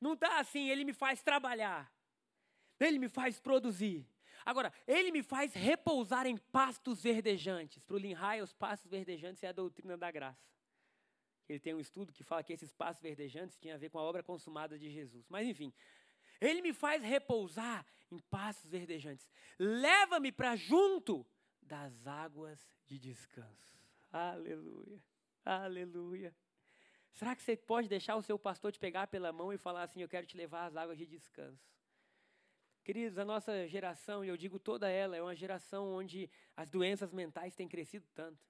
Não 0.00 0.12
está 0.12 0.38
assim, 0.38 0.68
ele 0.68 0.84
me 0.84 0.92
faz 0.92 1.22
trabalhar. 1.22 1.90
Ele 2.78 2.98
me 2.98 3.08
faz 3.08 3.40
produzir. 3.40 4.06
Agora, 4.44 4.72
ele 4.86 5.10
me 5.10 5.22
faz 5.22 5.54
repousar 5.54 6.26
em 6.26 6.36
pastos 6.36 7.02
verdejantes. 7.02 7.82
Para 7.82 7.96
o 7.96 7.98
Linhai, 7.98 8.42
os 8.42 8.52
pastos 8.52 8.90
verdejantes 8.90 9.42
é 9.42 9.48
a 9.48 9.52
doutrina 9.52 9.96
da 9.96 10.10
graça. 10.10 10.46
Ele 11.48 11.58
tem 11.58 11.74
um 11.74 11.80
estudo 11.80 12.12
que 12.12 12.22
fala 12.22 12.42
que 12.42 12.52
esses 12.52 12.72
pastos 12.72 13.02
verdejantes 13.02 13.56
tinham 13.56 13.74
a 13.74 13.78
ver 13.78 13.88
com 13.88 13.98
a 13.98 14.02
obra 14.02 14.22
consumada 14.22 14.78
de 14.78 14.90
Jesus. 14.90 15.26
Mas, 15.28 15.46
enfim, 15.46 15.72
ele 16.40 16.60
me 16.60 16.72
faz 16.72 17.02
repousar 17.02 17.86
em 18.10 18.18
pastos 18.18 18.70
verdejantes. 18.70 19.28
Leva-me 19.58 20.30
para 20.30 20.54
junto 20.56 21.26
das 21.62 22.06
águas 22.06 22.60
de 22.84 22.98
descanso. 22.98 23.75
Aleluia, 24.16 25.02
aleluia. 25.44 26.34
Será 27.12 27.36
que 27.36 27.42
você 27.42 27.54
pode 27.54 27.86
deixar 27.86 28.16
o 28.16 28.22
seu 28.22 28.38
pastor 28.38 28.72
te 28.72 28.78
pegar 28.78 29.06
pela 29.08 29.30
mão 29.30 29.52
e 29.52 29.58
falar 29.58 29.82
assim: 29.82 30.00
Eu 30.00 30.08
quero 30.08 30.26
te 30.26 30.38
levar 30.38 30.64
às 30.64 30.74
águas 30.74 30.96
de 30.96 31.04
descanso? 31.04 31.70
Queridos, 32.82 33.18
a 33.18 33.26
nossa 33.26 33.68
geração, 33.68 34.24
e 34.24 34.28
eu 34.28 34.36
digo 34.36 34.58
toda 34.58 34.88
ela, 34.88 35.16
é 35.16 35.22
uma 35.22 35.34
geração 35.34 35.92
onde 35.92 36.30
as 36.56 36.70
doenças 36.70 37.12
mentais 37.12 37.54
têm 37.54 37.68
crescido 37.68 38.06
tanto. 38.14 38.42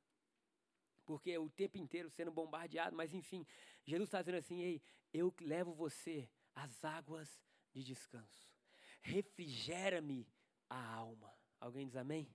Porque 1.04 1.36
o 1.36 1.50
tempo 1.50 1.78
inteiro 1.78 2.08
sendo 2.10 2.30
bombardeado, 2.30 2.94
mas 2.94 3.12
enfim, 3.12 3.44
Jesus 3.82 4.06
está 4.06 4.20
dizendo 4.20 4.38
assim: 4.38 4.62
ei, 4.62 4.80
eu 5.12 5.34
levo 5.40 5.74
você 5.74 6.30
às 6.54 6.84
águas 6.84 7.42
de 7.72 7.82
descanso. 7.82 8.48
Refrigera-me 9.02 10.28
a 10.70 10.94
alma. 10.94 11.34
Alguém 11.58 11.88
diz 11.88 11.96
amém? 11.96 12.32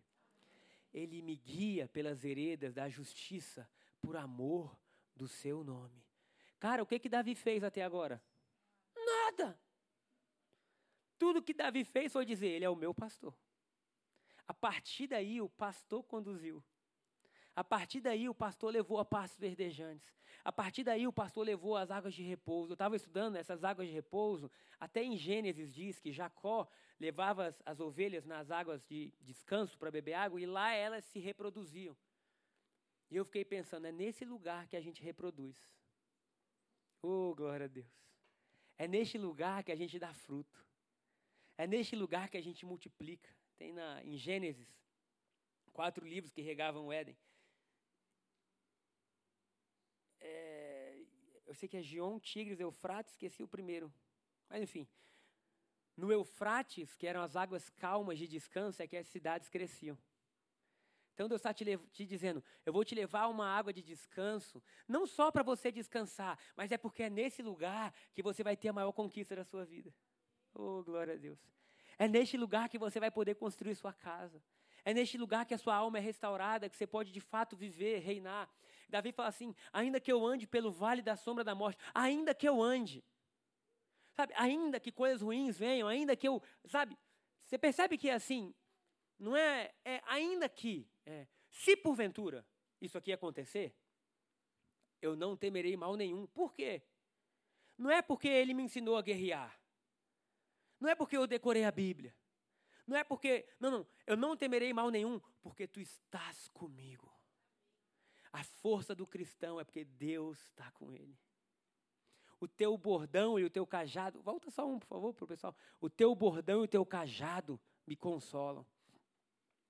Ele 0.94 1.22
me 1.22 1.36
guia 1.36 1.88
pelas 1.88 2.20
veredas 2.20 2.74
da 2.74 2.90
justiça 2.90 3.70
por 4.02 4.16
amor 4.16 4.78
do 5.16 5.28
seu 5.28 5.64
nome. 5.64 6.04
Cara, 6.60 6.84
o 6.84 6.86
que 6.86 7.00
que 7.00 7.10
Davi 7.10 7.34
fez 7.36 7.64
até 7.64 7.84
agora? 7.84 8.22
Nada. 8.96 9.60
Tudo 11.18 11.42
que 11.42 11.54
Davi 11.54 11.84
fez 11.84 12.12
foi 12.12 12.26
dizer: 12.26 12.48
Ele 12.48 12.66
é 12.66 12.70
o 12.70 12.76
meu 12.76 12.94
pastor. 12.94 13.36
A 14.48 14.54
partir 14.54 15.08
daí, 15.08 15.42
o 15.42 15.50
pastor 15.50 16.04
conduziu. 16.04 16.64
A 17.56 17.64
partir 17.64 18.00
daí, 18.00 18.30
o 18.30 18.34
pastor 18.34 18.72
levou 18.72 18.98
a 18.98 19.06
pastos 19.06 19.40
verdejantes. 19.40 20.22
A 20.44 20.52
partir 20.52 20.84
daí, 20.84 21.06
o 21.06 21.14
pastor 21.14 21.46
levou 21.46 21.76
as 21.76 21.92
águas 21.92 22.14
de 22.14 22.24
repouso. 22.24 22.72
Eu 22.72 22.76
estava 22.76 22.96
estudando 22.96 23.36
essas 23.36 23.64
águas 23.64 23.88
de 23.88 23.94
repouso. 23.94 24.50
Até 24.80 25.04
em 25.04 25.18
Gênesis 25.18 25.74
diz 25.74 26.00
que 26.00 26.12
Jacó 26.12 26.68
levava 27.00 27.48
as, 27.48 27.62
as 27.66 27.80
ovelhas 27.80 28.26
nas 28.26 28.50
águas 28.50 28.84
de 28.86 29.14
descanso 29.20 29.78
para 29.78 29.92
beber 29.92 30.14
água 30.14 30.40
e 30.40 30.46
lá 30.46 30.74
elas 30.74 31.04
se 31.06 31.20
reproduziam. 31.20 31.96
E 33.10 33.16
eu 33.18 33.26
fiquei 33.26 33.44
pensando, 33.44 33.86
é 33.86 33.92
nesse 33.92 34.24
lugar 34.24 34.68
que 34.68 34.78
a 34.78 34.82
gente 34.82 35.04
reproduz. 35.04 35.58
Oh, 37.02 37.36
glória 37.36 37.66
a 37.66 37.70
Deus. 37.70 37.92
É 38.78 38.88
neste 38.88 39.18
lugar 39.18 39.64
que 39.64 39.72
a 39.72 39.76
gente 39.76 40.00
dá 40.00 40.14
fruto. 40.14 40.66
É 41.58 41.68
neste 41.68 41.96
lugar 41.96 42.30
que 42.30 42.38
a 42.38 42.42
gente 42.42 42.66
multiplica. 42.66 43.30
Tem 43.58 43.74
na, 43.74 44.04
em 44.04 44.18
Gênesis 44.18 44.68
quatro 45.74 46.06
livros 46.06 46.32
que 46.32 46.42
regavam 46.42 46.88
o 46.88 46.94
Éden. 46.94 47.18
É, 50.22 50.98
eu 51.46 51.54
sei 51.54 51.68
que 51.68 51.78
é 51.78 51.82
Gion, 51.82 52.20
Tigres, 52.20 52.60
Eufrates, 52.60 53.14
esqueci 53.14 53.44
o 53.44 53.48
primeiro. 53.48 53.94
Mas 54.50 54.62
enfim. 54.62 54.88
No 55.98 56.12
Eufrates, 56.12 56.96
que 56.96 57.06
eram 57.06 57.22
as 57.22 57.36
águas 57.36 57.70
calmas 57.70 58.18
de 58.18 58.28
descanso, 58.28 58.82
é 58.82 58.88
que 58.88 58.96
as 58.96 59.08
cidades 59.08 59.50
cresciam. 59.50 59.98
Então 61.14 61.28
Deus 61.28 61.40
está 61.40 61.54
te, 61.54 61.66
te, 61.92 62.06
dizendo: 62.06 62.44
eu 62.66 62.74
vou 62.74 62.84
te 62.84 62.96
levar 62.96 63.28
uma 63.28 63.46
água 63.46 63.74
de 63.74 63.82
descanso, 63.82 64.64
não 64.88 65.06
só 65.06 65.30
para 65.32 65.44
você 65.44 65.72
descansar, 65.72 66.40
mas 66.56 66.72
é 66.72 66.78
porque 66.78 67.04
é 67.04 67.10
nesse 67.10 67.42
lugar 67.42 67.94
que 68.14 68.24
você 68.24 68.44
vai 68.44 68.56
ter 68.56 68.70
a 68.70 68.74
maior 68.74 68.92
conquista 68.92 69.36
da 69.36 69.44
sua 69.44 69.66
vida. 69.66 69.94
Oh, 70.54 70.84
glória 70.84 71.14
a 71.14 71.18
Deus. 71.18 71.40
É 71.98 72.08
neste 72.08 72.38
lugar 72.38 72.70
que 72.70 72.80
você 72.80 73.00
vai 73.00 73.12
poder 73.12 73.36
construir 73.36 73.76
sua 73.76 73.94
casa. 73.94 74.42
É 74.84 74.94
neste 74.94 75.18
lugar 75.18 75.46
que 75.46 75.54
a 75.54 75.58
sua 75.58 75.76
alma 75.76 76.00
é 76.00 76.02
restaurada, 76.02 76.70
que 76.70 76.76
você 76.76 76.88
pode 76.88 77.12
de 77.12 77.22
fato 77.22 77.56
viver, 77.56 78.00
reinar. 78.00 78.50
Davi 78.90 79.12
fala 79.12 79.30
assim: 79.30 79.56
ainda 79.72 80.00
que 80.00 80.12
eu 80.12 80.26
ande 80.26 80.48
pelo 80.48 80.72
vale 80.72 81.02
da 81.02 81.16
sombra 81.16 81.44
da 81.44 81.54
morte, 81.54 81.80
ainda 81.94 82.34
que 82.34 82.48
eu 82.48 82.62
ande. 82.62 83.04
Sabe, 84.14 84.34
ainda 84.36 84.80
que 84.80 84.92
coisas 84.92 85.22
ruins 85.22 85.58
venham, 85.58 85.88
ainda 85.88 86.16
que 86.16 86.28
eu. 86.28 86.42
Sabe, 86.66 86.98
você 87.46 87.58
percebe 87.58 87.98
que 87.98 88.10
é 88.10 88.14
assim, 88.14 88.54
não 89.18 89.36
é, 89.36 89.74
é 89.86 90.02
ainda 90.06 90.50
que. 90.50 90.90
É, 91.06 91.28
Se 91.50 91.76
porventura 91.76 92.46
isso 92.80 92.98
aqui 92.98 93.14
acontecer, 93.14 93.76
eu 95.02 95.16
não 95.16 95.38
temerei 95.38 95.78
mal 95.78 95.96
nenhum. 95.96 96.26
Por 96.28 96.54
quê? 96.54 96.82
Não 97.78 97.90
é 97.90 98.02
porque 98.02 98.28
ele 98.28 98.54
me 98.54 98.64
ensinou 98.64 98.98
a 98.98 99.02
guerrear. 99.02 99.60
Não 100.80 100.90
é 100.90 100.96
porque 100.96 101.16
eu 101.16 101.28
decorei 101.28 101.64
a 101.64 101.72
Bíblia. 101.72 102.16
Não 102.92 102.98
é 102.98 103.06
porque. 103.06 103.48
Não, 103.58 103.72
não. 103.72 103.88
Eu 104.06 104.18
não 104.18 104.36
temerei 104.36 104.74
mal 104.74 104.92
nenhum, 104.92 105.22
porque 105.42 105.66
tu 105.66 105.80
estás 105.80 106.50
comigo. 106.50 107.10
A 108.34 108.44
força 108.44 108.94
do 108.94 109.08
cristão 109.08 109.62
é 109.62 109.64
porque 109.64 109.86
Deus 109.86 110.38
está 110.48 110.70
com 110.72 110.92
ele. 110.92 111.18
O 112.38 112.50
teu 112.50 112.78
bordão 112.78 113.40
e 113.40 113.46
o 113.46 113.50
teu 113.50 113.66
cajado. 113.66 114.22
Volta 114.22 114.52
só 114.52 114.68
um, 114.68 114.78
por 114.78 114.88
favor, 114.88 115.14
para 115.14 115.24
o 115.24 115.28
pessoal. 115.28 115.56
O 115.80 115.90
teu 115.90 116.14
bordão 116.14 116.60
e 116.62 116.66
o 116.66 116.68
teu 116.68 116.86
cajado 116.86 117.58
me 117.88 117.96
consolam. 117.96 118.66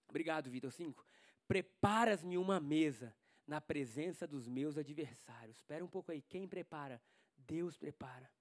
Obrigado, 0.10 0.49
Vitor. 0.49 0.71
Cinco. 0.71 1.05
Preparas-me 1.47 2.39
uma 2.39 2.60
mesa 2.60 3.15
na 3.45 3.62
presença 3.62 4.25
dos 4.25 4.47
meus 4.47 4.79
adversários. 4.79 5.57
Espera 5.57 5.86
um 5.86 5.88
pouco 5.88 6.12
aí. 6.12 6.23
Quem 6.23 6.47
prepara? 6.47 6.99
Deus 7.38 7.77
prepara. 7.77 8.31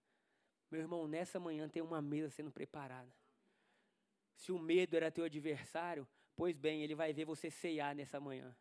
Meu 0.70 0.80
irmão, 0.80 1.06
nessa 1.06 1.38
manhã 1.38 1.68
tem 1.68 1.82
uma 1.82 2.00
mesa 2.00 2.30
sendo 2.30 2.50
preparada. 2.50 3.19
Se 4.40 4.50
o 4.50 4.58
medo 4.58 4.96
era 4.96 5.10
teu 5.10 5.24
adversário, 5.24 6.08
pois 6.34 6.56
bem, 6.56 6.82
ele 6.82 6.94
vai 6.94 7.12
ver 7.12 7.26
você 7.26 7.50
ceiar 7.50 7.94
nessa 7.94 8.18
manhã. 8.18 8.56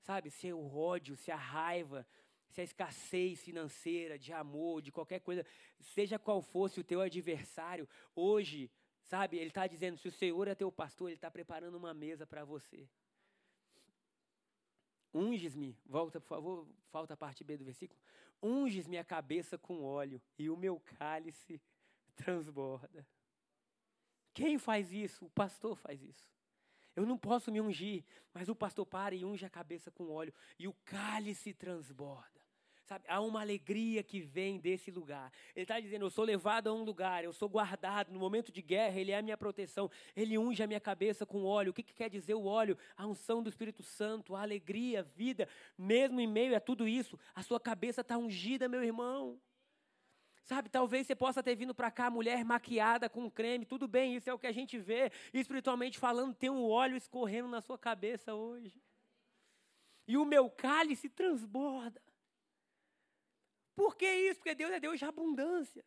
Sabe, 0.00 0.30
se 0.30 0.50
o 0.50 0.74
ódio, 0.74 1.14
se 1.14 1.30
a 1.30 1.36
raiva, 1.36 2.06
se 2.48 2.62
a 2.62 2.64
escassez 2.64 3.42
financeira, 3.42 4.18
de 4.18 4.32
amor, 4.32 4.80
de 4.80 4.90
qualquer 4.90 5.20
coisa, 5.20 5.44
seja 5.80 6.18
qual 6.18 6.40
fosse 6.40 6.80
o 6.80 6.84
teu 6.84 7.02
adversário, 7.02 7.86
hoje, 8.16 8.70
sabe, 9.02 9.36
ele 9.36 9.48
está 9.48 9.66
dizendo: 9.66 9.98
se 9.98 10.08
o 10.08 10.12
Senhor 10.12 10.48
é 10.48 10.54
teu 10.54 10.72
pastor, 10.72 11.08
ele 11.08 11.16
está 11.16 11.30
preparando 11.30 11.74
uma 11.74 11.92
mesa 11.92 12.26
para 12.26 12.42
você. 12.42 12.88
Unges-me, 15.12 15.76
volta 15.84 16.18
por 16.22 16.28
favor, 16.28 16.66
falta 16.90 17.12
a 17.12 17.18
parte 17.18 17.44
B 17.44 17.58
do 17.58 17.66
versículo. 17.66 18.00
Unges-me 18.42 18.96
a 18.96 19.04
cabeça 19.04 19.58
com 19.58 19.84
óleo 19.84 20.22
e 20.38 20.48
o 20.48 20.56
meu 20.56 20.80
cálice 20.80 21.60
transborda. 22.16 23.06
Quem 24.34 24.58
faz 24.58 24.92
isso? 24.92 25.26
O 25.26 25.30
pastor 25.30 25.76
faz 25.76 26.02
isso. 26.02 26.30
Eu 26.94 27.06
não 27.06 27.16
posso 27.16 27.50
me 27.50 27.60
ungir, 27.60 28.04
mas 28.34 28.48
o 28.48 28.54
pastor 28.54 28.86
para 28.86 29.14
e 29.14 29.24
unge 29.24 29.44
a 29.44 29.50
cabeça 29.50 29.90
com 29.90 30.10
óleo 30.10 30.32
e 30.58 30.68
o 30.68 30.74
cálice 30.84 31.54
transborda. 31.54 32.42
Sabe, 32.84 33.04
há 33.08 33.20
uma 33.20 33.40
alegria 33.40 34.02
que 34.02 34.20
vem 34.20 34.58
desse 34.58 34.90
lugar. 34.90 35.32
Ele 35.54 35.62
está 35.62 35.78
dizendo: 35.78 36.04
Eu 36.04 36.10
sou 36.10 36.24
levado 36.24 36.66
a 36.66 36.72
um 36.72 36.82
lugar, 36.82 37.22
eu 37.22 37.32
sou 37.32 37.48
guardado. 37.48 38.12
No 38.12 38.18
momento 38.18 38.50
de 38.50 38.60
guerra, 38.60 38.98
Ele 38.98 39.12
é 39.12 39.18
a 39.18 39.22
minha 39.22 39.36
proteção. 39.36 39.90
Ele 40.16 40.36
unge 40.36 40.62
a 40.62 40.66
minha 40.66 40.80
cabeça 40.80 41.24
com 41.24 41.44
óleo. 41.44 41.70
O 41.70 41.72
que, 41.72 41.82
que 41.82 41.94
quer 41.94 42.10
dizer 42.10 42.34
o 42.34 42.44
óleo? 42.44 42.76
A 42.96 43.06
unção 43.06 43.42
do 43.42 43.48
Espírito 43.48 43.82
Santo, 43.82 44.34
a 44.34 44.42
alegria, 44.42 45.00
a 45.00 45.02
vida. 45.02 45.48
Mesmo 45.78 46.20
em 46.20 46.26
meio 46.26 46.56
a 46.56 46.60
tudo 46.60 46.88
isso, 46.88 47.18
a 47.34 47.42
sua 47.42 47.60
cabeça 47.60 48.00
está 48.00 48.18
ungida, 48.18 48.68
meu 48.68 48.82
irmão. 48.82 49.40
Sabe, 50.44 50.68
talvez 50.68 51.06
você 51.06 51.14
possa 51.14 51.42
ter 51.42 51.54
vindo 51.54 51.74
para 51.74 51.90
cá, 51.90 52.10
mulher 52.10 52.44
maquiada 52.44 53.08
com 53.08 53.30
creme, 53.30 53.64
tudo 53.64 53.86
bem, 53.86 54.16
isso 54.16 54.28
é 54.28 54.34
o 54.34 54.38
que 54.38 54.46
a 54.46 54.52
gente 54.52 54.76
vê. 54.78 55.12
Espiritualmente 55.32 55.98
falando, 55.98 56.34
tem 56.34 56.50
um 56.50 56.68
óleo 56.68 56.96
escorrendo 56.96 57.48
na 57.48 57.60
sua 57.60 57.78
cabeça 57.78 58.34
hoje. 58.34 58.82
E 60.06 60.16
o 60.16 60.24
meu 60.24 60.50
cálice 60.50 61.08
transborda. 61.08 62.02
Por 63.74 63.96
que 63.96 64.06
isso? 64.06 64.40
Porque 64.40 64.54
Deus 64.54 64.72
é 64.72 64.80
Deus 64.80 64.98
de 64.98 65.04
abundância. 65.04 65.84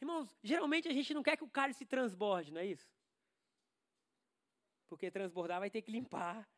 Irmãos, 0.00 0.36
geralmente 0.42 0.88
a 0.88 0.92
gente 0.92 1.14
não 1.14 1.22
quer 1.22 1.36
que 1.36 1.44
o 1.44 1.48
cálice 1.48 1.86
transborde, 1.86 2.52
não 2.52 2.60
é 2.60 2.66
isso? 2.66 2.90
Porque 4.88 5.10
transbordar 5.10 5.60
vai 5.60 5.70
ter 5.70 5.80
que 5.80 5.92
limpar, 5.92 6.48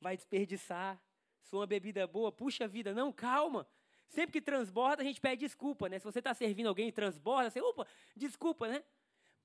vai 0.00 0.16
desperdiçar. 0.16 1.00
Se 1.42 1.54
uma 1.54 1.66
bebida 1.66 2.00
é 2.00 2.06
boa, 2.06 2.32
puxa 2.32 2.66
vida, 2.66 2.94
não, 2.94 3.12
calma. 3.12 3.68
Sempre 4.08 4.32
que 4.32 4.40
transborda, 4.40 5.02
a 5.02 5.04
gente 5.04 5.20
pede 5.20 5.40
desculpa, 5.40 5.88
né? 5.88 5.98
Se 5.98 6.04
você 6.04 6.20
está 6.20 6.32
servindo 6.32 6.68
alguém 6.68 6.86
e 6.88 6.92
transborda, 6.92 7.50
você, 7.50 7.60
opa, 7.60 7.86
desculpa, 8.14 8.68
né? 8.68 8.84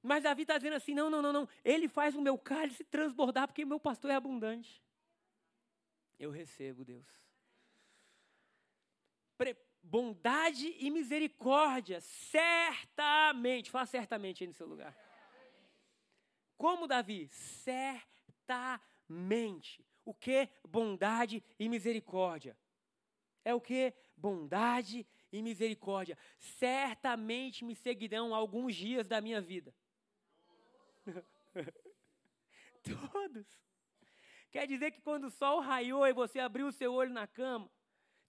Mas 0.01 0.23
Davi 0.23 0.43
está 0.43 0.57
dizendo 0.57 0.75
assim: 0.75 0.93
não, 0.93 1.09
não, 1.09 1.21
não, 1.21 1.33
não. 1.33 1.49
Ele 1.63 1.87
faz 1.87 2.15
o 2.15 2.21
meu 2.21 2.37
cálice 2.37 2.83
transbordar 2.83 3.47
porque 3.47 3.63
meu 3.65 3.79
pastor 3.79 4.11
é 4.11 4.15
abundante. 4.15 4.83
Eu 6.19 6.31
recebo, 6.31 6.83
Deus. 6.85 7.07
Pre 9.37 9.57
bondade 9.83 10.75
e 10.79 10.91
misericórdia, 10.91 11.99
certamente. 12.01 13.71
Fala 13.71 13.87
certamente 13.87 14.43
aí 14.43 14.47
no 14.47 14.53
seu 14.53 14.67
lugar. 14.67 14.95
Como 16.57 16.87
Davi? 16.87 17.27
Certamente. 17.65 19.83
O 20.05 20.13
que? 20.13 20.47
Bondade 20.67 21.43
e 21.57 21.67
misericórdia. 21.67 22.55
É 23.43 23.55
o 23.55 23.61
que? 23.61 23.91
Bondade 24.21 25.05
e 25.31 25.41
misericórdia. 25.41 26.15
Certamente 26.37 27.65
me 27.65 27.75
seguirão 27.75 28.35
alguns 28.35 28.75
dias 28.75 29.07
da 29.07 29.19
minha 29.19 29.41
vida. 29.41 29.73
Todos. 33.11 33.47
Quer 34.51 34.67
dizer 34.67 34.91
que 34.91 35.01
quando 35.01 35.25
o 35.25 35.31
sol 35.31 35.59
raiou 35.59 36.05
e 36.05 36.13
você 36.13 36.39
abriu 36.39 36.67
o 36.67 36.71
seu 36.71 36.93
olho 36.93 37.11
na 37.11 37.25
cama, 37.25 37.67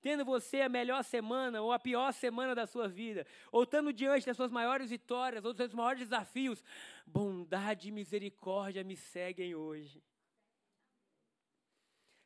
tendo 0.00 0.24
você 0.24 0.62
a 0.62 0.68
melhor 0.68 1.04
semana 1.04 1.60
ou 1.60 1.72
a 1.72 1.78
pior 1.78 2.12
semana 2.12 2.54
da 2.54 2.66
sua 2.66 2.88
vida, 2.88 3.26
ou 3.50 3.64
estando 3.64 3.92
diante 3.92 4.24
das 4.24 4.36
suas 4.36 4.50
maiores 4.50 4.88
vitórias 4.88 5.44
ou 5.44 5.52
dos 5.52 5.58
seus 5.58 5.74
maiores 5.74 6.00
desafios, 6.00 6.64
bondade 7.06 7.88
e 7.88 7.92
misericórdia 7.92 8.82
me 8.82 8.96
seguem 8.96 9.54
hoje. 9.54 10.02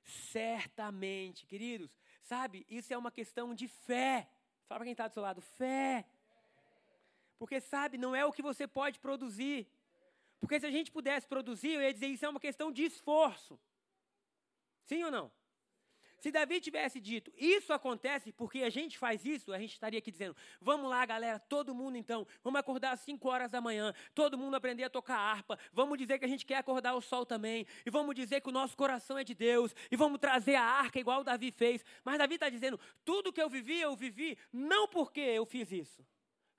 Certamente, 0.04 1.44
queridos, 1.46 1.90
Sabe, 2.26 2.66
isso 2.68 2.92
é 2.92 2.98
uma 2.98 3.12
questão 3.18 3.54
de 3.54 3.68
fé. 3.68 4.28
Fala 4.66 4.80
para 4.80 4.86
quem 4.86 4.92
está 4.92 5.06
do 5.06 5.14
seu 5.14 5.22
lado, 5.22 5.40
fé. 5.40 6.04
Porque, 7.38 7.60
sabe, 7.60 7.96
não 7.96 8.16
é 8.16 8.24
o 8.24 8.32
que 8.32 8.42
você 8.42 8.66
pode 8.66 8.98
produzir. 8.98 9.68
Porque 10.40 10.58
se 10.58 10.66
a 10.66 10.70
gente 10.76 10.90
pudesse 10.90 11.24
produzir, 11.28 11.74
eu 11.74 11.82
ia 11.82 11.94
dizer 11.94 12.08
isso 12.08 12.26
é 12.26 12.28
uma 12.28 12.40
questão 12.40 12.72
de 12.72 12.82
esforço. 12.82 13.56
Sim 14.86 15.04
ou 15.04 15.10
não? 15.10 15.30
Se 16.18 16.30
Davi 16.30 16.60
tivesse 16.60 16.98
dito, 16.98 17.32
isso 17.36 17.72
acontece 17.72 18.32
porque 18.32 18.62
a 18.62 18.70
gente 18.70 18.96
faz 18.96 19.24
isso, 19.24 19.52
a 19.52 19.58
gente 19.58 19.72
estaria 19.72 19.98
aqui 19.98 20.10
dizendo, 20.10 20.34
vamos 20.60 20.88
lá, 20.88 21.04
galera, 21.04 21.38
todo 21.38 21.74
mundo 21.74 21.96
então, 21.96 22.26
vamos 22.42 22.58
acordar 22.58 22.92
às 22.92 23.00
5 23.00 23.28
horas 23.28 23.50
da 23.50 23.60
manhã, 23.60 23.92
todo 24.14 24.38
mundo 24.38 24.54
aprender 24.54 24.84
a 24.84 24.90
tocar 24.90 25.18
harpa, 25.18 25.58
vamos 25.72 25.98
dizer 25.98 26.18
que 26.18 26.24
a 26.24 26.28
gente 26.28 26.46
quer 26.46 26.56
acordar 26.56 26.94
o 26.94 27.00
sol 27.00 27.26
também, 27.26 27.66
e 27.84 27.90
vamos 27.90 28.14
dizer 28.14 28.40
que 28.40 28.48
o 28.48 28.52
nosso 28.52 28.76
coração 28.76 29.18
é 29.18 29.24
de 29.24 29.34
Deus, 29.34 29.74
e 29.90 29.96
vamos 29.96 30.18
trazer 30.18 30.54
a 30.54 30.64
arca 30.64 30.98
igual 30.98 31.22
Davi 31.22 31.52
fez. 31.52 31.84
Mas 32.04 32.18
Davi 32.18 32.34
está 32.34 32.48
dizendo, 32.48 32.80
tudo 33.04 33.32
que 33.32 33.42
eu 33.42 33.48
vivi, 33.48 33.80
eu 33.80 33.94
vivi, 33.94 34.38
não 34.52 34.88
porque 34.88 35.20
eu 35.20 35.44
fiz 35.44 35.70
isso. 35.70 36.06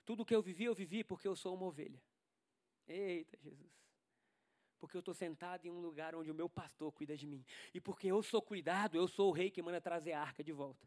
Tudo 0.04 0.24
que 0.24 0.34
eu 0.34 0.40
vivi, 0.40 0.64
eu 0.64 0.74
vivi 0.74 1.04
porque 1.04 1.28
eu 1.28 1.36
sou 1.36 1.54
uma 1.54 1.66
ovelha. 1.66 2.00
Eita, 2.86 3.36
Jesus 3.42 3.77
porque 4.78 4.96
eu 4.96 5.00
estou 5.00 5.14
sentado 5.14 5.66
em 5.66 5.70
um 5.70 5.80
lugar 5.80 6.14
onde 6.14 6.30
o 6.30 6.34
meu 6.34 6.48
pastor 6.48 6.92
cuida 6.92 7.16
de 7.16 7.26
mim. 7.26 7.44
E 7.74 7.80
porque 7.80 8.06
eu 8.06 8.22
sou 8.22 8.40
cuidado, 8.40 8.96
eu 8.96 9.08
sou 9.08 9.30
o 9.30 9.32
rei 9.32 9.50
que 9.50 9.62
manda 9.62 9.80
trazer 9.80 10.12
a 10.12 10.20
arca 10.20 10.42
de 10.42 10.52
volta. 10.52 10.86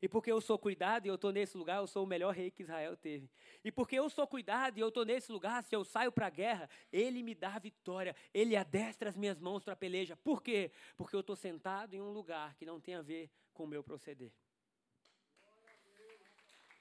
E 0.00 0.08
porque 0.08 0.30
eu 0.30 0.40
sou 0.40 0.56
cuidado 0.56 1.06
e 1.06 1.08
eu 1.08 1.16
estou 1.16 1.32
nesse 1.32 1.56
lugar, 1.58 1.78
eu 1.78 1.86
sou 1.86 2.04
o 2.04 2.06
melhor 2.06 2.32
rei 2.32 2.52
que 2.52 2.62
Israel 2.62 2.96
teve. 2.96 3.28
E 3.64 3.72
porque 3.72 3.96
eu 3.96 4.08
sou 4.08 4.28
cuidado 4.28 4.78
e 4.78 4.80
eu 4.80 4.88
estou 4.88 5.04
nesse 5.04 5.32
lugar, 5.32 5.62
se 5.64 5.74
eu 5.74 5.84
saio 5.84 6.12
para 6.12 6.26
a 6.26 6.30
guerra, 6.30 6.70
ele 6.92 7.20
me 7.20 7.34
dá 7.34 7.56
a 7.56 7.58
vitória. 7.58 8.14
Ele 8.32 8.54
adestra 8.54 9.08
as 9.10 9.16
minhas 9.16 9.40
mãos 9.40 9.64
para 9.64 9.72
a 9.72 9.76
peleja. 9.76 10.16
Por 10.16 10.40
quê? 10.40 10.70
Porque 10.96 11.16
eu 11.16 11.20
estou 11.20 11.34
sentado 11.34 11.94
em 11.94 12.00
um 12.00 12.12
lugar 12.12 12.54
que 12.54 12.64
não 12.64 12.80
tem 12.80 12.94
a 12.94 13.02
ver 13.02 13.28
com 13.52 13.64
o 13.64 13.66
meu 13.66 13.82
proceder. 13.82 14.30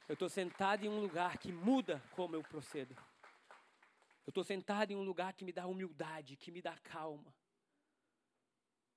Eu 0.07 0.13
estou 0.13 0.29
sentado 0.29 0.85
em 0.85 0.89
um 0.89 1.01
lugar 1.01 1.37
que 1.37 1.51
muda 1.51 2.01
como 2.11 2.35
eu 2.35 2.43
procedo. 2.43 2.95
Eu 4.27 4.31
estou 4.31 4.43
sentado 4.43 4.91
em 4.91 4.95
um 4.97 5.03
lugar 5.03 5.31
que 5.33 5.45
me 5.45 5.53
dá 5.53 5.65
humildade, 5.65 6.35
que 6.35 6.51
me 6.51 6.61
dá 6.61 6.77
calma, 6.79 7.33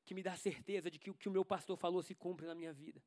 que 0.04 0.12
me 0.12 0.24
dá 0.24 0.36
certeza 0.36 0.90
de 0.90 0.98
que 0.98 1.08
o 1.08 1.14
que 1.14 1.28
o 1.28 1.30
meu 1.30 1.44
pastor 1.44 1.76
falou 1.76 2.02
se 2.02 2.16
cumpre 2.16 2.46
na 2.46 2.54
minha 2.54 2.72
vida. 2.72 3.00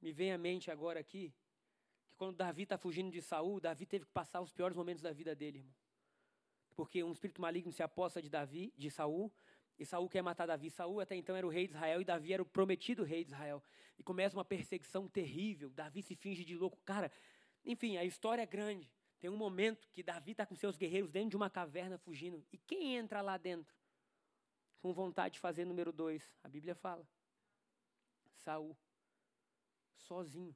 Me 0.00 0.12
vem 0.12 0.32
à 0.32 0.38
mente 0.38 0.70
agora 0.70 1.00
aqui 1.00 1.34
que 2.08 2.14
quando 2.14 2.36
Davi 2.36 2.62
está 2.62 2.78
fugindo 2.78 3.10
de 3.10 3.20
Saul, 3.20 3.58
Davi 3.58 3.86
teve 3.86 4.04
que 4.04 4.12
passar 4.12 4.40
os 4.40 4.52
piores 4.52 4.76
momentos 4.76 5.02
da 5.02 5.12
vida 5.12 5.34
dele, 5.34 5.58
irmão. 5.58 5.74
Porque 6.76 7.02
um 7.02 7.10
espírito 7.10 7.42
maligno 7.42 7.72
se 7.72 7.82
aposta 7.82 8.22
de 8.22 8.30
Davi, 8.30 8.72
de 8.76 8.88
Saul, 8.88 9.32
e 9.76 9.84
Saul 9.84 10.08
quer 10.08 10.22
matar 10.22 10.46
Davi. 10.46 10.70
Saul 10.70 11.00
até 11.00 11.16
então 11.16 11.34
era 11.34 11.44
o 11.44 11.50
rei 11.50 11.66
de 11.66 11.72
Israel 11.72 12.00
e 12.00 12.04
Davi 12.04 12.32
era 12.32 12.42
o 12.42 12.46
prometido 12.46 13.02
rei 13.02 13.24
de 13.24 13.32
Israel. 13.32 13.60
E 13.98 14.02
começa 14.04 14.36
uma 14.36 14.44
perseguição 14.44 15.08
terrível. 15.08 15.70
Davi 15.70 16.02
se 16.02 16.14
finge 16.14 16.44
de 16.44 16.56
louco. 16.56 16.78
Cara, 16.84 17.10
enfim, 17.64 17.96
a 17.96 18.04
história 18.04 18.42
é 18.42 18.46
grande. 18.46 18.88
Tem 19.20 19.28
um 19.28 19.36
momento 19.36 19.88
que 19.90 20.02
Davi 20.02 20.32
está 20.32 20.46
com 20.46 20.54
seus 20.54 20.76
guerreiros 20.76 21.10
dentro 21.10 21.30
de 21.30 21.36
uma 21.36 21.50
caverna 21.50 21.98
fugindo. 21.98 22.44
E 22.52 22.58
quem 22.58 22.96
entra 22.96 23.20
lá 23.20 23.36
dentro? 23.36 23.74
Com 24.80 24.92
vontade 24.92 25.34
de 25.34 25.40
fazer 25.40 25.64
número 25.64 25.92
dois. 25.92 26.22
A 26.42 26.48
Bíblia 26.48 26.74
fala. 26.74 27.06
Saul. 28.36 28.76
Sozinho. 29.96 30.54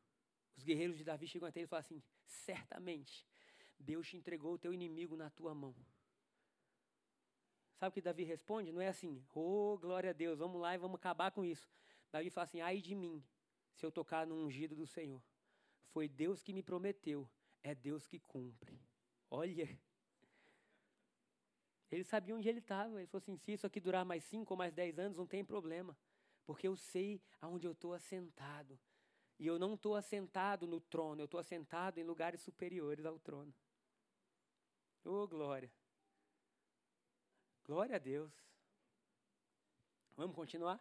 Os 0.56 0.62
guerreiros 0.62 0.96
de 0.96 1.04
Davi 1.04 1.26
chegam 1.26 1.48
até 1.48 1.60
ele 1.60 1.64
e 1.64 1.68
falam 1.68 1.80
assim: 1.80 2.02
certamente 2.26 3.26
Deus 3.78 4.08
te 4.08 4.16
entregou 4.16 4.54
o 4.54 4.58
teu 4.58 4.72
inimigo 4.72 5.16
na 5.16 5.28
tua 5.30 5.54
mão. 5.54 5.74
Sabe 7.74 7.90
o 7.90 7.92
que 7.94 8.00
Davi 8.00 8.22
responde? 8.22 8.70
Não 8.70 8.80
é 8.80 8.88
assim, 8.88 9.20
oh, 9.34 9.76
glória 9.76 10.10
a 10.10 10.12
Deus, 10.12 10.38
vamos 10.38 10.60
lá 10.60 10.72
e 10.72 10.78
vamos 10.78 10.94
acabar 10.94 11.32
com 11.32 11.44
isso. 11.44 11.68
Davi 12.12 12.30
fala 12.30 12.44
assim, 12.44 12.60
ai 12.60 12.80
de 12.80 12.94
mim, 12.94 13.20
se 13.74 13.84
eu 13.84 13.90
tocar 13.90 14.24
no 14.24 14.36
ungido 14.36 14.76
do 14.76 14.86
Senhor. 14.86 15.20
Foi 15.88 16.08
Deus 16.08 16.42
que 16.42 16.52
me 16.52 16.62
prometeu, 16.62 17.28
é 17.62 17.74
Deus 17.74 18.06
que 18.06 18.18
cumpre. 18.18 18.80
Olha. 19.30 19.68
Ele 21.90 22.04
sabia 22.04 22.34
onde 22.34 22.48
ele 22.48 22.58
estava. 22.58 22.98
Ele 22.98 23.06
falou 23.06 23.22
assim: 23.22 23.36
se 23.36 23.52
isso 23.52 23.66
aqui 23.66 23.80
durar 23.80 24.04
mais 24.04 24.24
cinco 24.24 24.54
ou 24.54 24.58
mais 24.58 24.72
dez 24.72 24.98
anos, 24.98 25.16
não 25.16 25.26
tem 25.26 25.44
problema. 25.44 25.96
Porque 26.44 26.66
eu 26.66 26.76
sei 26.76 27.22
aonde 27.40 27.66
eu 27.66 27.72
estou 27.72 27.92
assentado. 27.92 28.78
E 29.38 29.46
eu 29.46 29.58
não 29.58 29.74
estou 29.74 29.96
assentado 29.96 30.66
no 30.66 30.80
trono, 30.80 31.20
eu 31.20 31.24
estou 31.24 31.40
assentado 31.40 31.98
em 31.98 32.04
lugares 32.04 32.40
superiores 32.40 33.04
ao 33.04 33.18
trono. 33.18 33.52
Oh, 35.04 35.26
glória. 35.26 35.70
Glória 37.64 37.96
a 37.96 37.98
Deus. 37.98 38.32
Vamos 40.16 40.36
continuar? 40.36 40.80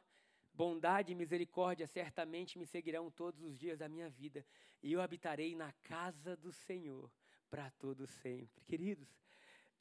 Bondade 0.53 1.11
e 1.11 1.15
misericórdia 1.15 1.87
certamente 1.87 2.57
me 2.59 2.65
seguirão 2.65 3.09
todos 3.09 3.41
os 3.41 3.57
dias 3.57 3.79
da 3.79 3.87
minha 3.87 4.09
vida, 4.09 4.45
e 4.83 4.91
eu 4.91 5.01
habitarei 5.01 5.55
na 5.55 5.71
casa 5.83 6.35
do 6.35 6.51
Senhor 6.51 7.11
para 7.49 7.69
todo 7.71 8.05
sempre. 8.05 8.63
Queridos, 8.65 9.15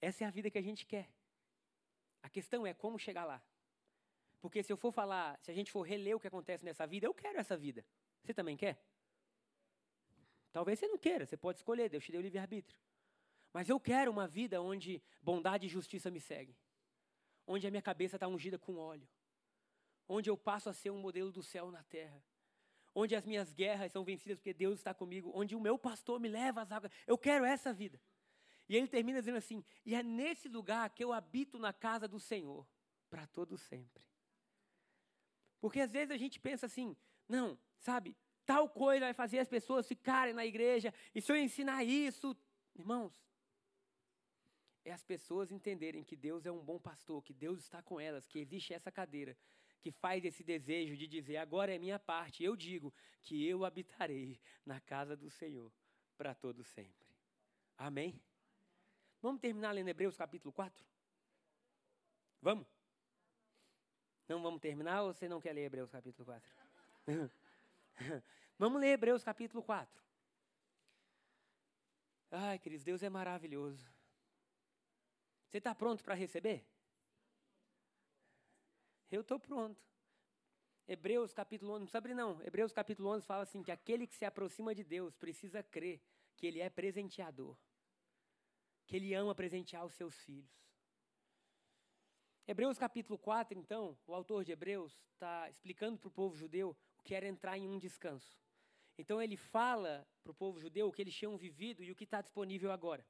essa 0.00 0.24
é 0.24 0.26
a 0.26 0.30
vida 0.30 0.50
que 0.50 0.58
a 0.58 0.62
gente 0.62 0.86
quer. 0.86 1.08
A 2.22 2.28
questão 2.28 2.66
é 2.66 2.74
como 2.74 2.98
chegar 2.98 3.24
lá. 3.24 3.42
Porque 4.40 4.62
se 4.62 4.72
eu 4.72 4.76
for 4.76 4.92
falar, 4.92 5.38
se 5.40 5.50
a 5.50 5.54
gente 5.54 5.70
for 5.70 5.82
reler 5.82 6.16
o 6.16 6.20
que 6.20 6.26
acontece 6.26 6.64
nessa 6.64 6.86
vida, 6.86 7.06
eu 7.06 7.14
quero 7.14 7.38
essa 7.38 7.56
vida. 7.56 7.84
Você 8.22 8.32
também 8.32 8.56
quer? 8.56 8.82
Talvez 10.52 10.78
você 10.78 10.88
não 10.88 10.98
queira, 10.98 11.26
você 11.26 11.36
pode 11.36 11.58
escolher, 11.58 11.88
Deus 11.88 12.04
te 12.04 12.12
deu 12.12 12.20
livre-arbítrio. 12.20 12.78
Mas 13.52 13.68
eu 13.68 13.78
quero 13.78 14.10
uma 14.10 14.26
vida 14.26 14.60
onde 14.62 15.02
bondade 15.20 15.66
e 15.66 15.68
justiça 15.68 16.10
me 16.10 16.20
seguem. 16.20 16.56
Onde 17.46 17.66
a 17.66 17.70
minha 17.70 17.82
cabeça 17.82 18.16
está 18.16 18.26
ungida 18.26 18.58
com 18.58 18.76
óleo. 18.76 19.08
Onde 20.12 20.28
eu 20.28 20.36
passo 20.36 20.68
a 20.68 20.72
ser 20.72 20.90
um 20.90 20.98
modelo 20.98 21.30
do 21.30 21.40
céu 21.40 21.70
na 21.70 21.84
terra. 21.84 22.20
Onde 22.92 23.14
as 23.14 23.24
minhas 23.24 23.52
guerras 23.52 23.92
são 23.92 24.02
vencidas 24.04 24.38
porque 24.38 24.52
Deus 24.52 24.80
está 24.80 24.92
comigo. 24.92 25.30
Onde 25.32 25.54
o 25.54 25.60
meu 25.60 25.78
pastor 25.78 26.18
me 26.18 26.28
leva 26.28 26.62
às 26.62 26.72
águas. 26.72 26.90
Eu 27.06 27.16
quero 27.16 27.44
essa 27.44 27.72
vida. 27.72 28.00
E 28.68 28.76
ele 28.76 28.88
termina 28.88 29.20
dizendo 29.20 29.38
assim: 29.38 29.64
E 29.86 29.94
é 29.94 30.02
nesse 30.02 30.48
lugar 30.48 30.90
que 30.90 31.04
eu 31.04 31.12
habito 31.12 31.60
na 31.60 31.72
casa 31.72 32.08
do 32.08 32.18
Senhor, 32.18 32.66
para 33.08 33.24
todo 33.28 33.56
sempre. 33.56 34.02
Porque 35.60 35.80
às 35.80 35.92
vezes 35.92 36.10
a 36.10 36.16
gente 36.16 36.40
pensa 36.40 36.66
assim: 36.66 36.96
não, 37.28 37.56
sabe, 37.78 38.16
tal 38.44 38.68
coisa 38.68 39.04
vai 39.06 39.14
fazer 39.14 39.38
as 39.38 39.48
pessoas 39.48 39.86
ficarem 39.86 40.34
na 40.34 40.44
igreja, 40.44 40.92
e 41.14 41.20
se 41.20 41.30
eu 41.30 41.36
ensinar 41.36 41.84
isso, 41.84 42.36
irmãos, 42.74 43.22
é 44.84 44.92
as 44.92 45.04
pessoas 45.04 45.52
entenderem 45.52 46.02
que 46.02 46.16
Deus 46.16 46.46
é 46.46 46.50
um 46.50 46.64
bom 46.64 46.78
pastor, 46.78 47.22
que 47.22 47.34
Deus 47.34 47.60
está 47.60 47.82
com 47.82 48.00
elas, 48.00 48.26
que 48.26 48.38
existe 48.38 48.72
essa 48.72 48.90
cadeira, 48.90 49.36
que 49.80 49.90
faz 49.90 50.24
esse 50.24 50.44
desejo 50.44 50.96
de 50.96 51.06
dizer: 51.06 51.38
agora 51.38 51.74
é 51.74 51.78
minha 51.78 51.98
parte, 51.98 52.44
eu 52.44 52.54
digo 52.54 52.92
que 53.22 53.46
eu 53.46 53.64
habitarei 53.64 54.40
na 54.64 54.80
casa 54.80 55.16
do 55.16 55.30
Senhor 55.30 55.72
para 56.16 56.34
todo 56.34 56.62
sempre. 56.62 57.08
Amém? 57.76 58.20
Vamos 59.22 59.40
terminar 59.40 59.72
lendo 59.72 59.88
Hebreus 59.88 60.16
capítulo 60.16 60.52
4? 60.52 60.86
Vamos? 62.42 62.66
Não 64.28 64.42
vamos 64.42 64.60
terminar 64.60 65.02
ou 65.02 65.12
você 65.12 65.28
não 65.28 65.40
quer 65.40 65.52
ler 65.52 65.64
Hebreus 65.64 65.90
capítulo 65.90 66.24
4? 66.26 66.54
vamos 68.58 68.80
ler 68.80 68.92
Hebreus 68.92 69.24
capítulo 69.24 69.62
4. 69.62 70.00
Ai, 72.30 72.58
queridos, 72.58 72.84
Deus 72.84 73.02
é 73.02 73.10
maravilhoso. 73.10 73.84
Você 75.48 75.58
está 75.58 75.74
pronto 75.74 76.04
para 76.04 76.14
receber? 76.14 76.64
Eu 79.10 79.22
estou 79.22 79.38
pronto. 79.38 79.82
Hebreus 80.86 81.32
capítulo 81.32 81.72
11, 81.72 81.80
não 81.80 81.86
sabe 81.88 82.14
não, 82.14 82.42
Hebreus 82.42 82.72
capítulo 82.72 83.10
11 83.10 83.24
fala 83.24 83.42
assim, 83.42 83.62
que 83.62 83.70
aquele 83.70 84.06
que 84.06 84.14
se 84.14 84.24
aproxima 84.24 84.74
de 84.74 84.82
Deus 84.82 85.16
precisa 85.16 85.62
crer 85.62 86.00
que 86.36 86.46
Ele 86.46 86.60
é 86.60 86.68
presenteador. 86.68 87.56
Que 88.86 88.96
Ele 88.96 89.14
ama 89.14 89.34
presentear 89.34 89.84
os 89.84 89.94
seus 89.94 90.16
filhos. 90.22 90.50
Hebreus 92.46 92.78
capítulo 92.78 93.16
4, 93.16 93.56
então, 93.56 93.96
o 94.06 94.14
autor 94.14 94.44
de 94.44 94.50
Hebreus 94.50 94.92
está 95.12 95.48
explicando 95.48 95.98
para 95.98 96.08
o 96.08 96.10
povo 96.10 96.34
judeu 96.36 96.76
o 96.98 97.02
que 97.02 97.14
era 97.14 97.28
entrar 97.28 97.56
em 97.56 97.68
um 97.68 97.78
descanso. 97.78 98.40
Então 98.98 99.22
ele 99.22 99.36
fala 99.36 100.06
para 100.22 100.32
o 100.32 100.34
povo 100.34 100.58
judeu 100.58 100.88
o 100.88 100.92
que 100.92 101.00
eles 101.00 101.14
tinham 101.14 101.36
vivido 101.36 101.82
e 101.82 101.90
o 101.90 101.94
que 101.94 102.04
está 102.04 102.20
disponível 102.20 102.72
agora. 102.72 103.06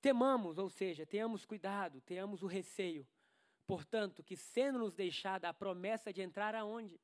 Temamos, 0.00 0.58
ou 0.58 0.70
seja, 0.70 1.04
tenhamos 1.04 1.44
cuidado, 1.44 2.00
tenhamos 2.00 2.42
o 2.42 2.46
receio. 2.46 3.06
Portanto, 3.66 4.22
que 4.22 4.36
sendo 4.36 4.78
nos 4.78 4.94
deixada 4.94 5.48
a 5.48 5.54
promessa 5.54 6.12
de 6.12 6.22
entrar 6.22 6.54
aonde? 6.54 7.00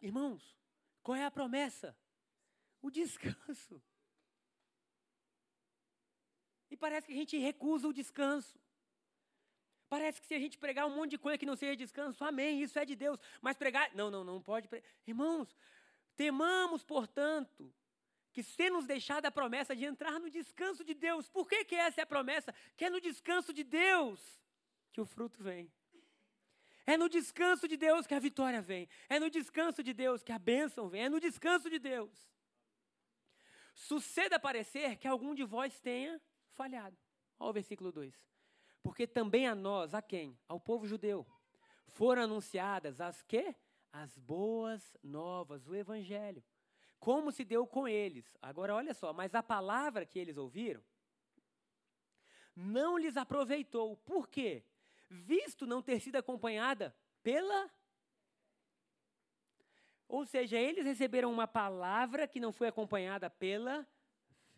Irmãos, 0.00 0.56
qual 1.02 1.16
é 1.16 1.24
a 1.24 1.30
promessa? 1.30 1.96
O 2.82 2.90
descanso. 2.90 3.82
E 6.70 6.76
parece 6.76 7.06
que 7.06 7.12
a 7.12 7.16
gente 7.16 7.38
recusa 7.38 7.88
o 7.88 7.92
descanso. 7.92 8.60
Parece 9.88 10.20
que 10.20 10.26
se 10.26 10.34
a 10.34 10.38
gente 10.38 10.58
pregar 10.58 10.86
um 10.86 10.94
monte 10.94 11.12
de 11.12 11.18
coisa 11.18 11.38
que 11.38 11.46
não 11.46 11.56
seja 11.56 11.76
descanso, 11.76 12.24
amém, 12.24 12.62
isso 12.62 12.78
é 12.78 12.84
de 12.84 12.96
Deus. 12.96 13.18
Mas 13.40 13.56
pregar, 13.56 13.94
não, 13.94 14.10
não, 14.10 14.24
não 14.24 14.42
pode. 14.42 14.68
Pregar. 14.68 14.88
Irmãos, 15.06 15.54
temamos, 16.16 16.82
portanto, 16.82 17.72
que 18.32 18.42
se 18.42 18.68
nos 18.70 18.86
deixado 18.86 19.26
a 19.26 19.30
promessa 19.30 19.76
de 19.76 19.84
entrar 19.84 20.18
no 20.18 20.30
descanso 20.30 20.84
de 20.84 20.94
Deus. 20.94 21.28
Por 21.28 21.48
que, 21.48 21.64
que 21.64 21.74
essa 21.74 22.00
é 22.00 22.04
a 22.04 22.06
promessa? 22.06 22.54
Que 22.76 22.86
é 22.86 22.90
no 22.90 23.00
descanso 23.00 23.52
de 23.52 23.62
Deus 23.64 24.41
que 24.92 25.00
o 25.00 25.06
fruto 25.06 25.42
vem. 25.42 25.72
É 26.86 26.96
no 26.96 27.08
descanso 27.08 27.66
de 27.66 27.76
Deus 27.76 28.06
que 28.06 28.14
a 28.14 28.18
vitória 28.18 28.60
vem. 28.60 28.88
É 29.08 29.18
no 29.18 29.30
descanso 29.30 29.82
de 29.82 29.92
Deus 29.92 30.22
que 30.22 30.32
a 30.32 30.38
bênção 30.38 30.88
vem. 30.88 31.04
É 31.04 31.08
no 31.08 31.20
descanso 31.20 31.70
de 31.70 31.78
Deus. 31.78 32.30
Suceda 33.74 34.38
parecer 34.38 34.96
que 34.96 35.08
algum 35.08 35.34
de 35.34 35.44
vós 35.44 35.80
tenha 35.80 36.20
falhado. 36.50 36.96
Olha 37.38 37.50
o 37.50 37.52
versículo 37.52 37.90
2. 37.90 38.14
Porque 38.82 39.06
também 39.06 39.46
a 39.46 39.54
nós, 39.54 39.94
a 39.94 40.02
quem? 40.02 40.38
Ao 40.48 40.60
povo 40.60 40.86
judeu, 40.86 41.26
foram 41.86 42.22
anunciadas 42.22 43.00
as 43.00 43.22
que? 43.22 43.54
As 43.92 44.18
boas 44.18 44.96
novas, 45.02 45.66
o 45.66 45.74
evangelho. 45.74 46.42
Como 46.98 47.30
se 47.30 47.44
deu 47.44 47.66
com 47.66 47.86
eles. 47.86 48.36
Agora 48.42 48.74
olha 48.74 48.92
só, 48.92 49.12
mas 49.12 49.34
a 49.34 49.42
palavra 49.42 50.04
que 50.04 50.18
eles 50.18 50.36
ouviram 50.36 50.82
não 52.54 52.98
lhes 52.98 53.16
aproveitou. 53.16 53.96
Por 53.98 54.28
quê? 54.28 54.64
Visto 55.12 55.66
não 55.66 55.82
ter 55.82 56.00
sido 56.00 56.16
acompanhada 56.16 56.96
pela 57.22 57.70
ou 60.12 60.26
seja, 60.26 60.58
eles 60.58 60.84
receberam 60.84 61.32
uma 61.32 61.48
palavra 61.48 62.28
que 62.28 62.38
não 62.38 62.52
foi 62.52 62.68
acompanhada 62.68 63.30
pela 63.30 63.88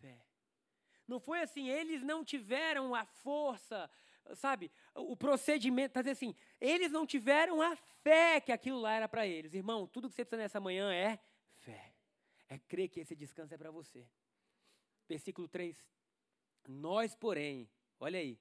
fé. 0.01 0.21
Não 1.07 1.17
foi 1.17 1.39
assim, 1.41 1.69
eles 1.69 2.03
não 2.03 2.25
tiveram 2.25 2.93
a 2.93 3.05
força, 3.05 3.89
sabe, 4.33 4.69
o 4.93 5.15
procedimento, 5.15 5.91
está 5.91 6.01
dizendo 6.01 6.11
assim, 6.11 6.35
eles 6.59 6.91
não 6.91 7.05
tiveram 7.05 7.61
a 7.61 7.73
fé 7.73 8.41
que 8.41 8.51
aquilo 8.51 8.81
lá 8.81 8.95
era 8.95 9.07
para 9.07 9.25
eles. 9.25 9.53
Irmão, 9.53 9.87
tudo 9.87 10.09
que 10.09 10.15
você 10.15 10.25
precisa 10.25 10.43
nessa 10.43 10.59
manhã 10.59 10.93
é 10.93 11.17
fé. 11.53 11.95
É 12.49 12.59
crer 12.59 12.89
que 12.89 12.99
esse 12.99 13.15
descanso 13.15 13.53
é 13.53 13.57
para 13.57 13.71
você. 13.71 14.05
Versículo 15.07 15.47
3. 15.47 15.81
Nós, 16.67 17.15
porém, 17.15 17.69
olha 17.97 18.19
aí. 18.19 18.37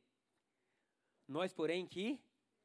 Nós, 1.27 1.53
porém, 1.53 1.87
que 1.87 2.21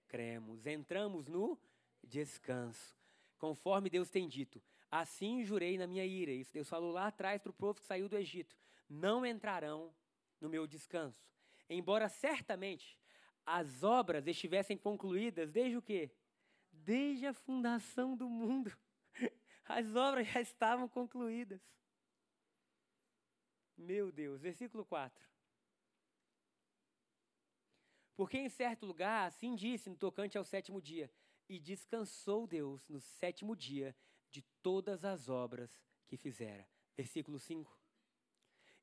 cremos, 0.07 0.65
entramos 0.65 1.27
no 1.27 1.57
descanso, 2.03 2.97
conforme 3.37 3.89
Deus 3.89 4.09
tem 4.09 4.27
dito. 4.27 4.61
Assim 4.91 5.43
jurei 5.43 5.77
na 5.77 5.85
minha 5.85 6.05
ira. 6.05 6.31
Isso 6.31 6.53
Deus 6.53 6.67
falou 6.67 6.91
lá 6.91 7.07
atrás 7.07 7.41
para 7.41 7.51
o 7.51 7.53
povo 7.53 7.79
que 7.79 7.85
saiu 7.85 8.09
do 8.09 8.17
Egito. 8.17 8.57
Não 8.89 9.25
entrarão 9.25 9.93
no 10.41 10.49
meu 10.49 10.65
descanso. 10.65 11.21
Embora 11.69 12.09
certamente 12.09 12.97
as 13.45 13.83
obras 13.83 14.25
estivessem 14.27 14.77
concluídas 14.77 15.51
desde 15.51 15.77
o 15.77 15.81
quê? 15.81 16.11
Desde 16.71 17.27
a 17.27 17.33
fundação 17.33 18.15
do 18.15 18.27
mundo. 18.27 18.75
As 19.65 19.95
obras 19.95 20.27
já 20.27 20.41
estavam 20.41 20.87
concluídas. 20.87 21.61
Meu 23.77 24.11
Deus, 24.11 24.41
versículo 24.41 24.83
4. 24.85 25.23
Porque 28.19 28.37
em 28.37 28.49
certo 28.49 28.85
lugar, 28.85 29.25
assim 29.27 29.55
disse 29.55 29.89
no 29.89 29.95
tocante 29.95 30.37
ao 30.37 30.43
sétimo 30.43 30.81
dia, 30.81 31.09
e 31.47 31.57
descansou 31.57 32.45
Deus 32.45 32.85
no 32.89 32.99
sétimo 32.99 33.55
dia 33.55 33.95
de 34.29 34.41
todas 34.61 35.05
as 35.05 35.29
obras 35.29 35.81
que 36.05 36.17
fizera. 36.17 36.67
Versículo 36.97 37.39
5. 37.39 37.73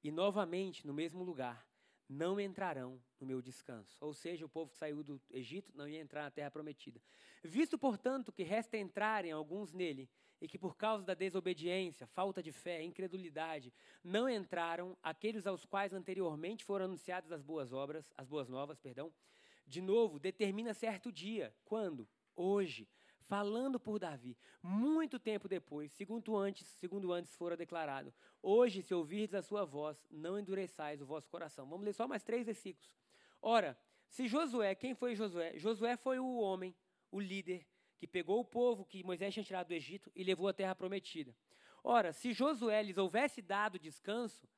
E 0.03 0.11
novamente, 0.11 0.87
no 0.87 0.95
mesmo 0.95 1.22
lugar, 1.22 1.68
não 2.09 2.41
entrarão 2.41 2.99
no 3.20 3.26
meu 3.26 3.43
descanso. 3.43 4.03
Ou 4.03 4.14
seja, 4.14 4.47
o 4.47 4.49
povo 4.49 4.70
que 4.70 4.78
saiu 4.78 5.05
do 5.05 5.20
Egito 5.28 5.70
não 5.76 5.87
ia 5.87 6.01
entrar 6.01 6.22
na 6.22 6.30
terra 6.30 6.51
prometida. 6.51 6.99
Visto, 7.45 7.78
portanto, 7.78 8.32
que 8.32 8.43
resta 8.43 8.78
entrarem 8.78 9.32
alguns 9.32 9.70
nele, 9.70 10.09
e 10.41 10.49
que 10.49 10.59
por 10.59 10.76
causa 10.76 11.05
da 11.05 11.14
desobediência, 11.14 12.07
falta 12.07 12.43
de 12.43 12.53
fé, 12.53 12.82
incredulidade, 12.82 13.72
não 14.03 14.28
entraram 14.28 14.97
aqueles 15.03 15.47
aos 15.47 15.64
quais 15.64 15.93
anteriormente 15.93 16.64
foram 16.64 16.87
anunciadas 16.87 17.32
as 17.32 17.43
boas 17.43 17.72
obras, 17.72 18.12
as 18.16 18.28
boas 18.28 18.49
novas, 18.49 18.78
perdão, 18.78 19.12
De 19.66 19.80
novo, 19.80 20.20
determina 20.20 20.72
certo 20.72 21.11
dia. 21.11 21.53
Quando? 21.64 22.09
Hoje. 22.37 22.89
Falando 23.28 23.80
por 23.80 23.99
Davi, 23.99 24.39
muito 24.62 25.18
tempo 25.18 25.49
depois, 25.49 25.91
segundo 25.91 26.37
antes, 26.37 26.68
segundo 26.78 27.12
antes 27.12 27.34
fora 27.34 27.57
declarado. 27.57 28.14
Hoje, 28.41 28.82
se 28.82 28.95
ouvirdes 28.95 29.34
a 29.34 29.43
sua 29.43 29.64
voz, 29.64 30.07
não 30.09 30.39
endureçais 30.39 31.03
o 31.03 31.07
vosso 31.07 31.28
coração. 31.28 31.68
Vamos 31.68 31.84
ler 31.84 31.93
só 31.93 32.07
mais 32.07 32.22
três 32.22 32.47
versículos. 32.47 32.97
Ora, 33.43 33.76
se 34.09 34.28
Josué, 34.28 34.76
quem 34.76 34.95
foi 34.95 35.16
Josué? 35.16 35.59
Josué 35.59 35.97
foi 35.97 36.20
o 36.20 36.37
homem, 36.37 36.72
o 37.11 37.20
líder, 37.20 37.66
que 37.97 38.07
pegou 38.07 38.40
o 38.40 38.44
povo 38.44 38.84
que 38.84 39.03
Moisés 39.03 39.32
tinha 39.32 39.44
tirado 39.44 39.68
do 39.68 39.74
Egito 39.74 40.11
e 40.14 40.22
levou 40.22 40.49
à 40.49 40.53
terra 40.53 40.74
prometida. 40.74 41.34
Ora, 41.82 42.12
se 42.12 42.32
Josué 42.32 42.82
lhes 42.82 42.99
houvesse 42.99 43.40
dado 43.40 43.78
descanso, 43.78 44.49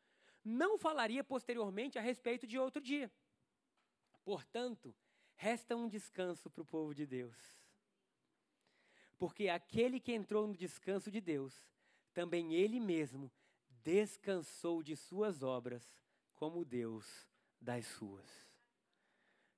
não 0.45 0.79
falaria 0.79 1.23
posteriormente 1.23 1.99
a 1.99 2.03
respeito 2.03 2.47
de 2.47 2.59
outro 2.59 2.81
dia. 2.81 3.11
Portanto, 4.25 4.95
resta 5.37 5.77
um 5.77 5.89
descanso 5.89 6.51
para 6.51 6.63
o 6.63 6.67
povo 6.67 6.95
de 6.95 7.07
Deus. 7.07 7.37
Porque 9.19 9.49
aquele 9.49 10.01
que 10.01 10.13
entrou 10.13 10.47
no 10.47 10.57
descanso 10.57 11.11
de 11.11 11.21
Deus, 11.21 11.63
também 12.15 12.55
ele 12.55 12.81
mesmo 12.81 13.31
descansou 13.83 14.83
de 14.83 14.97
suas 14.97 15.43
obras, 15.43 15.87
como 16.35 16.65
Deus 16.65 17.27
das 17.61 17.87
suas. 17.87 18.29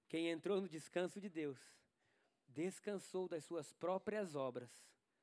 Quem 0.09 0.29
entrou 0.29 0.61
no 0.61 0.69
descanso 0.69 1.21
de 1.21 1.29
Deus, 1.29 1.59
descansou 2.51 3.29
das 3.29 3.45
suas 3.45 3.73
próprias 3.73 4.35
obras, 4.35 4.71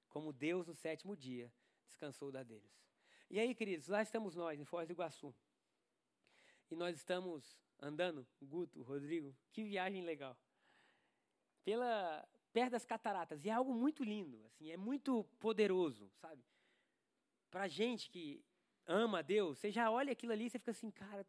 como 0.09 0.33
Deus 0.33 0.67
no 0.67 0.73
sétimo 0.73 1.15
dia 1.15 1.51
descansou 1.87 2.31
da 2.31 2.43
deles. 2.43 2.77
E 3.29 3.39
aí, 3.39 3.53
queridos, 3.53 3.87
lá 3.87 4.01
estamos 4.01 4.35
nós, 4.35 4.59
em 4.59 4.65
Foz 4.65 4.87
do 4.87 4.91
Iguaçu. 4.91 5.33
E 6.69 6.75
nós 6.75 6.95
estamos 6.95 7.57
andando, 7.79 8.25
Guto, 8.41 8.81
Rodrigo, 8.81 9.35
que 9.51 9.63
viagem 9.63 10.01
legal. 10.03 10.37
Pela 11.63 12.27
perto 12.53 12.71
das 12.71 12.85
cataratas, 12.85 13.45
e 13.45 13.49
é 13.49 13.53
algo 13.53 13.73
muito 13.73 14.03
lindo, 14.03 14.43
assim, 14.45 14.71
é 14.71 14.77
muito 14.77 15.23
poderoso, 15.39 16.09
sabe? 16.15 16.43
Pra 17.51 17.67
gente 17.67 18.09
que 18.09 18.43
ama 18.85 19.19
a 19.19 19.21
Deus, 19.21 19.59
você 19.59 19.69
já 19.69 19.91
olha 19.91 20.11
aquilo 20.11 20.31
ali 20.31 20.45
e 20.45 20.49
você 20.49 20.57
fica 20.57 20.71
assim, 20.71 20.89
cara, 20.89 21.25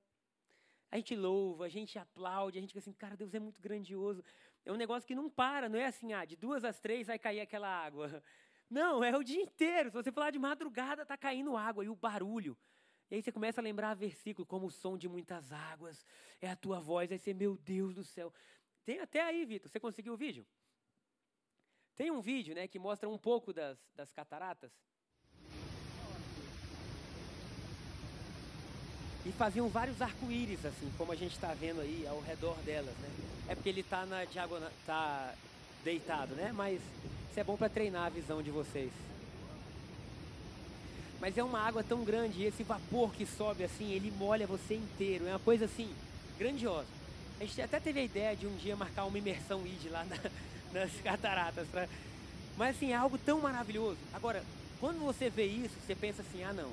a 0.91 0.97
gente 0.97 1.15
louva, 1.15 1.67
a 1.67 1.69
gente 1.69 1.99
aplaude, 1.99 2.57
a 2.57 2.61
gente 2.61 2.71
fica 2.71 2.79
assim, 2.79 2.93
cara, 2.93 3.17
Deus 3.17 3.35
é 3.35 3.39
muito 3.39 3.61
grandioso. 3.61 4.25
É 4.65 4.73
um 4.73 4.77
negócio 4.77 5.07
que 5.07 5.15
não 5.15 5.31
para, 5.31 5.69
não 5.69 5.79
é 5.79 5.87
assim, 5.87 6.13
ah, 6.13 6.25
de 6.25 6.37
duas 6.37 6.65
às 6.65 6.79
três 6.79 7.07
vai 7.07 7.19
cair 7.19 7.41
aquela 7.41 7.69
água. 7.69 8.23
Não, 8.71 9.03
é 9.03 9.17
o 9.17 9.23
dia 9.23 9.41
inteiro. 9.41 9.89
Se 9.89 9.95
você 9.95 10.13
falar 10.13 10.31
de 10.31 10.39
madrugada, 10.39 11.01
está 11.01 11.17
caindo 11.17 11.57
água 11.57 11.83
e 11.83 11.89
o 11.89 11.97
barulho. 11.97 12.55
E 13.11 13.15
aí 13.15 13.23
você 13.23 13.33
começa 13.33 13.63
a 13.63 13.65
lembrar 13.65 13.95
versículo 13.95 14.45
como 14.45 14.67
o 14.67 14.71
som 14.71 14.99
de 14.99 15.09
muitas 15.09 15.51
águas, 15.51 16.05
é 16.41 16.51
a 16.51 16.57
tua 16.57 16.79
voz, 16.79 17.11
aí 17.11 17.19
você, 17.19 17.33
meu 17.33 17.57
Deus 17.57 17.95
do 17.95 18.05
céu. 18.05 18.31
Tem 18.85 19.01
até 19.01 19.23
aí, 19.23 19.47
Vitor, 19.47 19.71
você 19.71 19.81
conseguiu 19.81 20.13
o 20.13 20.17
vídeo? 20.17 20.47
Tem 21.97 22.11
um 22.11 22.21
vídeo 22.21 22.55
né, 22.55 22.69
que 22.69 22.79
mostra 22.79 23.09
um 23.09 23.19
pouco 23.19 23.53
das, 23.53 23.79
das 23.95 24.13
cataratas. 24.13 24.71
E 29.25 29.33
faziam 29.33 29.69
vários 29.69 30.01
arco-íris, 30.01 30.65
assim, 30.65 30.93
como 30.97 31.11
a 31.11 31.17
gente 31.17 31.33
está 31.33 31.53
vendo 31.55 31.81
aí 31.81 32.07
ao 32.07 32.21
redor 32.21 32.57
delas, 32.63 32.97
né? 32.99 33.38
É 33.49 33.55
porque 33.55 33.69
ele 33.71 33.81
está 33.81 34.05
na 34.05 34.25
diagonal, 34.25 34.71
tá 34.87 35.33
deitado, 35.83 36.35
né? 36.35 36.53
Mas 36.55 36.81
isso 37.31 37.41
é 37.41 37.45
bom 37.45 37.57
para 37.57 37.69
treinar 37.69 38.07
a 38.07 38.11
visão 38.11 38.43
de 38.43 38.51
vocês. 38.51 38.91
Mas 41.21 41.37
é 41.37 41.43
uma 41.43 41.61
água 41.61 41.83
tão 41.83 42.05
grande, 42.05 42.43
e 42.43 42.45
esse 42.45 42.63
vapor 42.63 43.13
que 43.13 43.27
sobe 43.27 43.65
assim, 43.65 43.91
ele 43.91 44.13
molha 44.17 44.47
você 44.47 44.75
inteiro. 44.75 45.27
É 45.27 45.31
uma 45.31 45.39
coisa 45.39 45.65
assim, 45.65 45.91
grandiosa. 46.39 46.87
A 47.41 47.45
gente 47.45 47.61
até 47.63 47.81
teve 47.81 48.01
a 48.01 48.05
ideia 48.05 48.37
de 48.37 48.47
um 48.47 48.55
dia 48.57 48.77
marcar 48.77 49.05
uma 49.05 49.19
imersão 49.19 49.67
ID 49.67 49.91
lá 49.91 50.05
na, 50.05 50.17
nas 50.81 50.93
cataratas. 51.01 51.67
Pra... 51.69 51.89
Mas 52.57 52.77
assim, 52.77 52.93
é 52.93 52.97
algo 52.97 53.17
tão 53.17 53.41
maravilhoso. 53.41 53.99
Agora, 54.13 54.45
quando 54.79 54.99
você 55.01 55.31
vê 55.31 55.47
isso, 55.47 55.75
você 55.85 55.95
pensa 55.95 56.23
assim, 56.23 56.45
ah 56.45 56.53
não, 56.53 56.71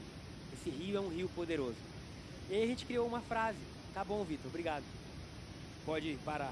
esse 0.54 0.70
rio 0.70 0.98
é 0.98 1.00
um 1.00 1.10
rio 1.10 1.30
poderoso. 1.30 1.78
E 2.50 2.56
aí 2.56 2.64
a 2.64 2.68
gente 2.68 2.86
criou 2.86 3.08
uma 3.08 3.22
frase. 3.22 3.58
Tá 3.94 4.04
bom, 4.04 4.24
Vitor, 4.24 4.48
obrigado. 4.48 4.84
Pode 5.86 6.18
parar. 6.26 6.52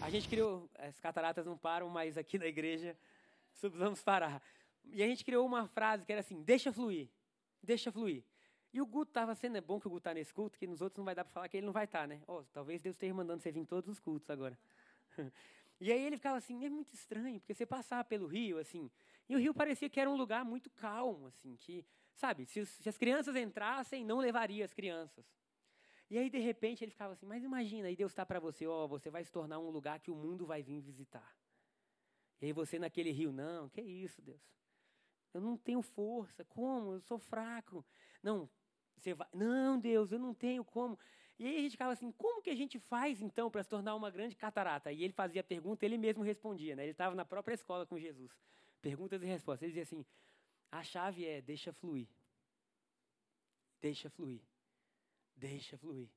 A 0.00 0.08
gente 0.08 0.28
criou, 0.28 0.70
as 0.78 1.00
cataratas 1.00 1.44
não 1.44 1.58
param, 1.58 1.88
mas 1.88 2.16
aqui 2.16 2.38
na 2.38 2.46
igreja 2.46 2.96
precisamos 3.50 4.00
parar. 4.04 4.40
E 4.84 5.02
a 5.02 5.06
gente 5.08 5.24
criou 5.24 5.44
uma 5.44 5.66
frase 5.66 6.06
que 6.06 6.12
era 6.12 6.20
assim: 6.20 6.40
deixa 6.42 6.72
fluir, 6.72 7.08
deixa 7.60 7.90
fluir. 7.90 8.22
E 8.72 8.80
o 8.80 8.86
Guto 8.86 9.10
estava 9.10 9.34
sendo, 9.34 9.56
é 9.56 9.60
bom 9.60 9.80
que 9.80 9.88
o 9.88 9.90
Guto 9.90 10.02
está 10.02 10.14
nesse 10.14 10.32
culto, 10.32 10.56
que 10.56 10.64
nos 10.64 10.80
outros 10.80 10.98
não 10.98 11.04
vai 11.04 11.14
dar 11.14 11.24
para 11.24 11.32
falar 11.32 11.48
que 11.48 11.56
ele 11.56 11.66
não 11.66 11.72
vai 11.72 11.86
estar, 11.86 12.02
tá, 12.02 12.06
né? 12.06 12.20
Oh, 12.28 12.44
talvez 12.52 12.80
Deus 12.80 12.94
esteja 12.94 13.12
mandando 13.12 13.42
você 13.42 13.50
vir 13.50 13.58
em 13.58 13.64
todos 13.64 13.90
os 13.90 13.98
cultos 13.98 14.30
agora. 14.30 14.56
e 15.80 15.90
aí 15.90 16.04
ele 16.04 16.16
ficava 16.16 16.38
assim, 16.38 16.64
é 16.64 16.70
muito 16.70 16.94
estranho, 16.94 17.40
porque 17.40 17.54
você 17.54 17.66
passava 17.66 18.04
pelo 18.04 18.28
rio, 18.28 18.58
assim, 18.58 18.88
e 19.28 19.34
o 19.34 19.40
rio 19.40 19.52
parecia 19.52 19.88
que 19.88 19.98
era 19.98 20.08
um 20.08 20.16
lugar 20.16 20.44
muito 20.44 20.70
calmo, 20.70 21.26
assim, 21.26 21.56
que, 21.56 21.84
sabe, 22.14 22.46
se, 22.46 22.64
se 22.64 22.88
as 22.88 22.96
crianças 22.96 23.34
entrassem, 23.34 24.04
não 24.04 24.18
levaria 24.18 24.64
as 24.64 24.72
crianças. 24.72 25.24
E 26.10 26.16
aí, 26.16 26.30
de 26.30 26.38
repente, 26.38 26.82
ele 26.82 26.90
ficava 26.90 27.12
assim, 27.12 27.26
mas 27.26 27.44
imagina, 27.44 27.88
aí 27.88 27.96
Deus 27.96 28.12
está 28.12 28.24
para 28.24 28.40
você, 28.40 28.66
ó, 28.66 28.86
você 28.86 29.10
vai 29.10 29.22
se 29.24 29.30
tornar 29.30 29.58
um 29.58 29.70
lugar 29.70 30.00
que 30.00 30.10
o 30.10 30.16
mundo 30.16 30.46
vai 30.46 30.62
vir 30.62 30.80
visitar. 30.80 31.36
E 32.40 32.46
aí 32.46 32.52
você 32.52 32.78
naquele 32.78 33.10
rio, 33.10 33.32
não, 33.32 33.68
que 33.68 33.80
isso, 33.80 34.22
Deus? 34.22 34.40
Eu 35.34 35.40
não 35.40 35.56
tenho 35.56 35.82
força, 35.82 36.44
como? 36.44 36.94
Eu 36.94 37.00
sou 37.00 37.18
fraco. 37.18 37.84
Não, 38.22 38.48
você 38.96 39.12
vai, 39.12 39.28
não, 39.32 39.78
Deus, 39.78 40.10
eu 40.10 40.18
não 40.18 40.32
tenho 40.32 40.64
como. 40.64 40.98
E 41.38 41.46
aí 41.46 41.56
a 41.58 41.60
gente 41.60 41.72
ficava 41.72 41.92
assim, 41.92 42.10
como 42.12 42.42
que 42.42 42.50
a 42.50 42.54
gente 42.54 42.78
faz 42.78 43.20
então 43.20 43.50
para 43.50 43.62
se 43.62 43.68
tornar 43.68 43.94
uma 43.94 44.10
grande 44.10 44.34
catarata? 44.34 44.90
E 44.90 45.04
ele 45.04 45.12
fazia 45.12 45.40
a 45.40 45.44
pergunta, 45.44 45.84
ele 45.84 45.98
mesmo 45.98 46.22
respondia, 46.22 46.74
né? 46.74 46.82
Ele 46.82 46.92
estava 46.92 47.14
na 47.14 47.24
própria 47.24 47.54
escola 47.54 47.86
com 47.86 47.98
Jesus. 47.98 48.32
Perguntas 48.80 49.22
e 49.22 49.26
respostas. 49.26 49.62
Ele 49.62 49.70
dizia 49.70 49.82
assim: 49.82 50.04
a 50.70 50.82
chave 50.82 51.24
é 51.26 51.40
deixa 51.40 51.72
fluir. 51.72 52.08
Deixa 53.80 54.10
fluir. 54.10 54.40
Deixa 55.38 55.78
fluir. 55.78 56.08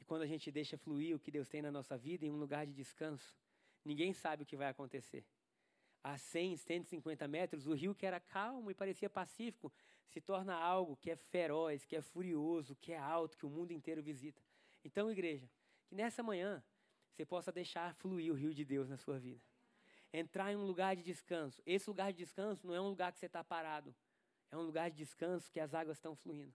E 0.00 0.04
quando 0.04 0.22
a 0.22 0.26
gente 0.26 0.50
deixa 0.50 0.76
fluir 0.76 1.14
o 1.14 1.20
que 1.20 1.30
Deus 1.30 1.48
tem 1.48 1.62
na 1.62 1.70
nossa 1.70 1.96
vida 1.96 2.26
em 2.26 2.30
um 2.30 2.36
lugar 2.36 2.66
de 2.66 2.72
descanso, 2.72 3.38
ninguém 3.84 4.12
sabe 4.12 4.42
o 4.42 4.46
que 4.46 4.56
vai 4.56 4.68
acontecer. 4.68 5.24
A 6.02 6.18
100, 6.18 6.56
150 6.56 7.28
metros, 7.28 7.66
o 7.66 7.74
rio 7.74 7.94
que 7.94 8.04
era 8.04 8.18
calmo 8.18 8.70
e 8.70 8.74
parecia 8.74 9.08
pacífico 9.08 9.72
se 10.08 10.20
torna 10.20 10.54
algo 10.54 10.96
que 10.96 11.10
é 11.10 11.16
feroz, 11.16 11.84
que 11.84 11.94
é 11.94 12.02
furioso, 12.02 12.74
que 12.76 12.92
é 12.92 12.98
alto, 12.98 13.36
que 13.38 13.46
o 13.46 13.50
mundo 13.50 13.72
inteiro 13.72 14.02
visita. 14.02 14.42
Então, 14.84 15.10
igreja, 15.10 15.48
que 15.86 15.94
nessa 15.94 16.22
manhã 16.22 16.62
você 17.08 17.24
possa 17.24 17.52
deixar 17.52 17.94
fluir 17.94 18.32
o 18.32 18.36
rio 18.36 18.52
de 18.52 18.64
Deus 18.64 18.88
na 18.88 18.96
sua 18.96 19.18
vida. 19.18 19.40
Entrar 20.12 20.52
em 20.52 20.56
um 20.56 20.66
lugar 20.66 20.96
de 20.96 21.02
descanso. 21.02 21.62
Esse 21.64 21.88
lugar 21.88 22.12
de 22.12 22.18
descanso 22.18 22.66
não 22.66 22.74
é 22.74 22.80
um 22.80 22.88
lugar 22.88 23.12
que 23.12 23.18
você 23.18 23.26
está 23.26 23.44
parado. 23.44 23.94
É 24.50 24.56
um 24.56 24.62
lugar 24.62 24.90
de 24.90 24.96
descanso 24.96 25.50
que 25.50 25.60
as 25.60 25.72
águas 25.72 25.96
estão 25.96 26.14
fluindo. 26.16 26.54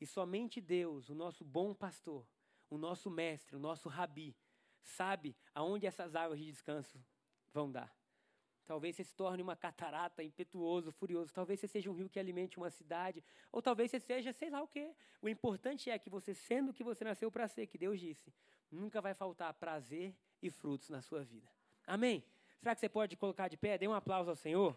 E 0.00 0.06
somente 0.06 0.60
Deus, 0.60 1.08
o 1.08 1.14
nosso 1.14 1.44
bom 1.44 1.74
pastor, 1.74 2.26
o 2.70 2.78
nosso 2.78 3.10
mestre, 3.10 3.56
o 3.56 3.58
nosso 3.58 3.88
rabi, 3.88 4.36
sabe 4.82 5.36
aonde 5.54 5.86
essas 5.86 6.14
águas 6.14 6.38
de 6.38 6.46
descanso 6.46 6.98
vão 7.52 7.70
dar. 7.70 7.92
Talvez 8.68 8.96
você 8.96 9.02
se 9.02 9.14
torne 9.14 9.42
uma 9.42 9.56
catarata, 9.56 10.22
impetuoso, 10.22 10.92
furioso. 10.92 11.32
Talvez 11.32 11.58
você 11.58 11.66
seja 11.66 11.90
um 11.90 11.94
rio 11.94 12.06
que 12.06 12.18
alimente 12.18 12.58
uma 12.58 12.68
cidade. 12.68 13.24
Ou 13.50 13.62
talvez 13.62 13.90
você 13.90 13.98
seja, 13.98 14.30
sei 14.30 14.50
lá 14.50 14.60
o 14.60 14.68
quê. 14.68 14.94
O 15.22 15.28
importante 15.28 15.88
é 15.88 15.98
que 15.98 16.10
você, 16.10 16.34
sendo 16.34 16.70
o 16.70 16.74
que 16.74 16.84
você 16.84 17.02
nasceu 17.02 17.30
para 17.32 17.48
ser, 17.48 17.66
que 17.66 17.78
Deus 17.78 17.98
disse, 17.98 18.30
nunca 18.70 19.00
vai 19.00 19.14
faltar 19.14 19.54
prazer 19.54 20.14
e 20.42 20.50
frutos 20.50 20.90
na 20.90 21.00
sua 21.00 21.24
vida. 21.24 21.48
Amém? 21.86 22.22
Será 22.58 22.74
que 22.74 22.80
você 22.80 22.90
pode 22.90 23.16
colocar 23.16 23.48
de 23.48 23.56
pé? 23.56 23.78
Dê 23.78 23.88
um 23.88 23.94
aplauso 23.94 24.28
ao 24.28 24.36
Senhor. 24.36 24.76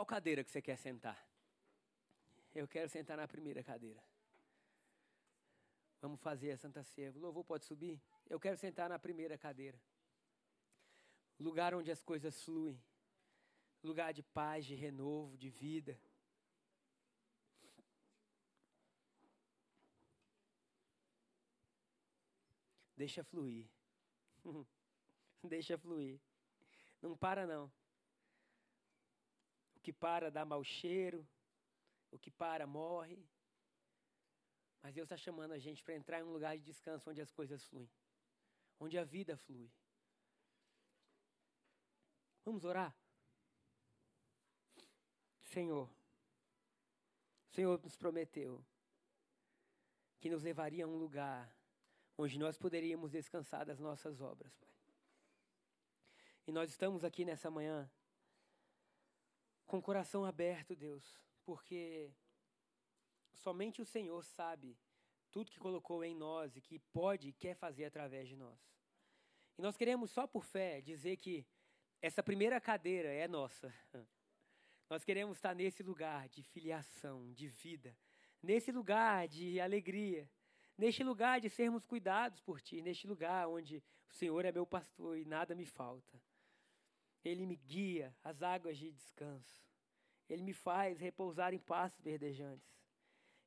Qual 0.00 0.06
cadeira 0.06 0.42
que 0.42 0.50
você 0.50 0.62
quer 0.62 0.78
sentar? 0.78 1.28
Eu 2.54 2.66
quero 2.66 2.88
sentar 2.88 3.18
na 3.18 3.28
primeira 3.28 3.62
cadeira. 3.62 4.02
Vamos 6.00 6.18
fazer 6.22 6.52
a 6.52 6.56
Santa 6.56 6.82
Ceia. 6.82 7.12
O 7.12 7.18
louvor 7.18 7.44
pode 7.44 7.66
subir? 7.66 8.00
Eu 8.26 8.40
quero 8.40 8.56
sentar 8.56 8.88
na 8.88 8.98
primeira 8.98 9.36
cadeira. 9.36 9.78
Lugar 11.38 11.74
onde 11.74 11.90
as 11.90 12.00
coisas 12.00 12.42
fluem. 12.42 12.82
Lugar 13.82 14.14
de 14.14 14.22
paz, 14.22 14.64
de 14.64 14.74
renovo, 14.74 15.36
de 15.36 15.50
vida. 15.50 16.00
Deixa 22.96 23.22
fluir. 23.22 23.68
Deixa 25.44 25.76
fluir. 25.76 26.18
Não 27.02 27.14
para 27.14 27.46
não. 27.46 27.70
O 29.80 29.82
que 29.82 29.92
para 29.94 30.30
dá 30.30 30.44
mau 30.44 30.62
cheiro. 30.62 31.26
O 32.10 32.18
que 32.18 32.30
para 32.30 32.66
morre. 32.66 33.26
Mas 34.82 34.94
Deus 34.94 35.06
está 35.06 35.16
chamando 35.16 35.52
a 35.52 35.58
gente 35.58 35.82
para 35.82 35.94
entrar 35.94 36.20
em 36.20 36.22
um 36.22 36.32
lugar 36.32 36.56
de 36.56 36.64
descanso 36.64 37.08
onde 37.08 37.20
as 37.20 37.32
coisas 37.32 37.64
fluem, 37.64 37.90
onde 38.78 38.98
a 38.98 39.04
vida 39.04 39.36
flui. 39.36 39.70
Vamos 42.44 42.64
orar? 42.64 42.94
Senhor, 45.40 45.88
o 47.48 47.54
Senhor 47.54 47.82
nos 47.82 47.96
prometeu 47.96 48.64
que 50.18 50.30
nos 50.30 50.42
levaria 50.42 50.84
a 50.84 50.88
um 50.88 50.96
lugar 50.96 51.50
onde 52.16 52.38
nós 52.38 52.58
poderíamos 52.58 53.10
descansar 53.10 53.64
das 53.64 53.80
nossas 53.80 54.20
obras, 54.20 54.54
Pai. 54.56 54.70
E 56.46 56.52
nós 56.52 56.70
estamos 56.70 57.04
aqui 57.04 57.24
nessa 57.24 57.50
manhã 57.50 57.90
com 59.70 59.78
o 59.78 59.82
coração 59.82 60.24
aberto, 60.24 60.74
Deus, 60.74 61.22
porque 61.44 62.12
somente 63.34 63.80
o 63.80 63.84
Senhor 63.84 64.24
sabe 64.24 64.76
tudo 65.30 65.52
que 65.52 65.60
colocou 65.60 66.02
em 66.02 66.12
nós 66.12 66.56
e 66.56 66.60
que 66.60 66.80
pode 66.92 67.28
e 67.28 67.32
quer 67.32 67.54
fazer 67.54 67.84
através 67.84 68.28
de 68.28 68.34
nós. 68.34 68.58
E 69.56 69.62
nós 69.62 69.76
queremos, 69.76 70.10
só 70.10 70.26
por 70.26 70.44
fé, 70.44 70.80
dizer 70.80 71.16
que 71.18 71.46
essa 72.02 72.20
primeira 72.20 72.60
cadeira 72.60 73.10
é 73.12 73.28
nossa. 73.28 73.72
Nós 74.90 75.04
queremos 75.04 75.36
estar 75.36 75.54
nesse 75.54 75.84
lugar 75.84 76.28
de 76.28 76.42
filiação, 76.42 77.32
de 77.32 77.46
vida, 77.46 77.96
nesse 78.42 78.72
lugar 78.72 79.28
de 79.28 79.60
alegria, 79.60 80.28
neste 80.76 81.04
lugar 81.04 81.40
de 81.40 81.48
sermos 81.48 81.84
cuidados 81.84 82.40
por 82.40 82.60
Ti, 82.60 82.82
neste 82.82 83.06
lugar 83.06 83.46
onde 83.46 83.84
o 84.08 84.14
Senhor 84.14 84.44
é 84.44 84.50
meu 84.50 84.66
pastor 84.66 85.16
e 85.16 85.24
nada 85.24 85.54
me 85.54 85.64
falta. 85.64 86.20
Ele 87.24 87.46
me 87.46 87.56
guia 87.56 88.14
às 88.24 88.42
águas 88.42 88.78
de 88.78 88.90
descanso. 88.90 89.62
Ele 90.28 90.42
me 90.42 90.52
faz 90.52 90.98
repousar 91.00 91.52
em 91.52 91.58
pastos 91.58 92.02
verdejantes. 92.02 92.70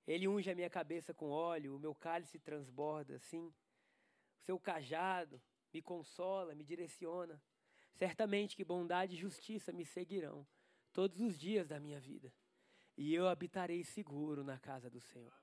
Ele 0.05 0.27
unge 0.27 0.51
a 0.51 0.55
minha 0.55 0.69
cabeça 0.69 1.13
com 1.13 1.29
óleo, 1.29 1.75
o 1.75 1.79
meu 1.79 1.95
cálice 1.95 2.37
transborda, 2.37 3.17
sim. 3.19 3.53
O 4.37 4.41
seu 4.41 4.59
cajado 4.59 5.41
me 5.73 5.81
consola, 5.81 6.53
me 6.53 6.63
direciona. 6.63 7.41
Certamente 7.95 8.55
que 8.55 8.65
bondade 8.65 9.15
e 9.15 9.19
justiça 9.19 9.71
me 9.71 9.85
seguirão 9.85 10.45
todos 10.91 11.21
os 11.21 11.39
dias 11.39 11.67
da 11.67 11.79
minha 11.79 11.99
vida. 11.99 12.33
E 12.97 13.13
eu 13.13 13.27
habitarei 13.27 13.83
seguro 13.83 14.43
na 14.43 14.59
casa 14.59 14.89
do 14.89 14.99
Senhor. 14.99 15.33